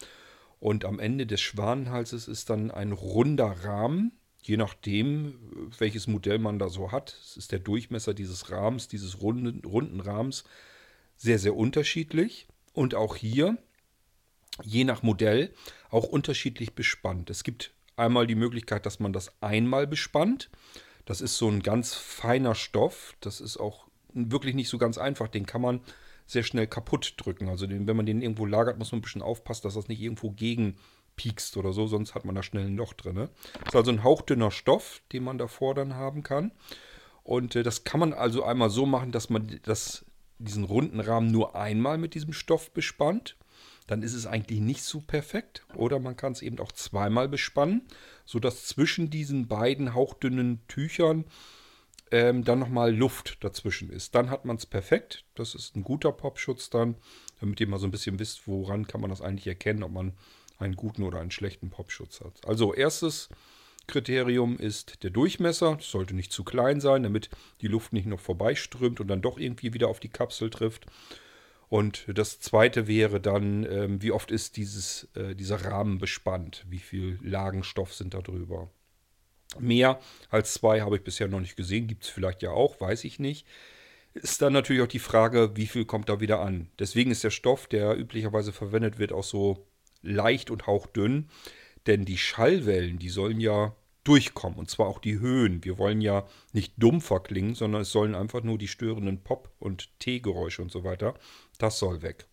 Und 0.60 0.84
am 0.84 1.00
Ende 1.00 1.26
des 1.26 1.40
Schwanenhalses 1.40 2.28
ist 2.28 2.50
dann 2.50 2.70
ein 2.70 2.92
runder 2.92 3.50
Rahmen. 3.64 4.12
Je 4.40 4.56
nachdem, 4.56 5.34
welches 5.78 6.06
Modell 6.06 6.38
man 6.38 6.60
da 6.60 6.68
so 6.68 6.92
hat, 6.92 7.18
es 7.20 7.36
ist 7.36 7.50
der 7.52 7.58
Durchmesser 7.58 8.14
dieses 8.14 8.50
Rahmens, 8.50 8.86
dieses 8.86 9.20
runden, 9.20 9.64
runden 9.64 10.00
Rahmens, 10.00 10.44
sehr, 11.16 11.40
sehr 11.40 11.56
unterschiedlich. 11.56 12.46
Und 12.72 12.94
auch 12.94 13.16
hier, 13.16 13.58
je 14.62 14.84
nach 14.84 15.02
Modell, 15.02 15.52
auch 15.90 16.04
unterschiedlich 16.04 16.74
bespannt. 16.74 17.30
Es 17.30 17.42
gibt 17.42 17.72
einmal 17.98 18.26
die 18.26 18.34
Möglichkeit, 18.34 18.86
dass 18.86 19.00
man 19.00 19.12
das 19.12 19.32
einmal 19.40 19.86
bespannt. 19.86 20.50
Das 21.04 21.20
ist 21.20 21.38
so 21.38 21.48
ein 21.48 21.62
ganz 21.62 21.94
feiner 21.94 22.54
Stoff. 22.54 23.14
Das 23.20 23.40
ist 23.40 23.56
auch 23.56 23.86
wirklich 24.12 24.54
nicht 24.54 24.68
so 24.68 24.78
ganz 24.78 24.98
einfach. 24.98 25.28
Den 25.28 25.46
kann 25.46 25.62
man 25.62 25.80
sehr 26.26 26.42
schnell 26.42 26.66
kaputt 26.66 27.14
drücken. 27.16 27.48
Also 27.48 27.66
den, 27.66 27.86
wenn 27.86 27.96
man 27.96 28.06
den 28.06 28.20
irgendwo 28.20 28.46
lagert, 28.46 28.78
muss 28.78 28.92
man 28.92 28.98
ein 28.98 29.02
bisschen 29.02 29.22
aufpassen, 29.22 29.62
dass 29.62 29.74
das 29.74 29.88
nicht 29.88 30.00
irgendwo 30.00 30.30
gegen 30.30 30.76
piekst 31.16 31.56
oder 31.56 31.72
so, 31.72 31.86
sonst 31.86 32.14
hat 32.14 32.24
man 32.24 32.34
da 32.34 32.42
schnell 32.42 32.66
ein 32.66 32.76
Loch 32.76 32.92
drin. 32.92 33.16
Das 33.16 33.68
ist 33.68 33.76
also 33.76 33.90
ein 33.90 34.04
hauchdünner 34.04 34.50
Stoff, 34.50 35.02
den 35.12 35.24
man 35.24 35.38
davor 35.38 35.74
dann 35.74 35.94
haben 35.94 36.22
kann. 36.22 36.52
Und 37.24 37.56
äh, 37.56 37.62
das 37.62 37.84
kann 37.84 38.00
man 38.00 38.12
also 38.12 38.44
einmal 38.44 38.70
so 38.70 38.86
machen, 38.86 39.12
dass 39.12 39.28
man 39.28 39.60
das, 39.64 40.04
diesen 40.38 40.64
runden 40.64 41.00
Rahmen 41.00 41.30
nur 41.30 41.56
einmal 41.56 41.98
mit 41.98 42.14
diesem 42.14 42.32
Stoff 42.32 42.70
bespannt 42.70 43.36
dann 43.88 44.02
ist 44.02 44.14
es 44.14 44.26
eigentlich 44.26 44.60
nicht 44.60 44.84
so 44.84 45.00
perfekt. 45.00 45.64
Oder 45.74 45.98
man 45.98 46.16
kann 46.16 46.32
es 46.32 46.42
eben 46.42 46.60
auch 46.60 46.70
zweimal 46.70 47.28
bespannen, 47.28 47.82
sodass 48.24 48.66
zwischen 48.66 49.10
diesen 49.10 49.48
beiden 49.48 49.94
hauchdünnen 49.94 50.60
Tüchern 50.68 51.24
ähm, 52.10 52.44
dann 52.44 52.58
nochmal 52.58 52.94
Luft 52.94 53.42
dazwischen 53.42 53.90
ist. 53.90 54.14
Dann 54.14 54.30
hat 54.30 54.44
man 54.44 54.56
es 54.56 54.66
perfekt. 54.66 55.24
Das 55.34 55.54
ist 55.54 55.74
ein 55.74 55.82
guter 55.82 56.12
Popschutz 56.12 56.70
dann, 56.70 56.96
damit 57.40 57.60
ihr 57.60 57.66
mal 57.66 57.78
so 57.78 57.86
ein 57.86 57.90
bisschen 57.90 58.18
wisst, 58.18 58.46
woran 58.46 58.86
kann 58.86 59.00
man 59.00 59.10
das 59.10 59.22
eigentlich 59.22 59.46
erkennen, 59.46 59.82
ob 59.82 59.92
man 59.92 60.12
einen 60.58 60.76
guten 60.76 61.02
oder 61.02 61.20
einen 61.20 61.30
schlechten 61.30 61.70
Popschutz 61.70 62.20
hat. 62.20 62.46
Also 62.46 62.74
erstes 62.74 63.30
Kriterium 63.86 64.58
ist 64.58 65.02
der 65.02 65.10
Durchmesser. 65.10 65.76
Das 65.76 65.90
sollte 65.90 66.14
nicht 66.14 66.32
zu 66.32 66.44
klein 66.44 66.82
sein, 66.82 67.04
damit 67.04 67.30
die 67.62 67.68
Luft 67.68 67.94
nicht 67.94 68.06
noch 68.06 68.20
vorbeiströmt 68.20 69.00
und 69.00 69.08
dann 69.08 69.22
doch 69.22 69.38
irgendwie 69.38 69.72
wieder 69.72 69.88
auf 69.88 69.98
die 69.98 70.10
Kapsel 70.10 70.50
trifft. 70.50 70.84
Und 71.68 72.06
das 72.12 72.40
zweite 72.40 72.86
wäre 72.86 73.20
dann, 73.20 73.64
ähm, 73.64 74.02
wie 74.02 74.12
oft 74.12 74.30
ist 74.30 74.56
dieses, 74.56 75.08
äh, 75.14 75.34
dieser 75.34 75.64
Rahmen 75.64 75.98
bespannt? 75.98 76.64
Wie 76.68 76.78
viel 76.78 77.18
Lagenstoff 77.22 77.94
sind 77.94 78.14
da 78.14 78.22
drüber? 78.22 78.70
Mehr 79.58 80.00
als 80.30 80.54
zwei 80.54 80.80
habe 80.80 80.96
ich 80.96 81.04
bisher 81.04 81.28
noch 81.28 81.40
nicht 81.40 81.56
gesehen. 81.56 81.86
Gibt 81.86 82.04
es 82.04 82.10
vielleicht 82.10 82.42
ja 82.42 82.50
auch, 82.50 82.80
weiß 82.80 83.04
ich 83.04 83.18
nicht. 83.18 83.46
Ist 84.14 84.42
dann 84.42 84.52
natürlich 84.52 84.82
auch 84.82 84.88
die 84.88 84.98
Frage, 84.98 85.56
wie 85.56 85.66
viel 85.66 85.84
kommt 85.84 86.08
da 86.08 86.20
wieder 86.20 86.40
an? 86.40 86.68
Deswegen 86.78 87.10
ist 87.10 87.24
der 87.24 87.30
Stoff, 87.30 87.66
der 87.66 87.96
üblicherweise 87.98 88.52
verwendet 88.52 88.98
wird, 88.98 89.12
auch 89.12 89.24
so 89.24 89.66
leicht 90.02 90.50
und 90.50 90.66
hauchdünn. 90.66 91.28
Denn 91.86 92.04
die 92.04 92.18
Schallwellen, 92.18 92.98
die 92.98 93.10
sollen 93.10 93.40
ja 93.40 93.74
durchkommen. 94.08 94.58
Und 94.58 94.70
zwar 94.70 94.86
auch 94.86 95.00
die 95.00 95.18
Höhen. 95.18 95.64
Wir 95.64 95.76
wollen 95.76 96.00
ja 96.00 96.26
nicht 96.52 96.72
dumpfer 96.78 97.20
klingen, 97.20 97.54
sondern 97.54 97.82
es 97.82 97.92
sollen 97.92 98.14
einfach 98.14 98.42
nur 98.42 98.56
die 98.56 98.68
störenden 98.68 99.22
Pop- 99.22 99.52
und 99.58 99.90
T-Geräusche 100.00 100.62
und 100.62 100.72
so 100.72 100.82
weiter. 100.82 101.14
Das 101.58 101.78
soll 101.78 102.02
weg. 102.02 102.26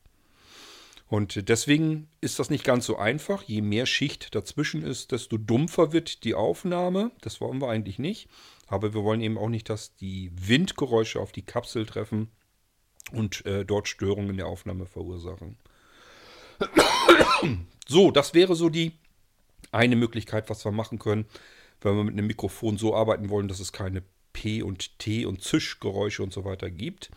Und 1.08 1.50
deswegen 1.50 2.10
ist 2.20 2.40
das 2.40 2.50
nicht 2.50 2.64
ganz 2.64 2.86
so 2.86 2.98
einfach. 2.98 3.44
Je 3.44 3.62
mehr 3.62 3.86
Schicht 3.86 4.34
dazwischen 4.34 4.82
ist, 4.82 5.12
desto 5.12 5.38
dumpfer 5.38 5.94
wird 5.94 6.24
die 6.24 6.34
Aufnahme. 6.34 7.12
Das 7.22 7.42
wollen 7.42 7.62
wir 7.62 7.70
eigentlich 7.70 8.00
nicht. 8.00 8.28
Aber 8.68 8.94
wir 8.94 9.04
wollen 9.04 9.22
eben 9.22 9.38
auch 9.38 9.50
nicht, 9.50 9.70
dass 9.70 9.96
die 9.96 10.32
Windgeräusche 10.36 11.20
auf 11.20 11.32
die 11.32 11.44
Kapsel 11.44 11.86
treffen 11.86 12.32
und 13.12 13.46
äh, 13.46 13.66
dort 13.66 13.88
Störungen 13.88 14.32
in 14.32 14.38
der 14.38 14.48
Aufnahme 14.48 14.86
verursachen. 14.86 15.58
So, 17.88 18.10
das 18.10 18.34
wäre 18.34 18.56
so 18.56 18.70
die 18.70 18.94
eine 19.72 19.96
Möglichkeit, 19.96 20.50
was 20.50 20.66
wir 20.66 20.72
machen 20.72 20.98
können 20.98 21.28
wenn 21.82 21.96
wir 21.96 22.04
mit 22.04 22.14
einem 22.14 22.28
Mikrofon 22.28 22.78
so 22.78 22.96
arbeiten 22.96 23.30
wollen, 23.30 23.48
dass 23.48 23.60
es 23.60 23.72
keine 23.72 24.04
P 24.34 24.64
und 24.64 25.00
T 25.00 25.26
und 25.26 25.42
Zischgeräusche 25.42 26.24
und 26.24 26.34
so 26.34 26.44
weiter 26.44 26.70
gibt. 26.70 27.12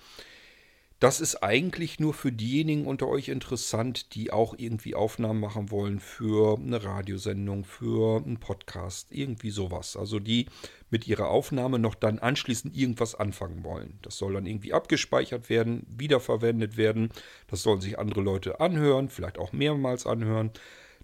Das 1.00 1.20
ist 1.20 1.44
eigentlich 1.44 2.00
nur 2.00 2.12
für 2.12 2.32
diejenigen 2.32 2.84
unter 2.84 3.06
euch 3.06 3.28
interessant, 3.28 4.16
die 4.16 4.32
auch 4.32 4.54
irgendwie 4.58 4.96
Aufnahmen 4.96 5.38
machen 5.38 5.70
wollen 5.70 6.00
für 6.00 6.58
eine 6.58 6.82
Radiosendung, 6.82 7.64
für 7.64 8.16
einen 8.16 8.40
Podcast, 8.40 9.12
irgendwie 9.12 9.50
sowas. 9.50 9.96
Also 9.96 10.18
die 10.18 10.46
mit 10.90 11.06
ihrer 11.06 11.28
Aufnahme 11.28 11.78
noch 11.78 11.94
dann 11.94 12.18
anschließend 12.18 12.76
irgendwas 12.76 13.14
anfangen 13.14 13.62
wollen. 13.62 14.00
Das 14.02 14.18
soll 14.18 14.32
dann 14.32 14.46
irgendwie 14.46 14.72
abgespeichert 14.72 15.48
werden, 15.48 15.87
wiederverwendet 15.88 16.76
werden. 16.76 17.11
Das 17.46 17.62
sollen 17.62 17.80
sich 17.80 17.96
andere 17.96 18.20
Leute 18.20 18.58
anhören, 18.58 19.08
vielleicht 19.08 19.38
auch 19.38 19.52
mehrmals 19.52 20.04
anhören. 20.04 20.50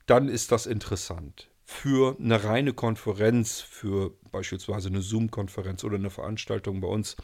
Dann 0.06 0.28
ist 0.28 0.50
das 0.50 0.66
interessant 0.66 1.48
für 1.64 2.16
eine 2.18 2.42
reine 2.42 2.72
Konferenz, 2.72 3.60
für 3.60 4.12
beispielsweise 4.32 4.88
eine 4.88 5.02
Zoom-Konferenz 5.02 5.84
oder 5.84 5.96
eine 5.96 6.10
Veranstaltung 6.10 6.80
bei 6.80 6.88
uns 6.88 7.16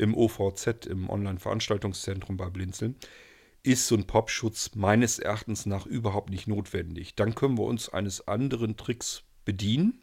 im 0.00 0.16
OVZ, 0.16 0.86
im 0.86 1.10
Online-Veranstaltungszentrum 1.10 2.36
bei 2.36 2.48
Blinzeln, 2.48 2.96
ist 3.62 3.86
so 3.86 3.94
ein 3.94 4.06
Popschutz 4.06 4.74
meines 4.74 5.18
Erachtens 5.18 5.66
nach 5.66 5.86
überhaupt 5.86 6.30
nicht 6.30 6.48
notwendig. 6.48 7.14
Dann 7.14 7.34
können 7.34 7.58
wir 7.58 7.64
uns 7.64 7.88
eines 7.90 8.26
anderen 8.26 8.76
Tricks 8.76 9.22
bedienen. 9.44 10.02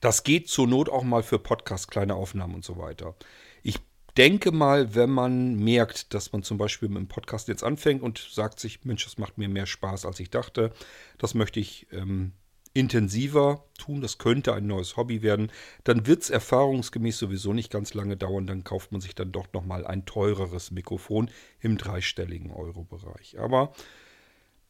Das 0.00 0.22
geht 0.22 0.48
zur 0.48 0.68
Not 0.68 0.88
auch 0.88 1.02
mal 1.02 1.22
für 1.22 1.38
Podcast, 1.38 1.90
kleine 1.90 2.14
Aufnahmen 2.14 2.54
und 2.54 2.64
so 2.64 2.76
weiter. 2.76 3.16
Ich 3.62 3.78
denke 4.16 4.52
mal, 4.52 4.94
wenn 4.94 5.10
man 5.10 5.56
merkt, 5.56 6.14
dass 6.14 6.32
man 6.32 6.42
zum 6.42 6.58
Beispiel 6.58 6.88
mit 6.88 6.98
dem 6.98 7.08
Podcast 7.08 7.48
jetzt 7.48 7.64
anfängt 7.64 8.02
und 8.02 8.18
sagt 8.18 8.60
sich, 8.60 8.84
Mensch, 8.84 9.04
das 9.04 9.18
macht 9.18 9.38
mir 9.38 9.48
mehr 9.48 9.66
Spaß, 9.66 10.04
als 10.04 10.20
ich 10.20 10.30
dachte, 10.30 10.72
das 11.18 11.34
möchte 11.34 11.60
ich 11.60 11.86
ähm, 11.92 12.32
intensiver 12.76 13.64
tun, 13.78 14.02
das 14.02 14.18
könnte 14.18 14.52
ein 14.52 14.66
neues 14.66 14.96
Hobby 14.96 15.22
werden, 15.22 15.50
dann 15.84 16.06
wird 16.06 16.22
es 16.22 16.30
erfahrungsgemäß 16.30 17.18
sowieso 17.18 17.54
nicht 17.54 17.72
ganz 17.72 17.94
lange 17.94 18.16
dauern, 18.16 18.46
dann 18.46 18.64
kauft 18.64 18.92
man 18.92 19.00
sich 19.00 19.14
dann 19.14 19.32
doch 19.32 19.46
nochmal 19.54 19.86
ein 19.86 20.04
teureres 20.04 20.70
Mikrofon 20.70 21.30
im 21.60 21.78
dreistelligen 21.78 22.50
Euro-Bereich. 22.50 23.38
Aber 23.38 23.72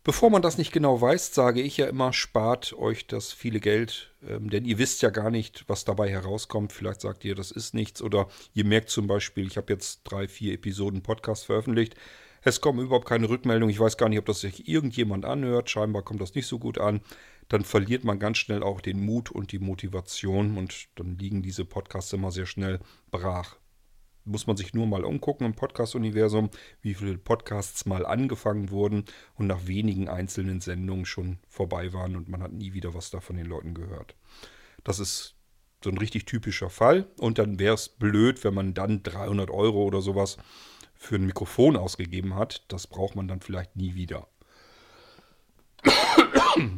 bevor 0.05 0.31
man 0.31 0.41
das 0.41 0.57
nicht 0.57 0.73
genau 0.73 1.01
weiß, 1.01 1.35
sage 1.35 1.61
ich 1.61 1.79
ja 1.79 1.87
immer, 1.87 2.13
spart 2.13 2.75
euch 2.75 3.09
das 3.09 3.33
viele 3.33 3.59
Geld, 3.59 4.15
ähm, 4.27 4.51
denn 4.51 4.65
ihr 4.65 4.79
wisst 4.79 5.03
ja 5.03 5.11
gar 5.11 5.31
nicht, 5.31 5.65
was 5.67 5.85
dabei 5.85 6.09
herauskommt. 6.09 6.73
Vielleicht 6.73 7.01
sagt 7.01 7.25
ihr, 7.25 7.35
das 7.35 7.51
ist 7.51 7.75
nichts 7.75 8.01
oder 8.03 8.29
ihr 8.55 8.65
merkt 8.65 8.91
zum 8.91 9.09
Beispiel, 9.09 9.49
ich 9.49 9.57
habe 9.57 9.73
jetzt 9.73 10.03
drei, 10.05 10.29
vier 10.29 10.55
Episoden 10.55 11.03
Podcast 11.03 11.47
veröffentlicht, 11.47 11.97
es 12.43 12.61
kommen 12.61 12.79
überhaupt 12.79 13.09
keine 13.09 13.29
Rückmeldungen. 13.29 13.73
Ich 13.73 13.81
weiß 13.81 13.97
gar 13.97 14.09
nicht, 14.09 14.21
ob 14.21 14.27
das 14.27 14.39
sich 14.39 14.69
irgendjemand 14.69 15.25
anhört. 15.25 15.69
Scheinbar 15.69 16.03
kommt 16.03 16.21
das 16.21 16.37
nicht 16.37 16.47
so 16.47 16.61
gut 16.61 16.79
an 16.79 17.01
dann 17.49 17.65
verliert 17.65 18.05
man 18.05 18.19
ganz 18.19 18.39
schnell 18.39 18.63
auch 18.63 18.81
den 18.81 19.05
Mut 19.05 19.31
und 19.31 19.53
die 19.53 19.59
Motivation 19.59 20.59
und 20.59 20.89
dann 20.97 21.17
liegen 21.19 21.43
diese 21.43 21.65
Podcasts 21.65 22.13
immer 22.13 22.33
sehr 22.33 22.47
schnell 22.47 22.81
brach. 23.11 23.57
Muss 24.25 24.49
man 24.49 24.57
sich 24.57 24.75
nur 24.75 24.89
mal 24.89 25.05
umgucken 25.05 25.47
im 25.47 25.55
Podcast-Universum, 25.55 26.51
wie 26.81 26.95
viele 26.95 27.17
Podcasts 27.17 27.87
mal 27.87 28.05
angefangen 28.05 28.71
wurden 28.71 29.05
und 29.35 29.47
nach 29.47 29.69
wenigen 29.69 30.09
einzelnen 30.09 30.61
Sendungen 30.61 31.07
schon 31.07 31.39
vorbei 31.49 31.93
waren 31.93 32.17
und 32.17 32.29
man 32.29 32.43
hat 32.43 32.53
nie 32.53 32.73
wieder 32.73 32.93
was 32.95 33.11
da 33.11 33.21
von 33.21 33.37
den 33.37 33.47
Leuten 33.47 33.75
gehört. 33.75 34.17
Das 34.83 34.99
ist 34.99 35.37
so 35.85 35.91
ein 35.91 35.99
richtig 35.99 36.25
typischer 36.25 36.71
Fall 36.71 37.07
und 37.19 37.39
dann 37.39 37.61
wäre 37.61 37.75
es 37.75 37.89
blöd, 37.89 38.43
wenn 38.43 38.55
man 38.55 38.75
dann 38.75 39.05
300 39.05 39.51
Euro 39.51 39.85
oder 39.85 40.01
sowas 40.01 40.39
für 40.95 41.15
ein 41.15 41.27
Mikrofon 41.27 41.77
ausgegeben 41.77 42.35
hat. 42.35 42.65
Das 42.67 42.89
braucht 42.89 43.15
man 43.15 43.29
dann 43.29 43.41
vielleicht 43.41 43.77
nie 43.77 43.95
wieder. 43.95 44.27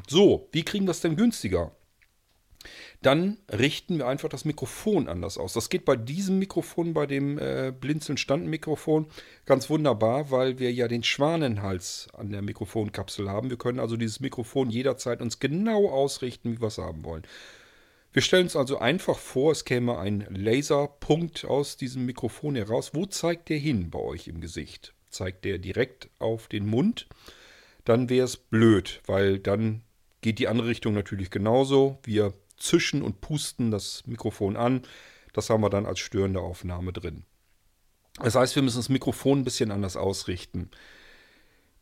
So, 0.08 0.48
wie 0.52 0.64
kriegen 0.64 0.86
wir 0.86 0.92
es 0.92 1.00
denn 1.00 1.16
günstiger? 1.16 1.72
dann 3.02 3.38
richten 3.50 3.98
wir 3.98 4.08
einfach 4.08 4.28
das 4.28 4.44
Mikrofon 4.44 5.08
anders 5.08 5.38
aus. 5.38 5.52
Das 5.52 5.68
geht 5.68 5.84
bei 5.84 5.94
diesem 5.94 6.38
Mikrofon, 6.38 6.94
bei 6.94 7.06
dem 7.06 7.38
äh, 7.38 7.72
Blinzeln-Standmikrofon, 7.78 9.06
ganz 9.46 9.70
wunderbar, 9.70 10.30
weil 10.30 10.58
wir 10.58 10.72
ja 10.72 10.88
den 10.88 11.04
Schwanenhals 11.04 12.08
an 12.16 12.30
der 12.30 12.42
Mikrofonkapsel 12.42 13.30
haben. 13.30 13.50
Wir 13.50 13.58
können 13.58 13.78
also 13.78 13.96
dieses 13.96 14.18
Mikrofon 14.20 14.70
jederzeit 14.70 15.20
uns 15.22 15.38
genau 15.38 15.88
ausrichten, 15.88 16.52
wie 16.52 16.60
wir 16.60 16.68
es 16.68 16.78
haben 16.78 17.04
wollen. 17.04 17.22
Wir 18.12 18.22
stellen 18.22 18.44
uns 18.44 18.56
also 18.56 18.78
einfach 18.78 19.18
vor, 19.18 19.52
es 19.52 19.64
käme 19.64 19.98
ein 19.98 20.26
Laserpunkt 20.30 21.44
aus 21.44 21.76
diesem 21.76 22.04
Mikrofon 22.04 22.56
heraus. 22.56 22.94
Wo 22.94 23.06
zeigt 23.06 23.48
der 23.48 23.58
hin 23.58 23.90
bei 23.90 24.00
euch 24.00 24.26
im 24.26 24.40
Gesicht? 24.40 24.94
Zeigt 25.08 25.44
der 25.44 25.58
direkt 25.58 26.08
auf 26.18 26.48
den 26.48 26.66
Mund? 26.66 27.06
Dann 27.88 28.10
wäre 28.10 28.26
es 28.26 28.36
blöd, 28.36 29.00
weil 29.06 29.38
dann 29.38 29.80
geht 30.20 30.38
die 30.38 30.48
andere 30.48 30.68
Richtung 30.68 30.92
natürlich 30.92 31.30
genauso. 31.30 31.98
Wir 32.02 32.34
zischen 32.58 33.00
und 33.00 33.22
pusten 33.22 33.70
das 33.70 34.02
Mikrofon 34.06 34.58
an. 34.58 34.82
Das 35.32 35.48
haben 35.48 35.62
wir 35.62 35.70
dann 35.70 35.86
als 35.86 35.98
störende 36.00 36.40
Aufnahme 36.40 36.92
drin. 36.92 37.24
Das 38.22 38.34
heißt, 38.34 38.54
wir 38.56 38.62
müssen 38.62 38.76
das 38.76 38.90
Mikrofon 38.90 39.38
ein 39.38 39.44
bisschen 39.44 39.70
anders 39.70 39.96
ausrichten. 39.96 40.70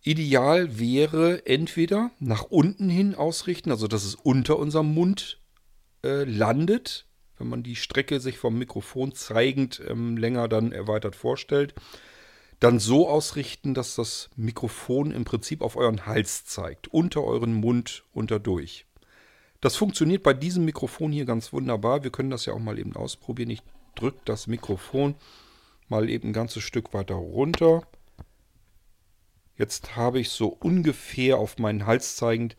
Ideal 0.00 0.78
wäre 0.78 1.44
entweder 1.44 2.12
nach 2.20 2.44
unten 2.44 2.88
hin 2.88 3.16
ausrichten, 3.16 3.72
also 3.72 3.88
dass 3.88 4.04
es 4.04 4.14
unter 4.14 4.60
unserem 4.60 4.94
Mund 4.94 5.40
äh, 6.04 6.22
landet, 6.22 7.08
wenn 7.36 7.48
man 7.48 7.64
die 7.64 7.74
Strecke 7.74 8.20
sich 8.20 8.38
vom 8.38 8.56
Mikrofon 8.56 9.12
zeigend 9.12 9.82
ähm, 9.88 10.16
länger 10.16 10.46
dann 10.46 10.70
erweitert 10.70 11.16
vorstellt. 11.16 11.74
Dann 12.60 12.78
so 12.78 13.08
ausrichten, 13.08 13.74
dass 13.74 13.96
das 13.96 14.30
Mikrofon 14.36 15.10
im 15.10 15.24
Prinzip 15.24 15.60
auf 15.60 15.76
euren 15.76 16.06
Hals 16.06 16.46
zeigt, 16.46 16.88
unter 16.88 17.22
euren 17.22 17.54
Mund 17.54 18.04
unterdurch. 18.12 18.86
Das 19.60 19.76
funktioniert 19.76 20.22
bei 20.22 20.32
diesem 20.32 20.64
Mikrofon 20.64 21.12
hier 21.12 21.24
ganz 21.24 21.52
wunderbar. 21.52 22.02
Wir 22.02 22.10
können 22.10 22.30
das 22.30 22.46
ja 22.46 22.52
auch 22.52 22.58
mal 22.58 22.78
eben 22.78 22.96
ausprobieren. 22.96 23.50
Ich 23.50 23.62
drücke 23.94 24.20
das 24.24 24.46
Mikrofon 24.46 25.16
mal 25.88 26.08
eben 26.08 26.30
ein 26.30 26.32
ganzes 26.32 26.62
Stück 26.62 26.94
weiter 26.94 27.14
runter. 27.14 27.82
Jetzt 29.58 29.96
habe 29.96 30.20
ich 30.20 30.30
so 30.30 30.48
ungefähr 30.48 31.38
auf 31.38 31.58
meinen 31.58 31.86
Hals 31.86 32.16
zeigend. 32.16 32.56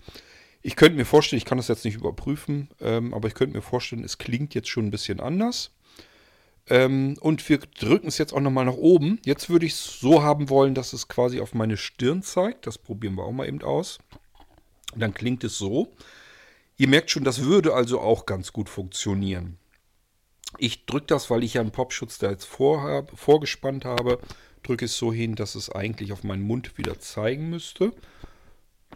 Ich 0.62 0.76
könnte 0.76 0.98
mir 0.98 1.06
vorstellen, 1.06 1.38
ich 1.38 1.45
kann 1.45 1.60
das 1.60 1.68
jetzt 1.68 1.86
nicht 1.86 1.95
überprüfen, 1.95 2.70
ähm, 2.82 3.14
aber 3.14 3.28
ich 3.28 3.36
könnte 3.36 3.56
mir 3.56 3.62
vorstellen, 3.62 4.04
es 4.04 4.18
klingt 4.18 4.56
jetzt 4.56 4.70
schon 4.70 4.88
ein 4.88 4.91
bisschen 4.91 5.20
anders. 5.20 5.72
Ähm, 6.70 7.18
und 7.22 7.47
wir 7.47 7.59
drücken 7.59 8.07
es 8.07 8.18
jetzt 8.18 8.34
auch 8.34 8.41
nochmal 8.41 8.65
nach 8.65 8.74
oben. 8.74 9.20
Jetzt 9.26 9.49
würde 9.49 9.65
ich 9.65 9.74
es 9.74 9.99
so 9.99 10.24
haben 10.24 10.49
wollen, 10.49 10.76
dass 10.76 10.93
es 10.93 11.07
quasi 11.07 11.39
auf 11.39 11.53
meine 11.53 11.78
Stirn 11.78 12.24
zeigt. 12.24 12.68
Das 12.68 12.78
probieren 12.78 13.15
wir 13.15 13.24
auch 13.24 13.32
mal 13.32 13.47
eben 13.47 13.61
aus. 13.61 13.99
Dann 14.95 15.13
klingt 15.13 15.43
es 15.43 15.57
so. 15.57 15.93
Ihr 16.78 16.88
merkt 16.88 17.09
schon, 17.09 17.24
das 17.24 17.43
würde 17.43 17.74
also 17.74 17.99
auch 17.99 18.26
ganz 18.26 18.53
gut 18.53 18.70
funktionieren. 18.70 19.57
Ich 20.57 20.86
drücke 20.86 21.07
das, 21.07 21.30
weil 21.30 21.43
ich 21.43 21.55
ja 21.55 21.61
einen 21.61 21.72
Popschutz 21.72 22.20
da 22.20 22.30
jetzt 22.30 22.45
vorhab, 22.45 23.11
vorgespannt 23.18 23.86
habe, 23.86 24.20
drücke 24.63 24.86
es 24.86 24.97
so 24.97 25.11
hin, 25.11 25.36
dass 25.36 25.55
es 25.55 25.70
eigentlich 25.70 26.11
auf 26.13 26.24
meinen 26.24 26.43
Mund 26.43 26.78
wieder 26.78 26.99
zeigen 26.99 27.49
müsste. 27.49 27.93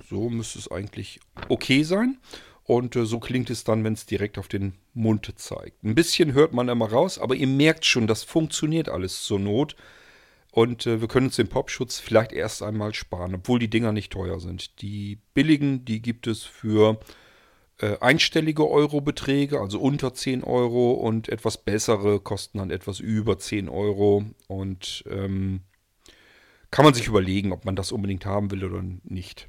So 0.09 0.29
müsste 0.29 0.59
es 0.59 0.71
eigentlich 0.71 1.19
okay 1.49 1.83
sein. 1.83 2.19
Und 2.63 2.95
äh, 2.95 3.05
so 3.05 3.19
klingt 3.19 3.49
es 3.49 3.63
dann, 3.63 3.83
wenn 3.83 3.93
es 3.93 4.05
direkt 4.05 4.37
auf 4.37 4.47
den 4.47 4.73
Mund 4.93 5.31
zeigt. 5.35 5.83
Ein 5.83 5.95
bisschen 5.95 6.33
hört 6.33 6.53
man 6.53 6.69
immer 6.69 6.89
raus, 6.89 7.17
aber 7.17 7.35
ihr 7.35 7.47
merkt 7.47 7.85
schon, 7.85 8.07
das 8.07 8.23
funktioniert 8.23 8.89
alles 8.89 9.23
zur 9.23 9.39
Not. 9.39 9.75
Und 10.51 10.85
äh, 10.85 11.01
wir 11.01 11.07
können 11.07 11.27
uns 11.27 11.37
den 11.37 11.47
Popschutz 11.47 11.99
vielleicht 11.99 12.33
erst 12.33 12.61
einmal 12.61 12.93
sparen, 12.93 13.35
obwohl 13.35 13.59
die 13.59 13.69
Dinger 13.69 13.93
nicht 13.93 14.11
teuer 14.11 14.39
sind. 14.39 14.81
Die 14.81 15.19
billigen, 15.33 15.85
die 15.85 16.01
gibt 16.01 16.27
es 16.27 16.43
für 16.43 16.99
äh, 17.81 17.97
einstellige 17.99 18.69
Eurobeträge, 18.69 19.59
also 19.59 19.79
unter 19.79 20.13
10 20.13 20.43
Euro 20.43 20.91
und 20.91 21.29
etwas 21.29 21.57
bessere 21.57 22.19
kosten 22.19 22.59
dann 22.59 22.69
etwas 22.69 22.99
über 22.99 23.39
10 23.39 23.69
Euro 23.69 24.25
und 24.47 25.03
ähm, 25.09 25.61
kann 26.69 26.85
man 26.85 26.93
sich 26.93 27.07
überlegen, 27.07 27.51
ob 27.51 27.65
man 27.65 27.75
das 27.75 27.91
unbedingt 27.91 28.25
haben 28.25 28.51
will 28.51 28.63
oder 28.63 28.83
nicht. 29.03 29.47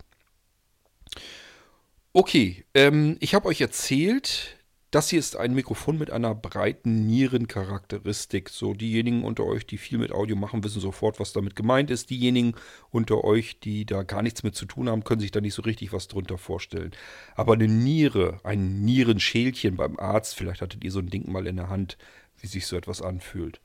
Okay, 2.14 2.64
ähm, 2.74 3.16
ich 3.20 3.34
habe 3.34 3.48
euch 3.48 3.62
erzählt, 3.62 4.58
das 4.90 5.08
hier 5.08 5.18
ist 5.18 5.36
ein 5.36 5.54
Mikrofon 5.54 5.96
mit 5.96 6.10
einer 6.10 6.34
breiten 6.34 7.06
Nierencharakteristik. 7.06 8.50
So, 8.50 8.74
diejenigen 8.74 9.24
unter 9.24 9.46
euch, 9.46 9.66
die 9.66 9.78
viel 9.78 9.96
mit 9.96 10.12
Audio 10.12 10.36
machen, 10.36 10.62
wissen 10.62 10.82
sofort, 10.82 11.18
was 11.18 11.32
damit 11.32 11.56
gemeint 11.56 11.90
ist. 11.90 12.10
Diejenigen 12.10 12.54
unter 12.90 13.24
euch, 13.24 13.60
die 13.60 13.86
da 13.86 14.02
gar 14.02 14.20
nichts 14.20 14.42
mit 14.42 14.54
zu 14.54 14.66
tun 14.66 14.90
haben, 14.90 15.04
können 15.04 15.22
sich 15.22 15.30
da 15.30 15.40
nicht 15.40 15.54
so 15.54 15.62
richtig 15.62 15.94
was 15.94 16.08
drunter 16.08 16.36
vorstellen. 16.36 16.90
Aber 17.34 17.54
eine 17.54 17.68
Niere, 17.68 18.40
ein 18.44 18.84
Nierenschälchen 18.84 19.76
beim 19.76 19.98
Arzt, 19.98 20.34
vielleicht 20.34 20.60
hattet 20.60 20.84
ihr 20.84 20.92
so 20.92 20.98
ein 20.98 21.08
Ding 21.08 21.32
mal 21.32 21.46
in 21.46 21.56
der 21.56 21.70
Hand, 21.70 21.96
wie 22.38 22.46
sich 22.46 22.66
so 22.66 22.76
etwas 22.76 23.00
anfühlt. 23.00 23.62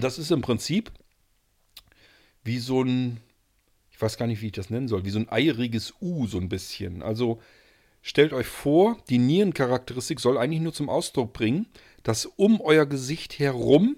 Das 0.00 0.18
ist 0.18 0.30
im 0.30 0.42
Prinzip 0.42 0.92
wie 2.44 2.58
so 2.58 2.82
ein, 2.82 3.20
ich 4.00 4.02
weiß 4.02 4.16
gar 4.16 4.26
nicht, 4.26 4.40
wie 4.40 4.46
ich 4.46 4.52
das 4.52 4.70
nennen 4.70 4.88
soll, 4.88 5.04
wie 5.04 5.10
so 5.10 5.18
ein 5.18 5.28
eieriges 5.28 5.94
U, 6.00 6.26
so 6.26 6.38
ein 6.38 6.48
bisschen. 6.48 7.02
Also 7.02 7.40
Stellt 8.02 8.32
euch 8.32 8.46
vor, 8.46 8.96
die 9.10 9.18
Nierencharakteristik 9.18 10.20
soll 10.20 10.38
eigentlich 10.38 10.62
nur 10.62 10.72
zum 10.72 10.88
Ausdruck 10.88 11.32
bringen, 11.32 11.66
dass 12.02 12.24
um 12.24 12.60
euer 12.60 12.86
Gesicht 12.86 13.38
herum 13.38 13.96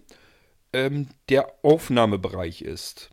ähm, 0.73 1.09
der 1.29 1.53
Aufnahmebereich 1.63 2.63
ist. 2.63 3.11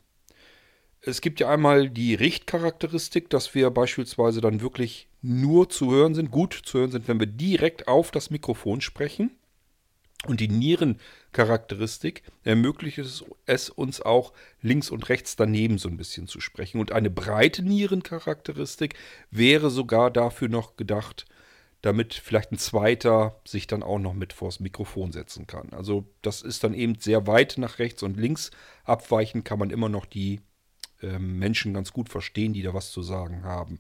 Es 1.02 1.22
gibt 1.22 1.40
ja 1.40 1.50
einmal 1.50 1.90
die 1.90 2.16
Richtcharakteristik, 2.16 3.30
dass 3.30 3.54
wir 3.54 3.70
beispielsweise 3.70 4.42
dann 4.42 4.62
wirklich 4.62 5.08
nur 5.22 5.70
zu 5.70 5.92
hören 5.92 6.16
sind, 6.16 6.32
gut 6.32 6.60
zu 6.66 6.80
hören 6.80 6.92
sind, 6.92 7.08
wenn 7.08 7.20
wir 7.20 7.28
direkt 7.28 7.88
auf 7.88 8.12
das 8.12 8.32
Mikrofon 8.32 8.82
sprechen. 8.82 9.32
Und 10.26 10.42
die 10.42 10.50
Nierencharakteristik 10.50 12.24
ermöglicht 12.44 12.98
es, 12.98 13.24
es, 13.46 13.70
uns 13.70 14.02
auch 14.02 14.34
links 14.62 14.90
und 14.90 15.08
rechts 15.08 15.38
daneben 15.38 15.78
so 15.78 15.88
ein 15.88 15.96
bisschen 15.96 16.28
zu 16.28 16.42
sprechen. 16.42 16.82
Und 16.82 16.92
eine 16.92 17.10
breite 17.10 17.64
Nierencharakteristik 17.64 18.96
wäre 19.32 19.70
sogar 19.70 20.12
dafür 20.12 20.50
noch 20.50 20.76
gedacht, 20.76 21.26
damit 21.82 22.14
vielleicht 22.14 22.52
ein 22.52 22.58
zweiter 22.58 23.40
sich 23.46 23.66
dann 23.66 23.84
auch 23.84 24.00
noch 24.00 24.14
mit 24.14 24.34
vors 24.34 24.60
Mikrofon 24.60 25.14
setzen 25.14 25.48
kann. 25.48 25.70
Also 25.72 26.06
das 26.22 26.42
ist 26.42 26.66
dann 26.66 26.74
eben 26.74 26.96
sehr 27.00 27.26
weit 27.26 27.58
nach 27.58 27.80
rechts 27.80 28.04
und 28.04 28.18
links 28.18 28.52
abweichen, 28.84 29.46
kann 29.46 29.60
man 29.60 29.70
immer 29.70 29.88
noch 29.88 30.06
die 30.06 30.42
äh, 31.02 31.18
Menschen 31.18 31.74
ganz 31.74 31.94
gut 31.94 32.10
verstehen, 32.10 32.52
die 32.52 32.64
da 32.64 32.74
was 32.74 32.92
zu 32.92 33.02
sagen 33.02 33.44
haben. 33.44 33.78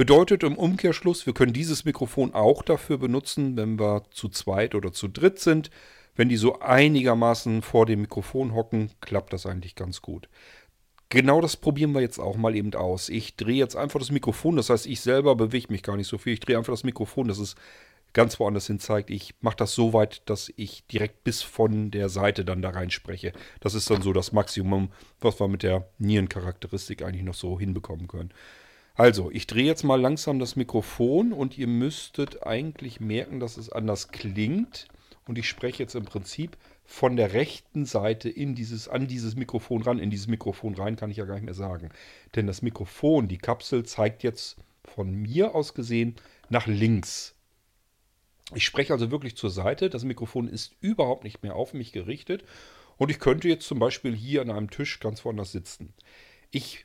Bedeutet 0.00 0.44
im 0.44 0.56
Umkehrschluss, 0.56 1.26
wir 1.26 1.34
können 1.34 1.52
dieses 1.52 1.84
Mikrofon 1.84 2.32
auch 2.32 2.62
dafür 2.62 2.96
benutzen, 2.96 3.58
wenn 3.58 3.78
wir 3.78 4.04
zu 4.10 4.30
zweit 4.30 4.74
oder 4.74 4.94
zu 4.94 5.08
dritt 5.08 5.38
sind. 5.38 5.70
Wenn 6.16 6.30
die 6.30 6.38
so 6.38 6.58
einigermaßen 6.58 7.60
vor 7.60 7.84
dem 7.84 8.00
Mikrofon 8.00 8.54
hocken, 8.54 8.90
klappt 9.02 9.34
das 9.34 9.44
eigentlich 9.44 9.74
ganz 9.74 10.00
gut. 10.00 10.30
Genau 11.10 11.42
das 11.42 11.58
probieren 11.58 11.92
wir 11.92 12.00
jetzt 12.00 12.18
auch 12.18 12.38
mal 12.38 12.56
eben 12.56 12.72
aus. 12.72 13.10
Ich 13.10 13.36
drehe 13.36 13.58
jetzt 13.58 13.76
einfach 13.76 13.98
das 13.98 14.10
Mikrofon, 14.10 14.56
das 14.56 14.70
heißt, 14.70 14.86
ich 14.86 15.02
selber 15.02 15.36
bewege 15.36 15.66
mich 15.68 15.82
gar 15.82 15.98
nicht 15.98 16.08
so 16.08 16.16
viel. 16.16 16.32
Ich 16.32 16.40
drehe 16.40 16.56
einfach 16.56 16.72
das 16.72 16.84
Mikrofon, 16.84 17.28
dass 17.28 17.36
es 17.36 17.54
ganz 18.14 18.40
woanders 18.40 18.68
hin 18.68 18.80
zeigt. 18.80 19.10
Ich 19.10 19.34
mache 19.42 19.56
das 19.56 19.74
so 19.74 19.92
weit, 19.92 20.22
dass 20.30 20.50
ich 20.56 20.86
direkt 20.86 21.24
bis 21.24 21.42
von 21.42 21.90
der 21.90 22.08
Seite 22.08 22.46
dann 22.46 22.62
da 22.62 22.70
rein 22.70 22.88
spreche. 22.88 23.34
Das 23.60 23.74
ist 23.74 23.90
dann 23.90 24.00
so 24.00 24.14
das 24.14 24.32
Maximum, 24.32 24.92
was 25.20 25.38
wir 25.38 25.48
mit 25.48 25.62
der 25.62 25.90
Nierencharakteristik 25.98 27.02
eigentlich 27.02 27.24
noch 27.24 27.34
so 27.34 27.60
hinbekommen 27.60 28.08
können. 28.08 28.32
Also, 29.00 29.30
ich 29.30 29.46
drehe 29.46 29.64
jetzt 29.64 29.82
mal 29.82 29.98
langsam 29.98 30.38
das 30.38 30.56
Mikrofon 30.56 31.32
und 31.32 31.56
ihr 31.56 31.68
müsstet 31.68 32.46
eigentlich 32.46 33.00
merken, 33.00 33.40
dass 33.40 33.56
es 33.56 33.72
anders 33.72 34.08
klingt. 34.08 34.88
Und 35.26 35.38
ich 35.38 35.48
spreche 35.48 35.82
jetzt 35.82 35.94
im 35.94 36.04
Prinzip 36.04 36.58
von 36.84 37.16
der 37.16 37.32
rechten 37.32 37.86
Seite 37.86 38.28
in 38.28 38.54
dieses, 38.54 38.88
an 38.88 39.06
dieses 39.06 39.36
Mikrofon 39.36 39.80
ran. 39.80 39.98
In 39.98 40.10
dieses 40.10 40.28
Mikrofon 40.28 40.74
rein 40.74 40.96
kann 40.96 41.10
ich 41.10 41.16
ja 41.16 41.24
gar 41.24 41.36
nicht 41.36 41.46
mehr 41.46 41.54
sagen. 41.54 41.88
Denn 42.36 42.46
das 42.46 42.60
Mikrofon, 42.60 43.26
die 43.26 43.38
Kapsel, 43.38 43.86
zeigt 43.86 44.22
jetzt 44.22 44.58
von 44.84 45.10
mir 45.10 45.54
aus 45.54 45.72
gesehen 45.72 46.16
nach 46.50 46.66
links. 46.66 47.34
Ich 48.54 48.66
spreche 48.66 48.92
also 48.92 49.10
wirklich 49.10 49.34
zur 49.34 49.48
Seite. 49.48 49.88
Das 49.88 50.04
Mikrofon 50.04 50.46
ist 50.46 50.76
überhaupt 50.82 51.24
nicht 51.24 51.42
mehr 51.42 51.56
auf 51.56 51.72
mich 51.72 51.92
gerichtet. 51.92 52.44
Und 52.98 53.10
ich 53.10 53.18
könnte 53.18 53.48
jetzt 53.48 53.66
zum 53.66 53.78
Beispiel 53.78 54.14
hier 54.14 54.42
an 54.42 54.50
einem 54.50 54.68
Tisch 54.68 55.00
ganz 55.00 55.24
woanders 55.24 55.52
sitzen. 55.52 55.94
Ich 56.50 56.84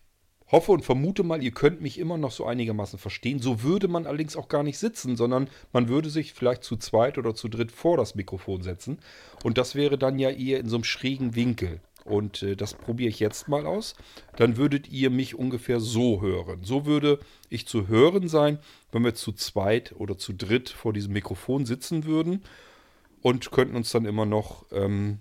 hoffe 0.52 0.72
und 0.72 0.86
vermute 0.86 1.24
mal, 1.24 1.41
ihr 1.43 1.52
könnt 1.52 1.82
mich 1.82 1.98
immer 2.00 2.18
noch 2.18 2.32
so 2.32 2.46
einigermaßen 2.46 3.00
verstehen. 3.00 3.39
So 3.39 3.64
würde 3.64 3.88
man 3.88 4.06
allerdings 4.06 4.36
auch 4.36 4.48
gar 4.48 4.64
nicht 4.64 4.78
sitzen, 4.78 5.16
sondern 5.16 5.50
man 5.74 5.89
würde 5.89 6.10
sich 6.10 6.34
vielleicht 6.34 6.64
zu 6.64 6.78
zweit 6.78 7.18
oder 7.18 7.34
zu 7.34 7.48
dritt 7.48 7.72
vor 7.72 7.98
das 7.98 8.16
Mikrofon 8.16 8.62
setzen. 8.62 9.00
Und 9.43 9.58
das 9.58 9.76
wäre 9.76 9.98
dann 9.98 10.20
ja 10.20 10.30
eher 10.30 10.60
in 10.60 10.70
so 10.70 10.78
einem 10.78 10.84
schrägen 10.84 11.36
Winkel. 11.36 11.82
Und 12.04 12.43
äh, 12.43 12.56
das 12.56 12.76
probiere 12.76 13.10
ich 13.10 13.20
jetzt 13.20 13.48
mal 13.48 13.66
aus. 13.66 13.96
Dann 14.36 14.58
würdet 14.58 14.88
ihr 14.89 15.10
mich 15.10 15.34
ungefähr 15.34 15.80
so 15.80 16.22
hören. 16.22 16.64
So 16.64 16.86
würde 16.86 17.20
ich 17.50 17.68
zu 17.68 17.88
hören 17.88 18.28
sein, 18.28 18.60
wenn 18.91 19.04
wir 19.04 19.16
zu 19.16 19.32
zweit 19.32 19.93
oder 19.98 20.18
zu 20.18 20.34
dritt 20.34 20.70
vor 20.70 20.93
diesem 20.93 21.14
Mikrofon 21.14 21.66
sitzen 21.66 22.06
würden 22.06 22.43
und 23.22 23.50
könnten 23.50 23.76
uns 23.76 23.89
dann 23.89 24.06
immer 24.06 24.28
noch, 24.28 24.68
ähm, 24.72 25.18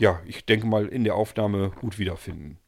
ja, 0.00 0.20
ich 0.26 0.44
denke 0.44 0.66
mal, 0.66 0.88
in 0.88 1.04
der 1.04 1.14
Aufnahme 1.14 1.70
gut 1.80 2.00
wiederfinden. 2.00 2.58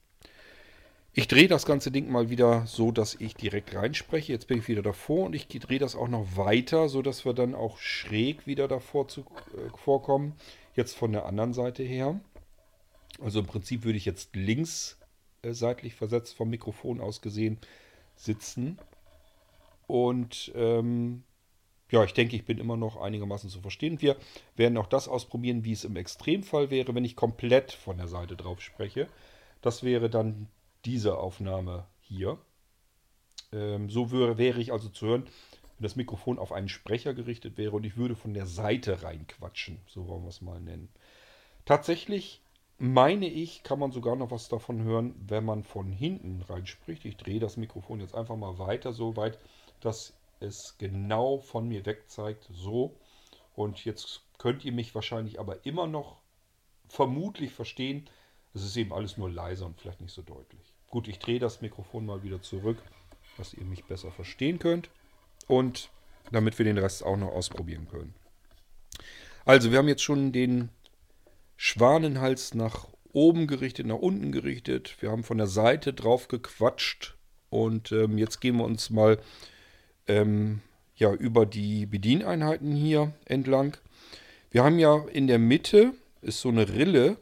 Ich 1.12 1.26
drehe 1.26 1.48
das 1.48 1.66
ganze 1.66 1.90
Ding 1.90 2.10
mal 2.10 2.30
wieder 2.30 2.66
so, 2.66 2.92
dass 2.92 3.14
ich 3.14 3.34
direkt 3.34 3.74
reinspreche. 3.74 4.32
Jetzt 4.32 4.46
bin 4.46 4.58
ich 4.58 4.68
wieder 4.68 4.82
davor 4.82 5.26
und 5.26 5.34
ich 5.34 5.48
drehe 5.48 5.80
das 5.80 5.96
auch 5.96 6.06
noch 6.06 6.36
weiter, 6.36 6.88
so 6.88 7.02
dass 7.02 7.24
wir 7.24 7.32
dann 7.32 7.56
auch 7.56 7.78
schräg 7.78 8.46
wieder 8.46 8.68
davor 8.68 9.08
zu, 9.08 9.22
äh, 9.22 9.76
vorkommen. 9.76 10.34
Jetzt 10.76 10.96
von 10.96 11.10
der 11.10 11.26
anderen 11.26 11.52
Seite 11.52 11.82
her. 11.82 12.20
Also 13.20 13.40
im 13.40 13.46
Prinzip 13.46 13.82
würde 13.82 13.98
ich 13.98 14.04
jetzt 14.04 14.36
links 14.36 14.98
äh, 15.42 15.52
seitlich 15.52 15.96
versetzt 15.96 16.36
vom 16.36 16.48
Mikrofon 16.48 17.00
aus 17.00 17.20
gesehen 17.20 17.58
sitzen. 18.14 18.78
Und 19.88 20.52
ähm, 20.54 21.24
ja, 21.90 22.04
ich 22.04 22.14
denke, 22.14 22.36
ich 22.36 22.44
bin 22.44 22.58
immer 22.58 22.76
noch 22.76 23.00
einigermaßen 23.00 23.50
zu 23.50 23.60
verstehen. 23.60 24.00
Wir 24.00 24.14
werden 24.54 24.78
auch 24.78 24.86
das 24.86 25.08
ausprobieren, 25.08 25.64
wie 25.64 25.72
es 25.72 25.82
im 25.82 25.96
Extremfall 25.96 26.70
wäre, 26.70 26.94
wenn 26.94 27.04
ich 27.04 27.16
komplett 27.16 27.72
von 27.72 27.98
der 27.98 28.06
Seite 28.06 28.36
drauf 28.36 28.60
spreche. 28.60 29.08
Das 29.60 29.82
wäre 29.82 30.08
dann 30.08 30.46
diese 30.84 31.18
Aufnahme 31.18 31.86
hier. 32.00 32.38
Ähm, 33.52 33.90
so 33.90 34.10
wäre, 34.12 34.38
wäre 34.38 34.60
ich 34.60 34.72
also 34.72 34.88
zu 34.88 35.06
hören, 35.06 35.24
wenn 35.24 35.82
das 35.82 35.96
Mikrofon 35.96 36.38
auf 36.38 36.52
einen 36.52 36.68
Sprecher 36.68 37.14
gerichtet 37.14 37.58
wäre 37.58 37.76
und 37.76 37.84
ich 37.84 37.96
würde 37.96 38.16
von 38.16 38.34
der 38.34 38.46
Seite 38.46 39.02
reinquatschen. 39.02 39.80
So 39.86 40.08
wollen 40.08 40.22
wir 40.22 40.28
es 40.28 40.42
mal 40.42 40.60
nennen. 40.60 40.88
Tatsächlich 41.64 42.40
meine 42.78 43.28
ich, 43.28 43.62
kann 43.62 43.78
man 43.78 43.92
sogar 43.92 44.16
noch 44.16 44.30
was 44.30 44.48
davon 44.48 44.82
hören, 44.82 45.14
wenn 45.28 45.44
man 45.44 45.64
von 45.64 45.92
hinten 45.92 46.40
reinspricht. 46.42 47.04
Ich 47.04 47.18
drehe 47.18 47.38
das 47.38 47.58
Mikrofon 47.58 48.00
jetzt 48.00 48.14
einfach 48.14 48.36
mal 48.36 48.58
weiter, 48.58 48.94
so 48.94 49.16
weit, 49.16 49.38
dass 49.80 50.14
es 50.40 50.76
genau 50.78 51.38
von 51.38 51.68
mir 51.68 51.84
weg 51.84 52.08
zeigt. 52.08 52.48
So. 52.50 52.96
Und 53.54 53.84
jetzt 53.84 54.22
könnt 54.38 54.64
ihr 54.64 54.72
mich 54.72 54.94
wahrscheinlich 54.94 55.38
aber 55.38 55.66
immer 55.66 55.86
noch 55.86 56.16
vermutlich 56.88 57.52
verstehen. 57.52 58.08
Es 58.54 58.64
ist 58.64 58.76
eben 58.76 58.94
alles 58.94 59.18
nur 59.18 59.30
leiser 59.30 59.66
und 59.66 59.78
vielleicht 59.78 60.00
nicht 60.00 60.14
so 60.14 60.22
deutlich. 60.22 60.69
Gut, 60.90 61.06
ich 61.06 61.20
drehe 61.20 61.38
das 61.38 61.60
Mikrofon 61.60 62.04
mal 62.04 62.22
wieder 62.24 62.42
zurück, 62.42 62.78
dass 63.38 63.54
ihr 63.54 63.64
mich 63.64 63.84
besser 63.84 64.10
verstehen 64.10 64.58
könnt. 64.58 64.90
Und 65.46 65.88
damit 66.32 66.58
wir 66.58 66.64
den 66.64 66.78
Rest 66.78 67.04
auch 67.04 67.16
noch 67.16 67.32
ausprobieren 67.32 67.88
können. 67.88 68.14
Also, 69.44 69.70
wir 69.70 69.78
haben 69.78 69.88
jetzt 69.88 70.02
schon 70.02 70.32
den 70.32 70.68
Schwanenhals 71.56 72.54
nach 72.54 72.88
oben 73.12 73.46
gerichtet, 73.46 73.86
nach 73.86 73.96
unten 73.96 74.32
gerichtet. 74.32 74.96
Wir 75.00 75.10
haben 75.10 75.24
von 75.24 75.38
der 75.38 75.46
Seite 75.46 75.92
drauf 75.92 76.28
gequatscht. 76.28 77.16
Und 77.48 77.90
ähm, 77.92 78.18
jetzt 78.18 78.40
gehen 78.40 78.56
wir 78.56 78.64
uns 78.64 78.90
mal 78.90 79.18
ähm, 80.06 80.60
ja, 80.96 81.12
über 81.12 81.46
die 81.46 81.86
Bedieneinheiten 81.86 82.74
hier 82.74 83.12
entlang. 83.24 83.76
Wir 84.50 84.64
haben 84.64 84.78
ja 84.78 85.04
in 85.12 85.26
der 85.26 85.38
Mitte 85.38 85.94
ist 86.22 86.40
so 86.40 86.48
eine 86.48 86.68
Rille 86.68 87.16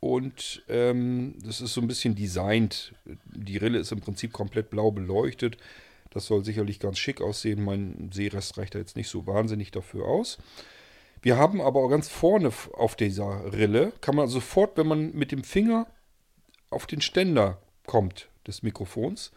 und 0.00 0.62
ähm, 0.68 1.34
das 1.44 1.60
ist 1.60 1.74
so 1.74 1.80
ein 1.82 1.86
bisschen 1.86 2.14
designt. 2.14 2.94
Die 3.26 3.58
Rille 3.58 3.78
ist 3.78 3.92
im 3.92 4.00
Prinzip 4.00 4.32
komplett 4.32 4.70
blau 4.70 4.90
beleuchtet. 4.90 5.58
Das 6.10 6.26
soll 6.26 6.44
sicherlich 6.44 6.80
ganz 6.80 6.98
schick 6.98 7.20
aussehen. 7.20 7.62
Mein 7.62 8.10
Seerest 8.12 8.58
reicht 8.58 8.74
da 8.74 8.78
jetzt 8.78 8.96
nicht 8.96 9.08
so 9.08 9.26
wahnsinnig 9.26 9.70
dafür 9.70 10.06
aus. 10.06 10.38
Wir 11.22 11.36
haben 11.36 11.60
aber 11.60 11.80
auch 11.80 11.90
ganz 11.90 12.08
vorne 12.08 12.50
auf 12.72 12.96
dieser 12.96 13.52
Rille, 13.52 13.92
kann 14.00 14.16
man 14.16 14.28
sofort, 14.28 14.78
wenn 14.78 14.86
man 14.86 15.12
mit 15.12 15.32
dem 15.32 15.44
Finger 15.44 15.86
auf 16.70 16.86
den 16.86 17.02
Ständer 17.02 17.58
kommt 17.86 18.28
des 18.46 18.62
Mikrofons, 18.62 19.30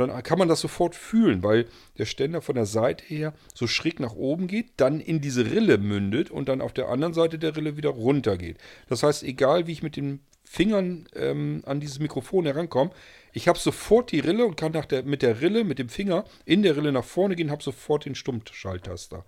und 0.00 0.08
dann 0.08 0.22
kann 0.22 0.38
man 0.38 0.48
das 0.48 0.60
sofort 0.60 0.94
fühlen, 0.94 1.42
weil 1.42 1.66
der 1.98 2.04
Ständer 2.04 2.42
von 2.42 2.54
der 2.54 2.66
Seite 2.66 3.04
her 3.04 3.34
so 3.54 3.66
schräg 3.66 4.00
nach 4.00 4.14
oben 4.14 4.46
geht, 4.46 4.72
dann 4.76 5.00
in 5.00 5.20
diese 5.20 5.50
Rille 5.50 5.78
mündet 5.78 6.30
und 6.30 6.48
dann 6.48 6.60
auf 6.60 6.72
der 6.72 6.88
anderen 6.88 7.14
Seite 7.14 7.38
der 7.38 7.56
Rille 7.56 7.76
wieder 7.76 7.90
runter 7.90 8.36
geht. 8.36 8.58
Das 8.88 9.02
heißt, 9.02 9.22
egal 9.22 9.66
wie 9.66 9.72
ich 9.72 9.82
mit 9.82 9.96
den 9.96 10.20
Fingern 10.44 11.06
ähm, 11.14 11.62
an 11.66 11.80
dieses 11.80 11.98
Mikrofon 11.98 12.46
herankomme, 12.46 12.90
ich 13.32 13.48
habe 13.48 13.58
sofort 13.58 14.12
die 14.12 14.20
Rille 14.20 14.46
und 14.46 14.56
kann 14.56 14.72
nach 14.72 14.86
der, 14.86 15.02
mit 15.02 15.22
der 15.22 15.40
Rille, 15.40 15.64
mit 15.64 15.78
dem 15.78 15.88
Finger 15.88 16.24
in 16.44 16.62
der 16.62 16.76
Rille 16.76 16.92
nach 16.92 17.04
vorne 17.04 17.36
gehen, 17.36 17.50
habe 17.50 17.62
sofort 17.62 18.04
den 18.04 18.14
Stummschalttaster. 18.14 19.24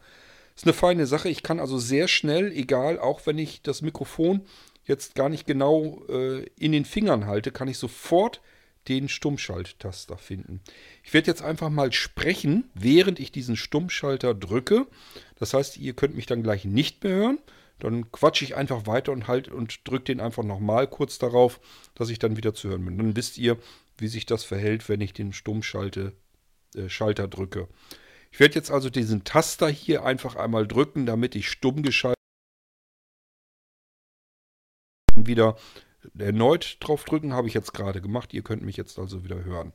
Ist 0.56 0.64
eine 0.64 0.72
feine 0.72 1.06
Sache. 1.06 1.28
Ich 1.28 1.42
kann 1.42 1.60
also 1.60 1.78
sehr 1.78 2.08
schnell, 2.08 2.52
egal, 2.52 2.98
auch 2.98 3.26
wenn 3.26 3.38
ich 3.38 3.62
das 3.62 3.82
Mikrofon 3.82 4.42
jetzt 4.84 5.14
gar 5.14 5.28
nicht 5.28 5.46
genau 5.46 6.02
äh, 6.08 6.44
in 6.58 6.72
den 6.72 6.84
Fingern 6.84 7.26
halte, 7.26 7.52
kann 7.52 7.68
ich 7.68 7.78
sofort 7.78 8.40
den 8.90 9.08
Stummschalttaster 9.08 10.18
finden. 10.18 10.60
Ich 11.04 11.14
werde 11.14 11.28
jetzt 11.28 11.42
einfach 11.42 11.70
mal 11.70 11.92
sprechen, 11.92 12.68
während 12.74 13.20
ich 13.20 13.30
diesen 13.30 13.56
Stummschalter 13.56 14.34
drücke. 14.34 14.88
Das 15.38 15.54
heißt, 15.54 15.78
ihr 15.78 15.94
könnt 15.94 16.16
mich 16.16 16.26
dann 16.26 16.42
gleich 16.42 16.64
nicht 16.64 17.04
mehr 17.04 17.14
hören. 17.14 17.38
Dann 17.78 18.10
quatsche 18.10 18.44
ich 18.44 18.56
einfach 18.56 18.86
weiter 18.86 19.12
und 19.12 19.28
halt 19.28 19.48
und 19.48 19.88
drücke 19.88 20.06
den 20.06 20.20
einfach 20.20 20.42
nochmal 20.42 20.88
kurz 20.88 21.18
darauf, 21.18 21.60
dass 21.94 22.10
ich 22.10 22.18
dann 22.18 22.36
wieder 22.36 22.52
zu 22.52 22.68
hören 22.68 22.84
bin. 22.84 22.98
Dann 22.98 23.16
wisst 23.16 23.38
ihr, 23.38 23.56
wie 23.96 24.08
sich 24.08 24.26
das 24.26 24.42
verhält, 24.42 24.88
wenn 24.88 25.00
ich 25.00 25.12
den 25.12 25.32
Stummschalter 25.32 26.12
äh, 26.74 27.28
drücke. 27.28 27.68
Ich 28.32 28.40
werde 28.40 28.56
jetzt 28.56 28.72
also 28.72 28.90
diesen 28.90 29.22
Taster 29.22 29.68
hier 29.68 30.04
einfach 30.04 30.34
einmal 30.34 30.66
drücken, 30.66 31.06
damit 31.06 31.36
ich 31.36 31.48
stumm 31.48 31.82
geschaltet 31.82 32.16
wieder 35.14 35.56
erneut 36.18 36.76
drauf 36.80 37.04
drücken, 37.04 37.32
habe 37.32 37.48
ich 37.48 37.54
jetzt 37.54 37.72
gerade 37.72 38.00
gemacht. 38.00 38.32
Ihr 38.34 38.42
könnt 38.42 38.62
mich 38.62 38.76
jetzt 38.76 38.98
also 38.98 39.24
wieder 39.24 39.44
hören. 39.44 39.72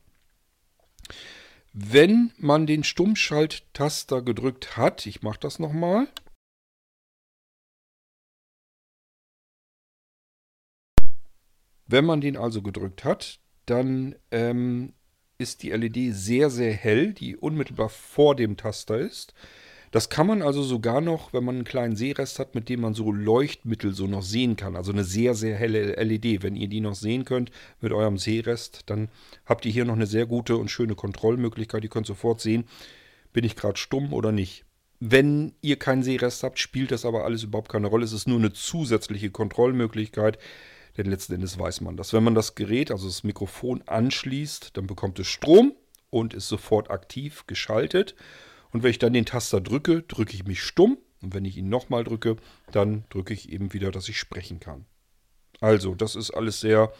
Wenn 1.73 2.31
man 2.37 2.65
den 2.65 2.83
Stummschalttaster 2.83 4.21
gedrückt 4.21 4.77
hat, 4.77 5.05
ich 5.05 5.21
mache 5.21 5.39
das 5.39 5.59
nochmal. 5.59 6.07
Wenn 11.87 12.05
man 12.05 12.21
den 12.21 12.37
also 12.37 12.61
gedrückt 12.61 13.03
hat, 13.03 13.39
dann 13.65 14.15
ähm, 14.31 14.93
ist 15.37 15.63
die 15.63 15.71
LED 15.71 16.15
sehr, 16.15 16.49
sehr 16.49 16.73
hell, 16.73 17.13
die 17.13 17.35
unmittelbar 17.35 17.89
vor 17.89 18.35
dem 18.35 18.57
Taster 18.57 18.97
ist. 18.97 19.33
Das 19.95 20.09
kann 20.09 20.27
man 20.27 20.41
also 20.41 20.61
sogar 20.61 20.99
noch, 20.99 21.31
wenn 21.31 21.45
man 21.45 21.55
einen 21.55 21.63
kleinen 21.63 21.95
Sehrest 21.95 22.37
hat, 22.37 22.53
mit 22.53 22.67
dem 22.67 22.81
man 22.81 22.93
so 22.93 23.13
Leuchtmittel 23.13 23.93
so 23.93 24.07
noch 24.07 24.23
sehen 24.23 24.57
kann. 24.57 24.75
Also 24.75 24.91
eine 24.91 25.05
sehr, 25.05 25.35
sehr 25.35 25.55
helle 25.55 25.93
LED. 25.93 26.43
Wenn 26.43 26.57
ihr 26.57 26.67
die 26.67 26.81
noch 26.81 26.95
sehen 26.95 27.23
könnt 27.23 27.49
mit 27.79 27.93
eurem 27.93 28.17
Sehrest, 28.17 28.81
dann 28.87 29.07
habt 29.45 29.65
ihr 29.65 29.71
hier 29.71 29.85
noch 29.85 29.95
eine 29.95 30.05
sehr 30.05 30.25
gute 30.25 30.57
und 30.57 30.69
schöne 30.69 30.95
Kontrollmöglichkeit. 30.95 31.81
Ihr 31.81 31.89
könnt 31.89 32.07
sofort 32.07 32.41
sehen, 32.41 32.65
bin 33.31 33.45
ich 33.45 33.55
gerade 33.55 33.77
stumm 33.77 34.11
oder 34.11 34.33
nicht. 34.33 34.65
Wenn 34.99 35.53
ihr 35.61 35.79
keinen 35.79 36.03
Sehrest 36.03 36.43
habt, 36.43 36.59
spielt 36.59 36.91
das 36.91 37.05
aber 37.05 37.23
alles 37.23 37.43
überhaupt 37.43 37.71
keine 37.71 37.87
Rolle. 37.87 38.03
Es 38.03 38.11
ist 38.11 38.27
nur 38.27 38.39
eine 38.39 38.51
zusätzliche 38.51 39.31
Kontrollmöglichkeit. 39.31 40.39
Denn 40.97 41.05
letzten 41.05 41.35
Endes 41.35 41.57
weiß 41.57 41.79
man 41.79 41.95
das. 41.95 42.11
Wenn 42.11 42.25
man 42.25 42.35
das 42.35 42.55
Gerät, 42.55 42.91
also 42.91 43.07
das 43.07 43.23
Mikrofon 43.23 43.81
anschließt, 43.85 44.75
dann 44.75 44.87
bekommt 44.87 45.19
es 45.19 45.27
Strom 45.27 45.73
und 46.09 46.33
ist 46.33 46.49
sofort 46.49 46.91
aktiv 46.91 47.47
geschaltet. 47.47 48.13
Und 48.75 48.83
wenn 48.83 48.91
ich 48.91 48.99
dann 48.99 49.13
den 49.13 49.23
Taster 49.23 49.61
drücke, 49.61 50.01
drücke 50.01 50.33
ich 50.33 50.43
mich 50.43 50.61
stumm. 50.61 50.97
Und 51.21 51.33
wenn 51.33 51.45
ich 51.45 51.55
ihn 51.55 51.69
nochmal 51.69 52.03
drücke, 52.03 52.35
dann 52.73 53.05
drücke 53.09 53.33
ich 53.33 53.49
eben 53.49 53.71
wieder, 53.71 53.89
dass 53.89 54.09
ich 54.09 54.19
sprechen 54.19 54.59
kann. 54.59 54.85
Also, 55.61 55.95
das 55.95 56.17
ist 56.17 56.31
alles 56.31 56.59
sehr 56.59 56.91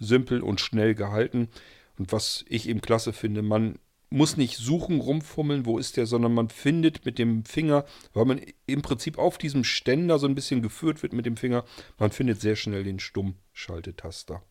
simpel 0.00 0.40
und 0.42 0.58
schnell 0.58 0.94
gehalten. 0.94 1.50
Und 1.98 2.12
was 2.12 2.46
ich 2.48 2.66
eben 2.66 2.80
klasse 2.80 3.12
finde, 3.12 3.42
man 3.42 3.78
muss 4.08 4.38
nicht 4.38 4.56
suchen, 4.56 5.00
rumfummeln, 5.00 5.66
wo 5.66 5.76
ist 5.76 5.98
der, 5.98 6.06
sondern 6.06 6.32
man 6.32 6.48
findet 6.48 7.04
mit 7.04 7.18
dem 7.18 7.44
Finger, 7.44 7.84
weil 8.14 8.24
man 8.24 8.40
im 8.64 8.80
Prinzip 8.80 9.18
auf 9.18 9.36
diesem 9.36 9.64
Ständer 9.64 10.18
so 10.18 10.26
ein 10.26 10.34
bisschen 10.34 10.62
geführt 10.62 11.02
wird 11.02 11.12
mit 11.12 11.26
dem 11.26 11.36
Finger, 11.36 11.66
man 11.98 12.10
findet 12.10 12.40
sehr 12.40 12.56
schnell 12.56 12.84
den 12.84 13.00
Stummschaltetaster. 13.00 14.42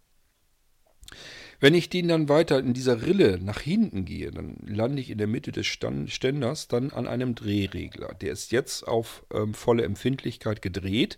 Wenn 1.60 1.74
ich 1.74 1.90
den 1.90 2.08
dann 2.08 2.30
weiter 2.30 2.60
in 2.60 2.74
dieser 2.74 3.02
Rille 3.02 3.40
nach 3.42 3.60
hinten 3.60 4.06
gehe, 4.06 4.30
dann 4.30 4.58
lande 4.68 5.02
ich 5.02 5.10
in 5.10 5.18
der 5.18 5.28
Mitte 5.28 5.52
des 5.52 5.66
Ständers 5.66 6.68
dann 6.68 6.92
an 6.92 7.08
einem 7.08 7.34
Drehregler. 7.34 8.14
Der 8.22 8.32
ist 8.32 8.52
jetzt 8.52 8.88
auf 8.88 9.26
ähm, 9.34 9.56
volle 9.56 9.84
Empfindlichkeit 9.84 10.62
gedreht. 10.62 11.18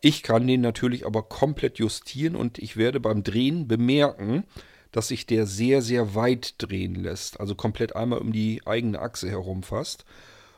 Ich 0.00 0.22
kann 0.22 0.46
den 0.46 0.60
natürlich 0.60 1.04
aber 1.04 1.24
komplett 1.24 1.78
justieren 1.78 2.36
und 2.36 2.58
ich 2.58 2.76
werde 2.76 3.00
beim 3.00 3.24
Drehen 3.24 3.66
bemerken, 3.66 4.44
dass 4.92 5.08
sich 5.08 5.26
der 5.26 5.46
sehr, 5.46 5.82
sehr 5.82 6.14
weit 6.14 6.54
drehen 6.58 6.94
lässt. 6.94 7.40
Also 7.40 7.56
komplett 7.56 7.96
einmal 7.96 8.20
um 8.20 8.32
die 8.32 8.62
eigene 8.66 9.00
Achse 9.00 9.28
herum 9.28 9.64
fast. 9.64 10.04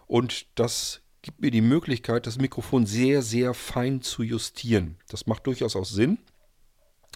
Und 0.07 0.47
das 0.55 1.01
gibt 1.23 1.41
mir 1.41 1.51
die 1.51 1.63
Möglichkeit, 1.63 2.27
das 2.27 2.39
Mikrofon 2.39 2.85
sehr, 2.85 3.23
sehr 3.23 3.55
fein 3.55 4.03
zu 4.03 4.23
justieren. 4.23 4.97
Das 5.09 5.27
macht 5.27 5.47
durchaus 5.47 5.77
auch 5.77 5.87
Sinn. 5.87 6.19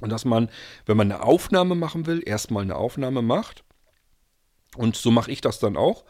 Und 0.00 0.10
dass 0.10 0.24
man, 0.24 0.50
wenn 0.86 0.96
man 0.96 1.12
eine 1.12 1.22
Aufnahme 1.22 1.74
machen 1.74 2.06
will, 2.06 2.22
erstmal 2.24 2.62
eine 2.62 2.76
Aufnahme 2.76 3.22
macht. 3.22 3.64
Und 4.76 4.96
so 4.96 5.10
mache 5.10 5.30
ich 5.30 5.40
das 5.40 5.58
dann 5.58 5.76
auch. 5.76 6.04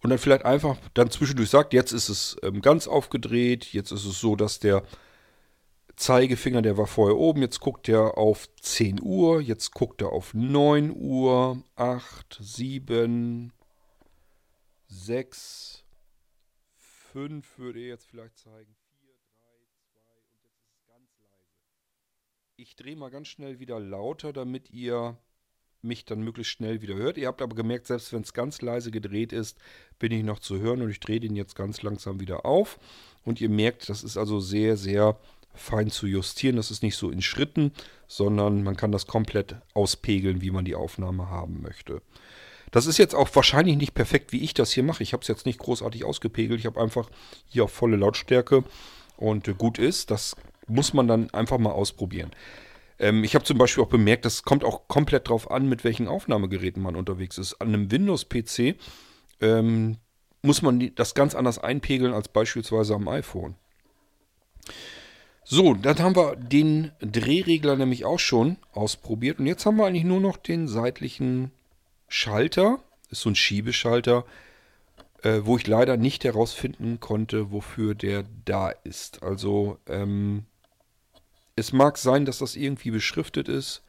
Und 0.00 0.10
dann 0.10 0.18
vielleicht 0.18 0.44
einfach 0.44 0.76
dann 0.94 1.10
zwischendurch 1.10 1.50
sagt, 1.50 1.72
jetzt 1.72 1.92
ist 1.92 2.08
es 2.08 2.36
ähm, 2.42 2.62
ganz 2.62 2.86
aufgedreht, 2.86 3.72
jetzt 3.72 3.90
ist 3.90 4.04
es 4.04 4.20
so, 4.20 4.36
dass 4.36 4.60
der 4.60 4.84
Zeigefinger, 5.96 6.62
der 6.62 6.76
war 6.76 6.86
vorher 6.86 7.16
oben, 7.16 7.42
jetzt 7.42 7.58
guckt 7.58 7.88
er 7.88 8.16
auf 8.16 8.48
10 8.60 9.02
Uhr, 9.02 9.40
jetzt 9.40 9.72
guckt 9.72 10.00
er 10.00 10.12
auf 10.12 10.32
9 10.32 10.94
Uhr, 10.94 11.62
8, 11.74 12.38
7, 12.40 13.52
6, 14.86 15.84
5 17.12 17.58
würde 17.58 17.80
er 17.80 17.88
jetzt 17.88 18.06
vielleicht 18.06 18.38
zeigen, 18.38 18.76
4, 19.00 19.10
3, 19.10 19.48
2 19.90 19.98
und 19.98 20.44
jetzt 20.44 20.60
ist 20.60 20.70
es 20.70 20.86
ganz 20.86 21.10
leise. 21.18 21.58
Ich 22.60 22.74
drehe 22.74 22.96
mal 22.96 23.08
ganz 23.08 23.28
schnell 23.28 23.60
wieder 23.60 23.78
lauter, 23.78 24.32
damit 24.32 24.72
ihr 24.72 25.16
mich 25.80 26.04
dann 26.04 26.22
möglichst 26.22 26.54
schnell 26.54 26.82
wieder 26.82 26.96
hört. 26.96 27.16
Ihr 27.16 27.28
habt 27.28 27.40
aber 27.40 27.54
gemerkt, 27.54 27.86
selbst 27.86 28.12
wenn 28.12 28.22
es 28.22 28.32
ganz 28.32 28.62
leise 28.62 28.90
gedreht 28.90 29.32
ist, 29.32 29.56
bin 30.00 30.10
ich 30.10 30.24
noch 30.24 30.40
zu 30.40 30.58
hören 30.58 30.82
und 30.82 30.90
ich 30.90 30.98
drehe 30.98 31.20
den 31.20 31.36
jetzt 31.36 31.54
ganz 31.54 31.82
langsam 31.82 32.18
wieder 32.18 32.44
auf. 32.44 32.80
Und 33.24 33.40
ihr 33.40 33.48
merkt, 33.48 33.88
das 33.88 34.02
ist 34.02 34.16
also 34.16 34.40
sehr, 34.40 34.76
sehr 34.76 35.20
fein 35.54 35.88
zu 35.88 36.08
justieren. 36.08 36.56
Das 36.56 36.72
ist 36.72 36.82
nicht 36.82 36.96
so 36.96 37.10
in 37.10 37.22
Schritten, 37.22 37.70
sondern 38.08 38.64
man 38.64 38.76
kann 38.76 38.90
das 38.90 39.06
komplett 39.06 39.54
auspegeln, 39.72 40.42
wie 40.42 40.50
man 40.50 40.64
die 40.64 40.74
Aufnahme 40.74 41.30
haben 41.30 41.62
möchte. 41.62 42.02
Das 42.72 42.86
ist 42.86 42.98
jetzt 42.98 43.14
auch 43.14 43.32
wahrscheinlich 43.36 43.76
nicht 43.76 43.94
perfekt, 43.94 44.32
wie 44.32 44.42
ich 44.42 44.52
das 44.52 44.72
hier 44.72 44.82
mache. 44.82 45.04
Ich 45.04 45.12
habe 45.12 45.20
es 45.20 45.28
jetzt 45.28 45.46
nicht 45.46 45.60
großartig 45.60 46.02
ausgepegelt. 46.02 46.58
Ich 46.58 46.66
habe 46.66 46.80
einfach 46.80 47.08
hier 47.46 47.62
auf 47.62 47.72
volle 47.72 47.96
Lautstärke 47.96 48.64
und 49.16 49.56
gut 49.58 49.78
ist. 49.78 50.10
Das 50.10 50.34
muss 50.68 50.92
man 50.92 51.08
dann 51.08 51.30
einfach 51.30 51.58
mal 51.58 51.72
ausprobieren. 51.72 52.30
Ähm, 52.98 53.24
ich 53.24 53.34
habe 53.34 53.44
zum 53.44 53.58
Beispiel 53.58 53.84
auch 53.84 53.88
bemerkt, 53.88 54.24
das 54.24 54.42
kommt 54.42 54.64
auch 54.64 54.88
komplett 54.88 55.28
drauf 55.28 55.50
an, 55.50 55.68
mit 55.68 55.84
welchen 55.84 56.08
Aufnahmegeräten 56.08 56.82
man 56.82 56.96
unterwegs 56.96 57.38
ist. 57.38 57.60
An 57.60 57.68
einem 57.68 57.90
Windows-PC 57.90 58.76
ähm, 59.40 59.98
muss 60.42 60.62
man 60.62 60.92
das 60.94 61.14
ganz 61.14 61.34
anders 61.34 61.58
einpegeln 61.58 62.12
als 62.12 62.28
beispielsweise 62.28 62.94
am 62.94 63.08
iPhone. 63.08 63.54
So, 65.44 65.72
dann 65.74 65.98
haben 66.00 66.14
wir 66.14 66.36
den 66.36 66.92
Drehregler 67.00 67.76
nämlich 67.76 68.04
auch 68.04 68.18
schon 68.18 68.58
ausprobiert. 68.72 69.38
Und 69.38 69.46
jetzt 69.46 69.64
haben 69.64 69.76
wir 69.76 69.86
eigentlich 69.86 70.04
nur 70.04 70.20
noch 70.20 70.36
den 70.36 70.68
seitlichen 70.68 71.52
Schalter. 72.06 72.80
Ist 73.10 73.22
so 73.22 73.30
ein 73.30 73.34
Schiebeschalter, 73.34 74.26
äh, 75.22 75.40
wo 75.44 75.56
ich 75.56 75.66
leider 75.66 75.96
nicht 75.96 76.24
herausfinden 76.24 77.00
konnte, 77.00 77.50
wofür 77.50 77.94
der 77.94 78.24
da 78.44 78.68
ist. 78.68 79.22
Also, 79.22 79.78
ähm, 79.86 80.44
es 81.58 81.72
mag 81.72 81.98
sein, 81.98 82.24
dass 82.24 82.38
das 82.38 82.56
irgendwie 82.56 82.90
beschriftet 82.90 83.48
ist. 83.48 83.82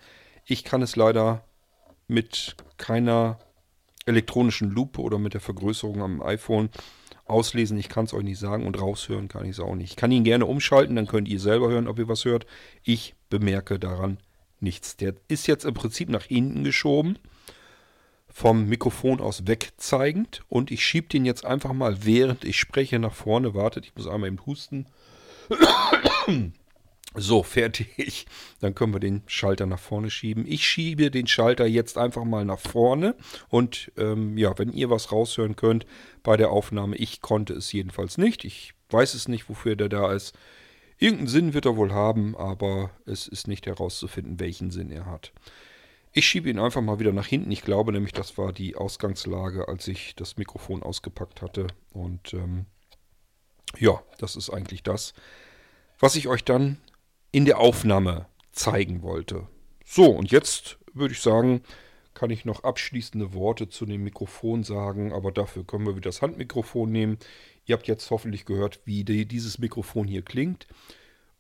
Ich 0.45 0.63
kann 0.63 0.82
es 0.82 0.95
leider 0.95 1.45
mit 2.07 2.55
keiner 2.78 3.38
elektronischen 4.05 4.72
Lupe 4.72 5.01
oder 5.01 5.20
mit 5.20 5.36
der 5.36 5.41
Vergrößerung 5.41 6.01
am 6.01 6.22
iPhone 6.22 6.70
auslesen. 7.26 7.78
Ich 7.78 7.89
kann 7.89 8.05
es 8.05 8.13
euch 8.13 8.24
nicht 8.24 8.39
sagen 8.39 8.65
und 8.65 8.82
raushören 8.82 9.28
kann 9.28 9.45
ich 9.45 9.51
es 9.51 9.59
auch 9.59 9.76
nicht. 9.76 9.91
Ich 9.91 9.95
kann 9.95 10.11
ihn 10.11 10.24
gerne 10.24 10.47
umschalten, 10.47 10.95
dann 10.95 11.07
könnt 11.07 11.28
ihr 11.28 11.39
selber 11.39 11.70
hören, 11.70 11.88
ob 11.88 11.99
ihr 11.99 12.07
was 12.07 12.26
hört. 12.26 12.47
Ich 12.84 13.13
bemerke 13.30 13.78
daran 13.78 14.17
nichts. 14.59 14.97
Der 14.97 15.13
ist 15.28 15.47
jetzt 15.47 15.65
im 15.65 15.76
Prinzip 15.76 16.09
nach 16.09 16.24
hinten 16.24 16.63
geschoben, 16.63 17.20
vom 18.28 18.67
Mikrofon 18.67 19.22
aus 19.22 19.45
wegzeigend 19.45 20.41
und 20.49 20.72
ich 20.72 20.84
schiebe 20.84 21.07
den 21.07 21.26
jetzt 21.26 21.45
einfach 21.45 21.74
mal, 21.74 22.03
während 22.03 22.43
ich 22.43 22.57
spreche, 22.57 22.97
nach 22.97 23.13
vorne. 23.13 23.53
Wartet, 23.53 23.86
ich 23.86 23.95
muss 23.95 24.07
einmal 24.07 24.30
eben 24.30 24.43
husten. 24.45 24.88
So, 27.16 27.41
fertig. 27.41 28.28
Dann 28.60 28.76
können 28.76 28.93
wir 28.93 28.99
den 28.99 29.24
Schalter 29.26 29.66
nach 29.66 29.80
vorne 29.80 30.12
schieben. 30.12 30.45
Ich 30.47 30.68
schiebe 30.68 31.10
den 31.10 31.28
Schalter 31.28 31.66
jetzt 31.66 31.97
einfach 31.97 32.24
mal 32.24 32.45
nach 32.45 32.60
vorne. 32.60 33.16
Und 33.49 33.91
ähm, 33.97 34.38
ja, 34.38 34.57
wenn 34.57 34.72
ihr 34.72 34.89
was 34.89 35.12
raushören 35.12 35.55
könnt 35.55 35.86
bei 36.22 36.38
der 36.38 36.51
Aufnahme, 36.51 36.95
ich 36.97 37.22
konnte 37.22 37.53
es 37.53 37.72
jedenfalls 37.72 38.18
nicht. 38.18 38.45
Ich 38.45 38.74
weiß 38.89 39.16
es 39.16 39.28
nicht, 39.28 39.49
wofür 39.49 39.76
der 39.76 39.89
da 39.89 40.14
ist. 40.14 40.36
Irgendeinen 40.99 41.28
Sinn 41.28 41.53
wird 41.53 41.66
er 41.66 41.78
wohl 41.78 41.93
haben, 41.93 42.36
aber 42.36 42.91
es 43.05 43.28
ist 43.28 43.47
nicht 43.47 43.66
herauszufinden, 43.66 44.39
welchen 44.39 44.70
Sinn 44.70 44.91
er 44.91 45.05
hat. 45.05 45.32
Ich 46.12 46.28
schiebe 46.28 46.49
ihn 46.49 46.60
einfach 46.60 46.82
mal 46.82 46.99
wieder 46.99 47.14
nach 47.14 47.28
hinten. 47.28 47.51
Ich 47.51 47.62
glaube 47.62 47.91
nämlich, 47.91 48.14
das 48.14 48.38
war 48.38 48.51
die 48.51 48.76
Ausgangslage, 48.76 49.68
als 49.68 49.88
ich 49.88 50.16
das 50.16 50.38
Mikrofon 50.38 50.84
ausgepackt 50.84 51.41
hatte. 51.41 51.68
Und 51.93 52.34
ähm, 52.34 52.66
ja, 53.78 54.01
das 54.18 54.36
ist 54.36 54.49
eigentlich 54.49 54.84
das, 54.84 55.14
was 55.99 56.16
ich 56.16 56.28
euch 56.28 56.43
dann 56.43 56.78
in 57.32 57.45
der 57.45 57.59
Aufnahme 57.59 58.27
zeigen 58.51 59.01
wollte. 59.01 59.47
So, 59.86 60.05
und 60.05 60.32
jetzt 60.32 60.77
würde 60.93 61.13
ich 61.13 61.21
sagen, 61.21 61.61
kann 62.13 62.32
ich 62.32 62.43
noch 62.43 62.63
abschließende 62.63 63.34
Worte 63.34 63.69
zu 63.69 63.86
dem 63.86 64.03
Mikrofon 64.03 64.63
sagen, 64.63 65.13
aber 65.13 65.32
dafür 65.32 65.63
können 65.63 65.86
wir 65.86 65.95
wieder 65.95 66.09
das 66.09 66.21
Handmikrofon 66.21 66.91
nehmen. 66.91 67.17
Ihr 67.65 67.73
habt 67.75 67.88
jetzt 67.88 68.09
hoffentlich 68.11 68.45
gehört, 68.45 68.82
wie 68.86 69.03
die, 69.03 69.25
dieses 69.25 69.59
Mikrofon 69.59 70.07
hier 70.07 70.23
klingt. 70.23 70.67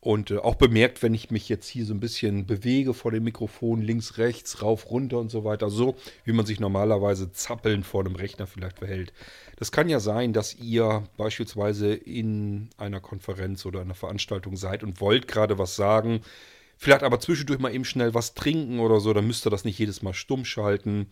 Und 0.01 0.31
äh, 0.31 0.37
auch 0.37 0.55
bemerkt, 0.55 1.03
wenn 1.03 1.13
ich 1.13 1.29
mich 1.29 1.49
jetzt 1.49 1.67
hier 1.67 1.85
so 1.85 1.93
ein 1.93 1.99
bisschen 1.99 2.45
bewege 2.45 2.93
vor 2.93 3.11
dem 3.11 3.25
Mikrofon, 3.25 3.81
links, 3.81 4.17
rechts, 4.17 4.61
rauf, 4.61 4.89
runter 4.89 5.19
und 5.19 5.29
so 5.29 5.43
weiter, 5.43 5.69
so 5.69 5.95
wie 6.23 6.31
man 6.31 6.45
sich 6.45 6.61
normalerweise 6.61 7.31
zappeln 7.33 7.83
vor 7.83 8.05
dem 8.05 8.15
Rechner 8.15 8.47
vielleicht 8.47 8.79
verhält. 8.79 9.11
Das 9.57 9.73
kann 9.73 9.89
ja 9.89 9.99
sein, 9.99 10.31
dass 10.31 10.55
ihr 10.55 11.03
beispielsweise 11.17 11.93
in 11.93 12.69
einer 12.77 13.01
Konferenz 13.01 13.65
oder 13.65 13.81
einer 13.81 13.95
Veranstaltung 13.95 14.55
seid 14.55 14.83
und 14.83 15.01
wollt 15.01 15.27
gerade 15.27 15.57
was 15.57 15.75
sagen, 15.75 16.21
vielleicht 16.77 17.03
aber 17.03 17.19
zwischendurch 17.19 17.59
mal 17.59 17.75
eben 17.75 17.83
schnell 17.83 18.13
was 18.13 18.35
trinken 18.35 18.79
oder 18.79 19.01
so, 19.01 19.11
dann 19.13 19.27
müsst 19.27 19.45
ihr 19.45 19.49
das 19.49 19.65
nicht 19.65 19.79
jedes 19.79 20.01
Mal 20.01 20.13
stumm 20.13 20.45
schalten. 20.45 21.07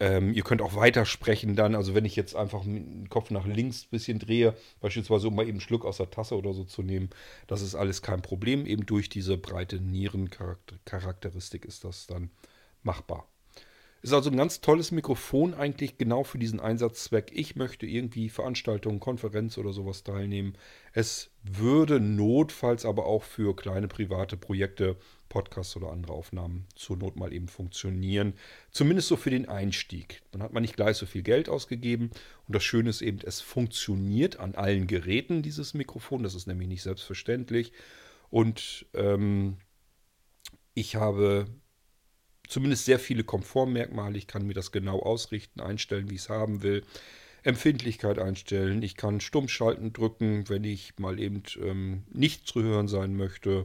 Ähm, 0.00 0.32
ihr 0.32 0.42
könnt 0.42 0.62
auch 0.62 0.74
weitersprechen 0.74 1.54
dann. 1.56 1.74
Also 1.74 1.94
wenn 1.94 2.04
ich 2.04 2.16
jetzt 2.16 2.34
einfach 2.34 2.62
dem 2.64 3.08
Kopf 3.08 3.30
nach 3.30 3.46
links 3.46 3.84
ein 3.84 3.90
bisschen 3.90 4.18
drehe, 4.18 4.56
beispielsweise 4.80 5.28
um 5.28 5.36
mal 5.36 5.42
eben 5.42 5.52
einen 5.52 5.60
Schluck 5.60 5.84
aus 5.84 5.98
der 5.98 6.10
Tasse 6.10 6.36
oder 6.36 6.52
so 6.54 6.64
zu 6.64 6.82
nehmen, 6.82 7.10
das 7.46 7.62
ist 7.62 7.74
alles 7.74 8.02
kein 8.02 8.22
Problem. 8.22 8.66
Eben 8.66 8.86
durch 8.86 9.08
diese 9.08 9.36
breite 9.36 9.80
Nierencharakteristik 9.80 11.64
ist 11.64 11.84
das 11.84 12.06
dann 12.06 12.30
machbar. 12.82 13.28
Ist 14.02 14.12
also 14.12 14.30
ein 14.30 14.36
ganz 14.36 14.60
tolles 14.60 14.90
Mikrofon 14.90 15.54
eigentlich 15.54 15.96
genau 15.96 16.24
für 16.24 16.38
diesen 16.38 16.58
Einsatzzweck. 16.58 17.30
Ich 17.32 17.54
möchte 17.54 17.86
irgendwie 17.86 18.28
Veranstaltungen, 18.30 18.98
Konferenz 18.98 19.58
oder 19.58 19.72
sowas 19.72 20.02
teilnehmen. 20.02 20.58
Es 20.92 21.30
würde 21.44 22.00
notfalls 22.00 22.84
aber 22.84 23.06
auch 23.06 23.22
für 23.22 23.54
kleine 23.54 23.86
private 23.86 24.36
Projekte, 24.36 24.96
Podcasts 25.32 25.74
oder 25.76 25.90
andere 25.90 26.12
Aufnahmen 26.12 26.66
zur 26.74 26.98
Not 26.98 27.16
mal 27.16 27.32
eben 27.32 27.48
funktionieren. 27.48 28.34
Zumindest 28.70 29.08
so 29.08 29.16
für 29.16 29.30
den 29.30 29.48
Einstieg. 29.48 30.20
Dann 30.30 30.42
hat 30.42 30.52
man 30.52 30.60
nicht 30.60 30.76
gleich 30.76 30.98
so 30.98 31.06
viel 31.06 31.22
Geld 31.22 31.48
ausgegeben. 31.48 32.10
Und 32.46 32.54
das 32.54 32.62
Schöne 32.62 32.90
ist 32.90 33.00
eben, 33.00 33.18
es 33.24 33.40
funktioniert 33.40 34.38
an 34.38 34.54
allen 34.54 34.86
Geräten, 34.86 35.40
dieses 35.40 35.72
Mikrofon. 35.72 36.22
Das 36.22 36.34
ist 36.34 36.46
nämlich 36.46 36.68
nicht 36.68 36.82
selbstverständlich. 36.82 37.72
Und 38.28 38.84
ähm, 38.92 39.56
ich 40.74 40.96
habe 40.96 41.46
zumindest 42.46 42.84
sehr 42.84 42.98
viele 42.98 43.24
Komfortmerkmale. 43.24 44.18
Ich 44.18 44.26
kann 44.26 44.46
mir 44.46 44.54
das 44.54 44.70
genau 44.70 45.00
ausrichten, 45.00 45.60
einstellen, 45.60 46.10
wie 46.10 46.16
ich 46.16 46.22
es 46.22 46.28
haben 46.28 46.62
will. 46.62 46.84
Empfindlichkeit 47.42 48.18
einstellen. 48.18 48.82
Ich 48.82 48.96
kann 48.96 49.22
Stummschalten 49.22 49.94
drücken, 49.94 50.46
wenn 50.50 50.64
ich 50.64 50.98
mal 50.98 51.18
eben 51.18 51.42
ähm, 51.58 52.02
nicht 52.12 52.46
zu 52.46 52.62
hören 52.62 52.86
sein 52.86 53.16
möchte. 53.16 53.64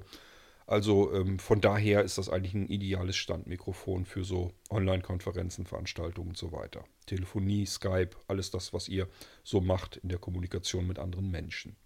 Also 0.67 1.13
ähm, 1.13 1.39
von 1.39 1.61
daher 1.61 2.03
ist 2.03 2.17
das 2.17 2.27
eigentlich 2.29 2.53
ein 2.53 2.67
ideales 2.67 3.15
Standmikrofon 3.15 4.05
für 4.05 4.25
so 4.25 4.51
Online-Konferenzen, 4.69 5.65
Veranstaltungen 5.65 6.29
und 6.29 6.37
so 6.37 6.51
weiter. 6.51 6.83
Telefonie, 7.05 7.65
Skype, 7.65 8.09
alles 8.27 8.51
das, 8.51 8.73
was 8.73 8.89
ihr 8.89 9.07
so 9.43 9.61
macht 9.61 9.95
in 9.95 10.09
der 10.09 10.19
Kommunikation 10.19 10.85
mit 10.85 10.99
anderen 10.99 11.31
Menschen. 11.31 11.77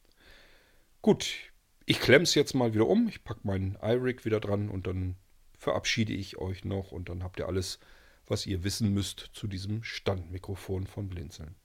Gut, 1.03 1.51
ich 1.85 1.99
klemme 1.99 2.23
es 2.23 2.33
jetzt 2.33 2.55
mal 2.55 2.73
wieder 2.73 2.87
um. 2.87 3.07
Ich 3.07 3.23
packe 3.23 3.41
meinen 3.43 3.77
iRig 3.83 4.25
wieder 4.25 4.39
dran 4.39 4.67
und 4.69 4.87
dann 4.87 5.15
verabschiede 5.59 6.13
ich 6.13 6.37
euch 6.37 6.65
noch 6.65 6.91
und 6.91 7.07
dann 7.09 7.23
habt 7.23 7.39
ihr 7.39 7.47
alles, 7.47 7.79
was 8.25 8.47
ihr 8.47 8.63
wissen 8.63 8.93
müsst 8.95 9.29
zu 9.33 9.45
diesem 9.45 9.83
Standmikrofon 9.83 10.87
von 10.87 11.07
Blinzeln. 11.07 11.55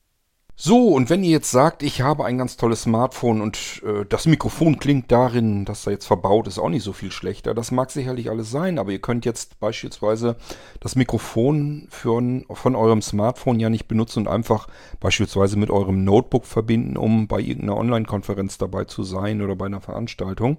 So, 0.59 0.88
und 0.88 1.11
wenn 1.11 1.22
ihr 1.22 1.32
jetzt 1.32 1.50
sagt, 1.50 1.82
ich 1.82 2.00
habe 2.00 2.24
ein 2.24 2.38
ganz 2.38 2.57
tolles 2.57 2.84
Smartphone 2.84 3.42
und 3.42 3.82
äh, 3.84 4.07
das 4.09 4.24
Mikrofon 4.24 4.78
klingt 4.78 5.12
darin, 5.12 5.66
dass 5.66 5.84
da 5.84 5.90
jetzt 5.90 6.07
verbaut 6.07 6.48
ist, 6.48 6.59
auch 6.59 6.70
nicht 6.70 6.82
so 6.82 6.94
viel 6.94 7.12
schlechter, 7.12 7.52
das 7.52 7.72
mag 7.72 7.90
sicherlich 7.90 8.30
alles 8.30 8.50
sein, 8.50 8.78
aber 8.78 8.90
ihr 8.90 9.02
könnt 9.02 9.26
jetzt 9.26 9.61
beispielsweise 9.61 10.36
das 10.80 10.96
Mikrofon 10.96 11.88
für, 11.90 12.22
von 12.54 12.74
eurem 12.74 13.02
Smartphone 13.02 13.61
ja 13.61 13.68
nicht 13.68 13.86
benutzen 13.86 14.20
und 14.20 14.28
einfach 14.28 14.66
beispielsweise 14.98 15.59
mit 15.59 15.68
eurem 15.68 16.04
Notebook 16.04 16.46
verbinden, 16.46 16.96
um 16.96 17.28
bei 17.28 17.40
irgendeiner 17.40 17.76
Online-Konferenz 17.76 18.57
dabei 18.57 18.84
zu 18.84 19.02
sein 19.02 19.42
oder 19.42 19.57
bei 19.57 19.66
einer 19.66 19.82
Veranstaltung. 19.82 20.57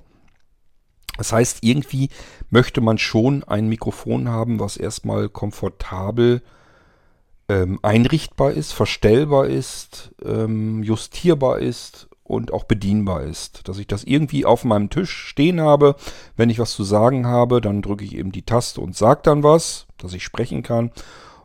Das 1.18 1.34
heißt, 1.34 1.64
irgendwie 1.64 2.10
möchte 2.52 2.82
man 2.82 3.00
schon 3.00 3.44
ein 3.46 3.68
Mikrofon 3.68 4.30
haben, 4.30 4.60
was 4.60 4.78
erstmal 4.78 5.28
komfortabel 5.28 6.44
ähm, 7.50 7.80
einrichtbar 7.82 8.52
ist, 8.52 8.74
verstellbar 8.74 9.48
ist, 9.48 10.12
ähm, 10.24 10.84
justierbar 10.84 11.60
ist 11.60 12.10
und 12.24 12.52
auch 12.52 12.66
bedienbar 12.66 13.24
ist. 13.24 13.68
Dass 13.68 13.78
ich 13.78 13.88
das 13.88 14.04
irgendwie 14.04 14.46
auf 14.46 14.66
meinem 14.66 14.90
Tisch 14.90 15.12
stehen 15.12 15.62
habe. 15.62 15.96
Wenn 16.36 16.50
ich 16.50 16.60
was 16.60 16.74
zu 16.74 16.84
sagen 16.84 17.26
habe, 17.26 17.62
dann 17.62 17.82
drücke 17.82 18.04
ich 18.04 18.16
eben 18.16 18.32
die 18.32 18.42
Taste 18.42 18.82
und 18.82 18.96
sage 18.96 19.22
dann 19.24 19.44
was, 19.44 19.88
dass 19.98 20.14
ich 20.14 20.24
sprechen 20.24 20.64
kann. 20.64 20.92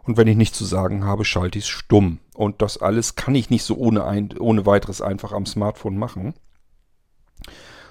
Und 0.05 0.17
wenn 0.17 0.27
ich 0.27 0.37
nichts 0.37 0.59
zu 0.59 0.65
sagen 0.65 1.05
habe, 1.05 1.25
schalte 1.25 1.59
ich 1.59 1.65
es 1.65 1.71
stumm. 1.71 2.19
Und 2.35 2.61
das 2.61 2.79
alles 2.79 3.15
kann 3.15 3.37
ich 3.37 3.51
nicht 3.51 3.63
so 3.63 3.77
ohne, 3.77 4.05
ein, 4.05 4.37
ohne 4.39 4.67
weiteres 4.67 5.01
einfach 5.01 5.33
am 5.33 5.47
Smartphone 5.47 5.97
machen. 5.97 6.35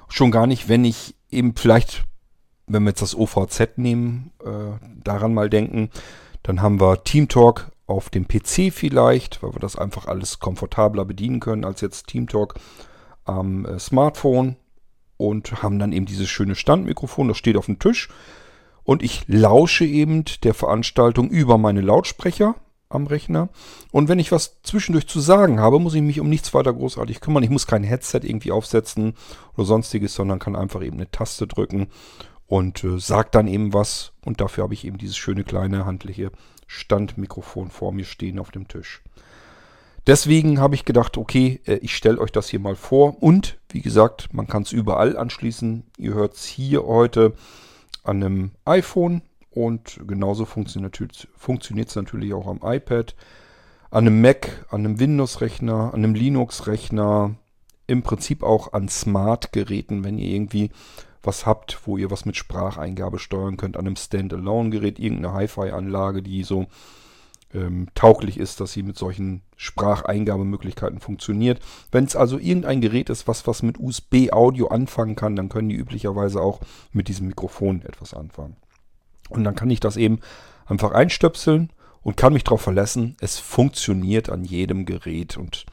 Schon 0.10 0.32
gar 0.32 0.46
nicht, 0.46 0.68
wenn 0.68 0.84
ich 0.84 1.16
eben 1.30 1.56
vielleicht, 1.56 2.04
wenn 2.68 2.84
wir 2.84 2.90
jetzt 2.90 3.02
das 3.02 3.16
OVZ 3.16 3.78
nehmen, 3.78 4.32
äh, 4.44 4.78
daran 5.02 5.34
mal 5.34 5.50
denken, 5.50 5.90
dann 6.44 6.62
haben 6.62 6.82
wir 6.82 7.06
TeamTalk 7.06 7.72
auf 7.92 8.10
dem 8.10 8.28
PC 8.28 8.74
vielleicht, 8.74 9.44
weil 9.44 9.54
wir 9.54 9.60
das 9.60 9.76
einfach 9.76 10.08
alles 10.08 10.40
komfortabler 10.40 11.06
bedienen 11.06 11.40
können 11.40 11.66
als 11.66 11.82
jetzt 11.82 12.08
TeamTalk 12.08 12.56
am 13.26 13.66
äh, 13.66 13.80
Smartphone 13.80 14.56
und 15.18 15.62
haben 15.62 15.78
dann 15.78 15.94
eben 15.94 16.06
dieses 16.06 16.30
schöne 16.30 16.56
Standmikrofon, 16.56 17.28
das 17.28 17.38
steht 17.38 17.58
auf 17.58 17.68
dem 17.68 17.80
Tisch 17.80 18.10
und 18.84 19.04
ich 19.04 19.24
lausche 19.28 19.86
eben 19.86 20.26
der 20.44 20.54
Veranstaltung 20.54 21.30
über 21.30 21.58
meine 21.58 21.82
Lautsprecher 21.82 22.56
am 22.90 23.08
Rechner. 23.08 23.50
Und 23.92 24.10
wenn 24.10 24.20
ich 24.20 24.32
was 24.32 24.62
zwischendurch 24.64 25.08
zu 25.08 25.20
sagen 25.20 25.60
habe, 25.60 25.80
muss 25.80 25.94
ich 25.94 26.02
mich 26.02 26.20
um 26.20 26.30
nichts 26.30 26.54
weiter 26.54 26.74
großartig 26.74 27.22
kümmern. 27.22 27.44
Ich 27.44 27.50
muss 27.50 27.68
kein 27.68 27.84
Headset 27.84 28.22
irgendwie 28.24 28.52
aufsetzen 28.52 29.14
oder 29.56 29.66
sonstiges, 29.66 30.14
sondern 30.14 30.40
kann 30.40 30.56
einfach 30.56 30.82
eben 30.82 30.98
eine 30.98 31.10
Taste 31.10 31.48
drücken 31.48 31.88
und 32.48 32.84
äh, 32.84 33.00
sagt 33.00 33.36
dann 33.36 33.48
eben 33.48 33.74
was. 33.74 34.12
Und 34.26 34.42
dafür 34.42 34.64
habe 34.64 34.74
ich 34.74 34.86
eben 34.86 34.98
dieses 34.98 35.18
schöne 35.18 35.44
kleine 35.44 35.86
handliche 35.86 36.32
Standmikrofon 36.72 37.70
vor 37.70 37.92
mir 37.92 38.06
stehen 38.06 38.40
auf 38.40 38.52
dem 38.52 38.70
Tisch. 38.70 39.02
Deswegen 40.08 40.60
habe 40.60 40.74
ich 40.74 40.86
gedacht, 40.86 41.18
okay, 41.18 41.60
äh, 41.66 41.76
ich 41.76 41.96
stelle 41.96 42.20
euch 42.20 42.32
das 42.32 42.48
hier 42.48 42.60
mal 42.60 42.76
vor. 42.76 43.22
Und 43.22 43.60
wie 43.70 43.82
gesagt, 43.82 44.34
man 44.34 44.48
kann 44.48 44.64
es 44.64 44.72
überall 44.72 45.18
anschließen. 45.18 45.84
Ihr 45.98 46.14
hört 46.14 46.36
es 46.36 46.46
hier 46.46 46.86
heute 46.86 47.34
an 48.04 48.24
einem 48.24 48.52
iPhone 48.66 49.22
und 49.52 50.00
genauso 50.08 50.46
funktioniert 50.46 51.90
es 51.90 51.96
natürlich 51.96 52.34
auch 52.34 52.48
am 52.48 52.62
iPad, 52.64 53.16
an 53.92 54.08
einem 54.08 54.22
Mac, 54.22 54.66
an 54.70 54.86
einem 54.86 55.00
Windows-Rechner, 55.00 55.94
an 55.94 56.04
einem 56.06 56.16
Linux-Rechner, 56.16 57.36
im 57.86 58.02
Prinzip 58.02 58.44
auch 58.44 58.72
an 58.72 58.88
Smart-Geräten, 58.88 60.06
wenn 60.06 60.18
ihr 60.18 60.30
irgendwie 60.30 60.72
was 61.24 61.46
habt, 61.46 61.80
wo 61.86 61.98
ihr 61.98 62.12
was 62.12 62.26
mit 62.26 62.36
Spracheingabe 62.36 63.20
steuern 63.20 63.58
könnt, 63.58 63.78
an 63.78 63.86
einem 63.86 63.96
Standalone-Gerät, 63.96 65.00
irgendeine 65.00 65.34
Hi-Fi-Anlage, 65.34 66.24
die 66.24 66.44
so 66.44 66.68
ähm, 67.54 67.88
tauglich 67.96 68.38
ist, 68.38 68.60
dass 68.60 68.74
sie 68.74 68.84
mit 68.84 68.98
solchen 68.98 69.42
Spracheingabemöglichkeiten 69.58 71.00
funktioniert. 71.00 71.60
Wenn 71.92 72.06
es 72.06 72.16
also 72.16 72.38
irgendein 72.38 72.82
Gerät 72.82 73.10
ist, 73.10 73.28
was 73.28 73.46
was 73.48 73.62
mit 73.62 73.80
USB-Audio 73.80 74.68
anfangen 74.68 75.16
kann, 75.16 75.36
dann 75.36 75.50
können 75.50 75.70
die 75.70 75.76
üblicherweise 75.76 76.42
auch 76.42 76.62
mit 76.92 77.08
diesem 77.08 77.28
Mikrofon 77.28 77.82
etwas 77.84 78.14
anfangen. 78.14 78.56
Und 79.30 79.44
dann 79.44 79.56
kann 79.56 79.70
ich 79.70 79.80
das 79.80 79.98
eben 79.98 80.20
einfach 80.66 80.92
einstöpseln 80.92 81.72
und 82.02 82.18
kann 82.18 82.34
mich 82.34 82.44
darauf 82.44 82.62
verlassen, 82.62 83.16
es 83.20 83.38
funktioniert 83.38 84.30
an 84.30 84.44
jedem 84.44 84.86
Gerät. 84.86 85.38
Und 85.38 85.66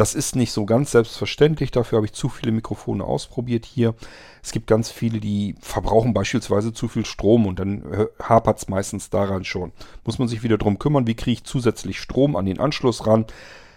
das 0.00 0.14
ist 0.14 0.34
nicht 0.34 0.52
so 0.52 0.64
ganz 0.64 0.92
selbstverständlich. 0.92 1.72
Dafür 1.72 1.96
habe 1.96 2.06
ich 2.06 2.14
zu 2.14 2.30
viele 2.30 2.52
Mikrofone 2.52 3.04
ausprobiert 3.04 3.66
hier. 3.66 3.94
Es 4.42 4.50
gibt 4.50 4.66
ganz 4.66 4.90
viele, 4.90 5.20
die 5.20 5.56
verbrauchen 5.60 6.14
beispielsweise 6.14 6.72
zu 6.72 6.88
viel 6.88 7.04
Strom 7.04 7.44
und 7.44 7.58
dann 7.58 8.08
hapert 8.18 8.56
es 8.56 8.68
meistens 8.68 9.10
daran 9.10 9.44
schon. 9.44 9.72
Muss 10.06 10.18
man 10.18 10.26
sich 10.26 10.42
wieder 10.42 10.56
darum 10.56 10.78
kümmern, 10.78 11.06
wie 11.06 11.14
kriege 11.14 11.32
ich 11.32 11.44
zusätzlich 11.44 12.00
Strom 12.00 12.34
an 12.34 12.46
den 12.46 12.60
Anschluss 12.60 13.06
ran. 13.06 13.26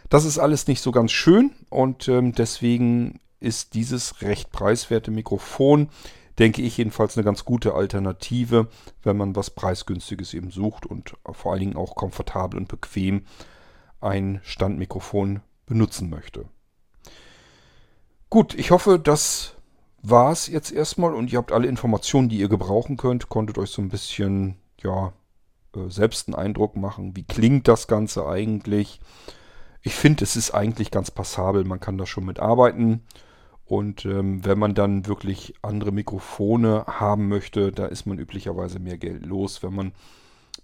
Das 0.10 0.24
ist 0.24 0.40
alles 0.40 0.66
nicht 0.68 0.80
so 0.80 0.92
ganz 0.92 1.12
schön 1.12 1.52
und 1.70 2.08
ähm, 2.08 2.32
deswegen 2.32 3.20
ist 3.42 3.74
dieses 3.74 4.22
recht 4.22 4.50
preiswerte 4.50 5.12
Mikrofon 5.12 5.90
denke 6.40 6.62
ich 6.62 6.78
jedenfalls 6.78 7.18
eine 7.18 7.26
ganz 7.26 7.44
gute 7.44 7.74
Alternative, 7.76 8.70
wenn 9.04 9.18
man 9.18 9.36
was 9.36 9.50
preisgünstiges 9.50 10.34
eben 10.34 10.52
sucht 10.52 10.86
und 10.86 11.16
vor 11.34 11.52
allen 11.52 11.60
Dingen 11.60 11.76
auch 11.76 11.96
komfortabel 11.96 12.58
und 12.58 12.70
bequem 12.70 13.26
ein 14.00 14.40
Standmikrofon 14.44 15.42
benutzen 15.66 16.10
möchte. 16.10 16.46
Gut, 18.30 18.54
ich 18.56 18.72
hoffe, 18.72 19.00
das 19.00 19.56
war 20.02 20.32
es 20.32 20.48
jetzt 20.48 20.72
erstmal 20.72 21.14
und 21.14 21.32
ihr 21.32 21.38
habt 21.38 21.52
alle 21.52 21.68
Informationen, 21.68 22.30
die 22.30 22.38
ihr 22.38 22.50
gebrauchen 22.50 22.98
könnt, 22.98 23.30
konntet 23.30 23.58
euch 23.58 23.70
so 23.70 23.82
ein 23.82 23.90
bisschen, 23.90 24.58
ja, 24.82 25.14
äh, 25.76 25.90
selbst 25.90 26.28
einen 26.28 26.36
Eindruck 26.36 26.76
machen. 26.76 27.16
Wie 27.16 27.24
klingt 27.24 27.68
das 27.68 27.88
Ganze 27.88 28.28
eigentlich? 28.28 29.00
Ich 29.82 29.96
finde, 29.96 30.24
es 30.24 30.36
ist 30.36 30.52
eigentlich 30.52 30.92
ganz 30.92 31.12
passabel. 31.12 31.64
Man 31.64 31.80
kann 31.80 31.98
da 31.98 32.06
schon 32.06 32.26
mit 32.26 32.40
arbeiten. 32.40 33.04
Und 33.66 34.06
ähm, 34.06 34.44
wenn 34.46 34.60
man 34.60 34.76
dann 34.76 35.08
wirklich 35.08 35.56
andere 35.62 35.92
Mikrofone 35.92 36.86
haben 36.88 37.28
möchte, 37.28 37.72
da 37.72 37.86
ist 37.86 38.06
man 38.06 38.20
üblicherweise 38.20 38.80
mehr 38.80 38.98
Geld 38.98 39.26
los, 39.26 39.64
wenn 39.64 39.74
man 39.74 39.94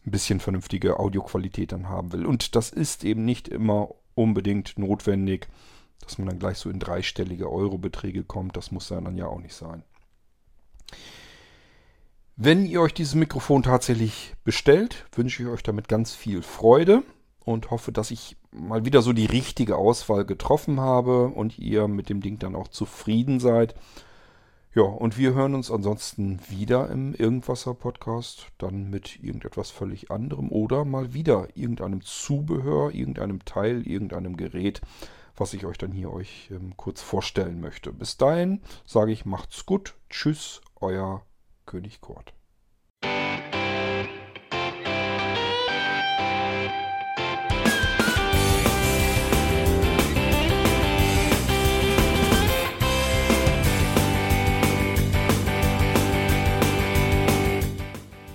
ein 0.05 0.11
bisschen 0.11 0.39
vernünftige 0.39 0.99
Audioqualität 0.99 1.71
dann 1.71 1.89
haben 1.89 2.11
will. 2.13 2.25
Und 2.25 2.55
das 2.55 2.69
ist 2.69 3.03
eben 3.03 3.25
nicht 3.25 3.47
immer 3.47 3.89
unbedingt 4.15 4.77
notwendig, 4.77 5.47
dass 6.01 6.17
man 6.17 6.27
dann 6.27 6.39
gleich 6.39 6.57
so 6.57 6.69
in 6.69 6.79
dreistellige 6.79 7.49
Eurobeträge 7.51 8.23
kommt. 8.23 8.57
Das 8.57 8.71
muss 8.71 8.87
dann 8.87 9.15
ja 9.17 9.27
auch 9.27 9.39
nicht 9.39 9.55
sein. 9.55 9.83
Wenn 12.35 12.65
ihr 12.65 12.81
euch 12.81 12.93
dieses 12.93 13.15
Mikrofon 13.15 13.63
tatsächlich 13.63 14.33
bestellt, 14.45 15.05
wünsche 15.13 15.43
ich 15.43 15.49
euch 15.49 15.61
damit 15.61 15.89
ganz 15.89 16.15
viel 16.15 16.41
Freude 16.41 17.03
und 17.43 17.69
hoffe, 17.69 17.91
dass 17.91 18.11
ich 18.11 18.37
mal 18.51 18.85
wieder 18.85 19.01
so 19.01 19.11
die 19.11 19.25
richtige 19.25 19.75
Auswahl 19.75 20.23
getroffen 20.25 20.79
habe 20.79 21.27
und 21.27 21.59
ihr 21.59 21.87
mit 21.87 22.09
dem 22.09 22.21
Ding 22.21 22.39
dann 22.39 22.55
auch 22.55 22.69
zufrieden 22.69 23.39
seid. 23.39 23.75
Ja, 24.75 24.83
und 24.83 25.17
wir 25.17 25.33
hören 25.33 25.55
uns 25.55 25.71
ansonsten 25.71 26.39
wieder 26.47 26.91
im 26.91 27.15
Irgendwasser 27.15 27.73
Podcast, 27.73 28.49
dann 28.59 28.91
mit 28.91 29.17
irgendetwas 29.23 29.71
völlig 29.71 30.11
anderem 30.11 30.51
oder 30.51 30.85
mal 30.85 31.11
wieder 31.11 31.47
irgendeinem 31.55 32.01
Zubehör, 32.01 32.91
irgendeinem 32.93 33.43
Teil, 33.45 33.87
irgendeinem 33.87 34.37
Gerät, 34.37 34.81
was 35.35 35.55
ich 35.55 35.65
euch 35.65 35.79
dann 35.79 35.91
hier 35.91 36.13
euch 36.13 36.51
ähm, 36.51 36.77
kurz 36.77 37.01
vorstellen 37.01 37.61
möchte. 37.61 37.91
Bis 37.91 38.17
dahin 38.17 38.61
sage 38.85 39.11
ich 39.11 39.25
macht's 39.25 39.65
gut, 39.65 39.95
tschüss, 40.11 40.61
euer 40.75 41.25
König 41.65 41.99
Kurt. 41.99 42.38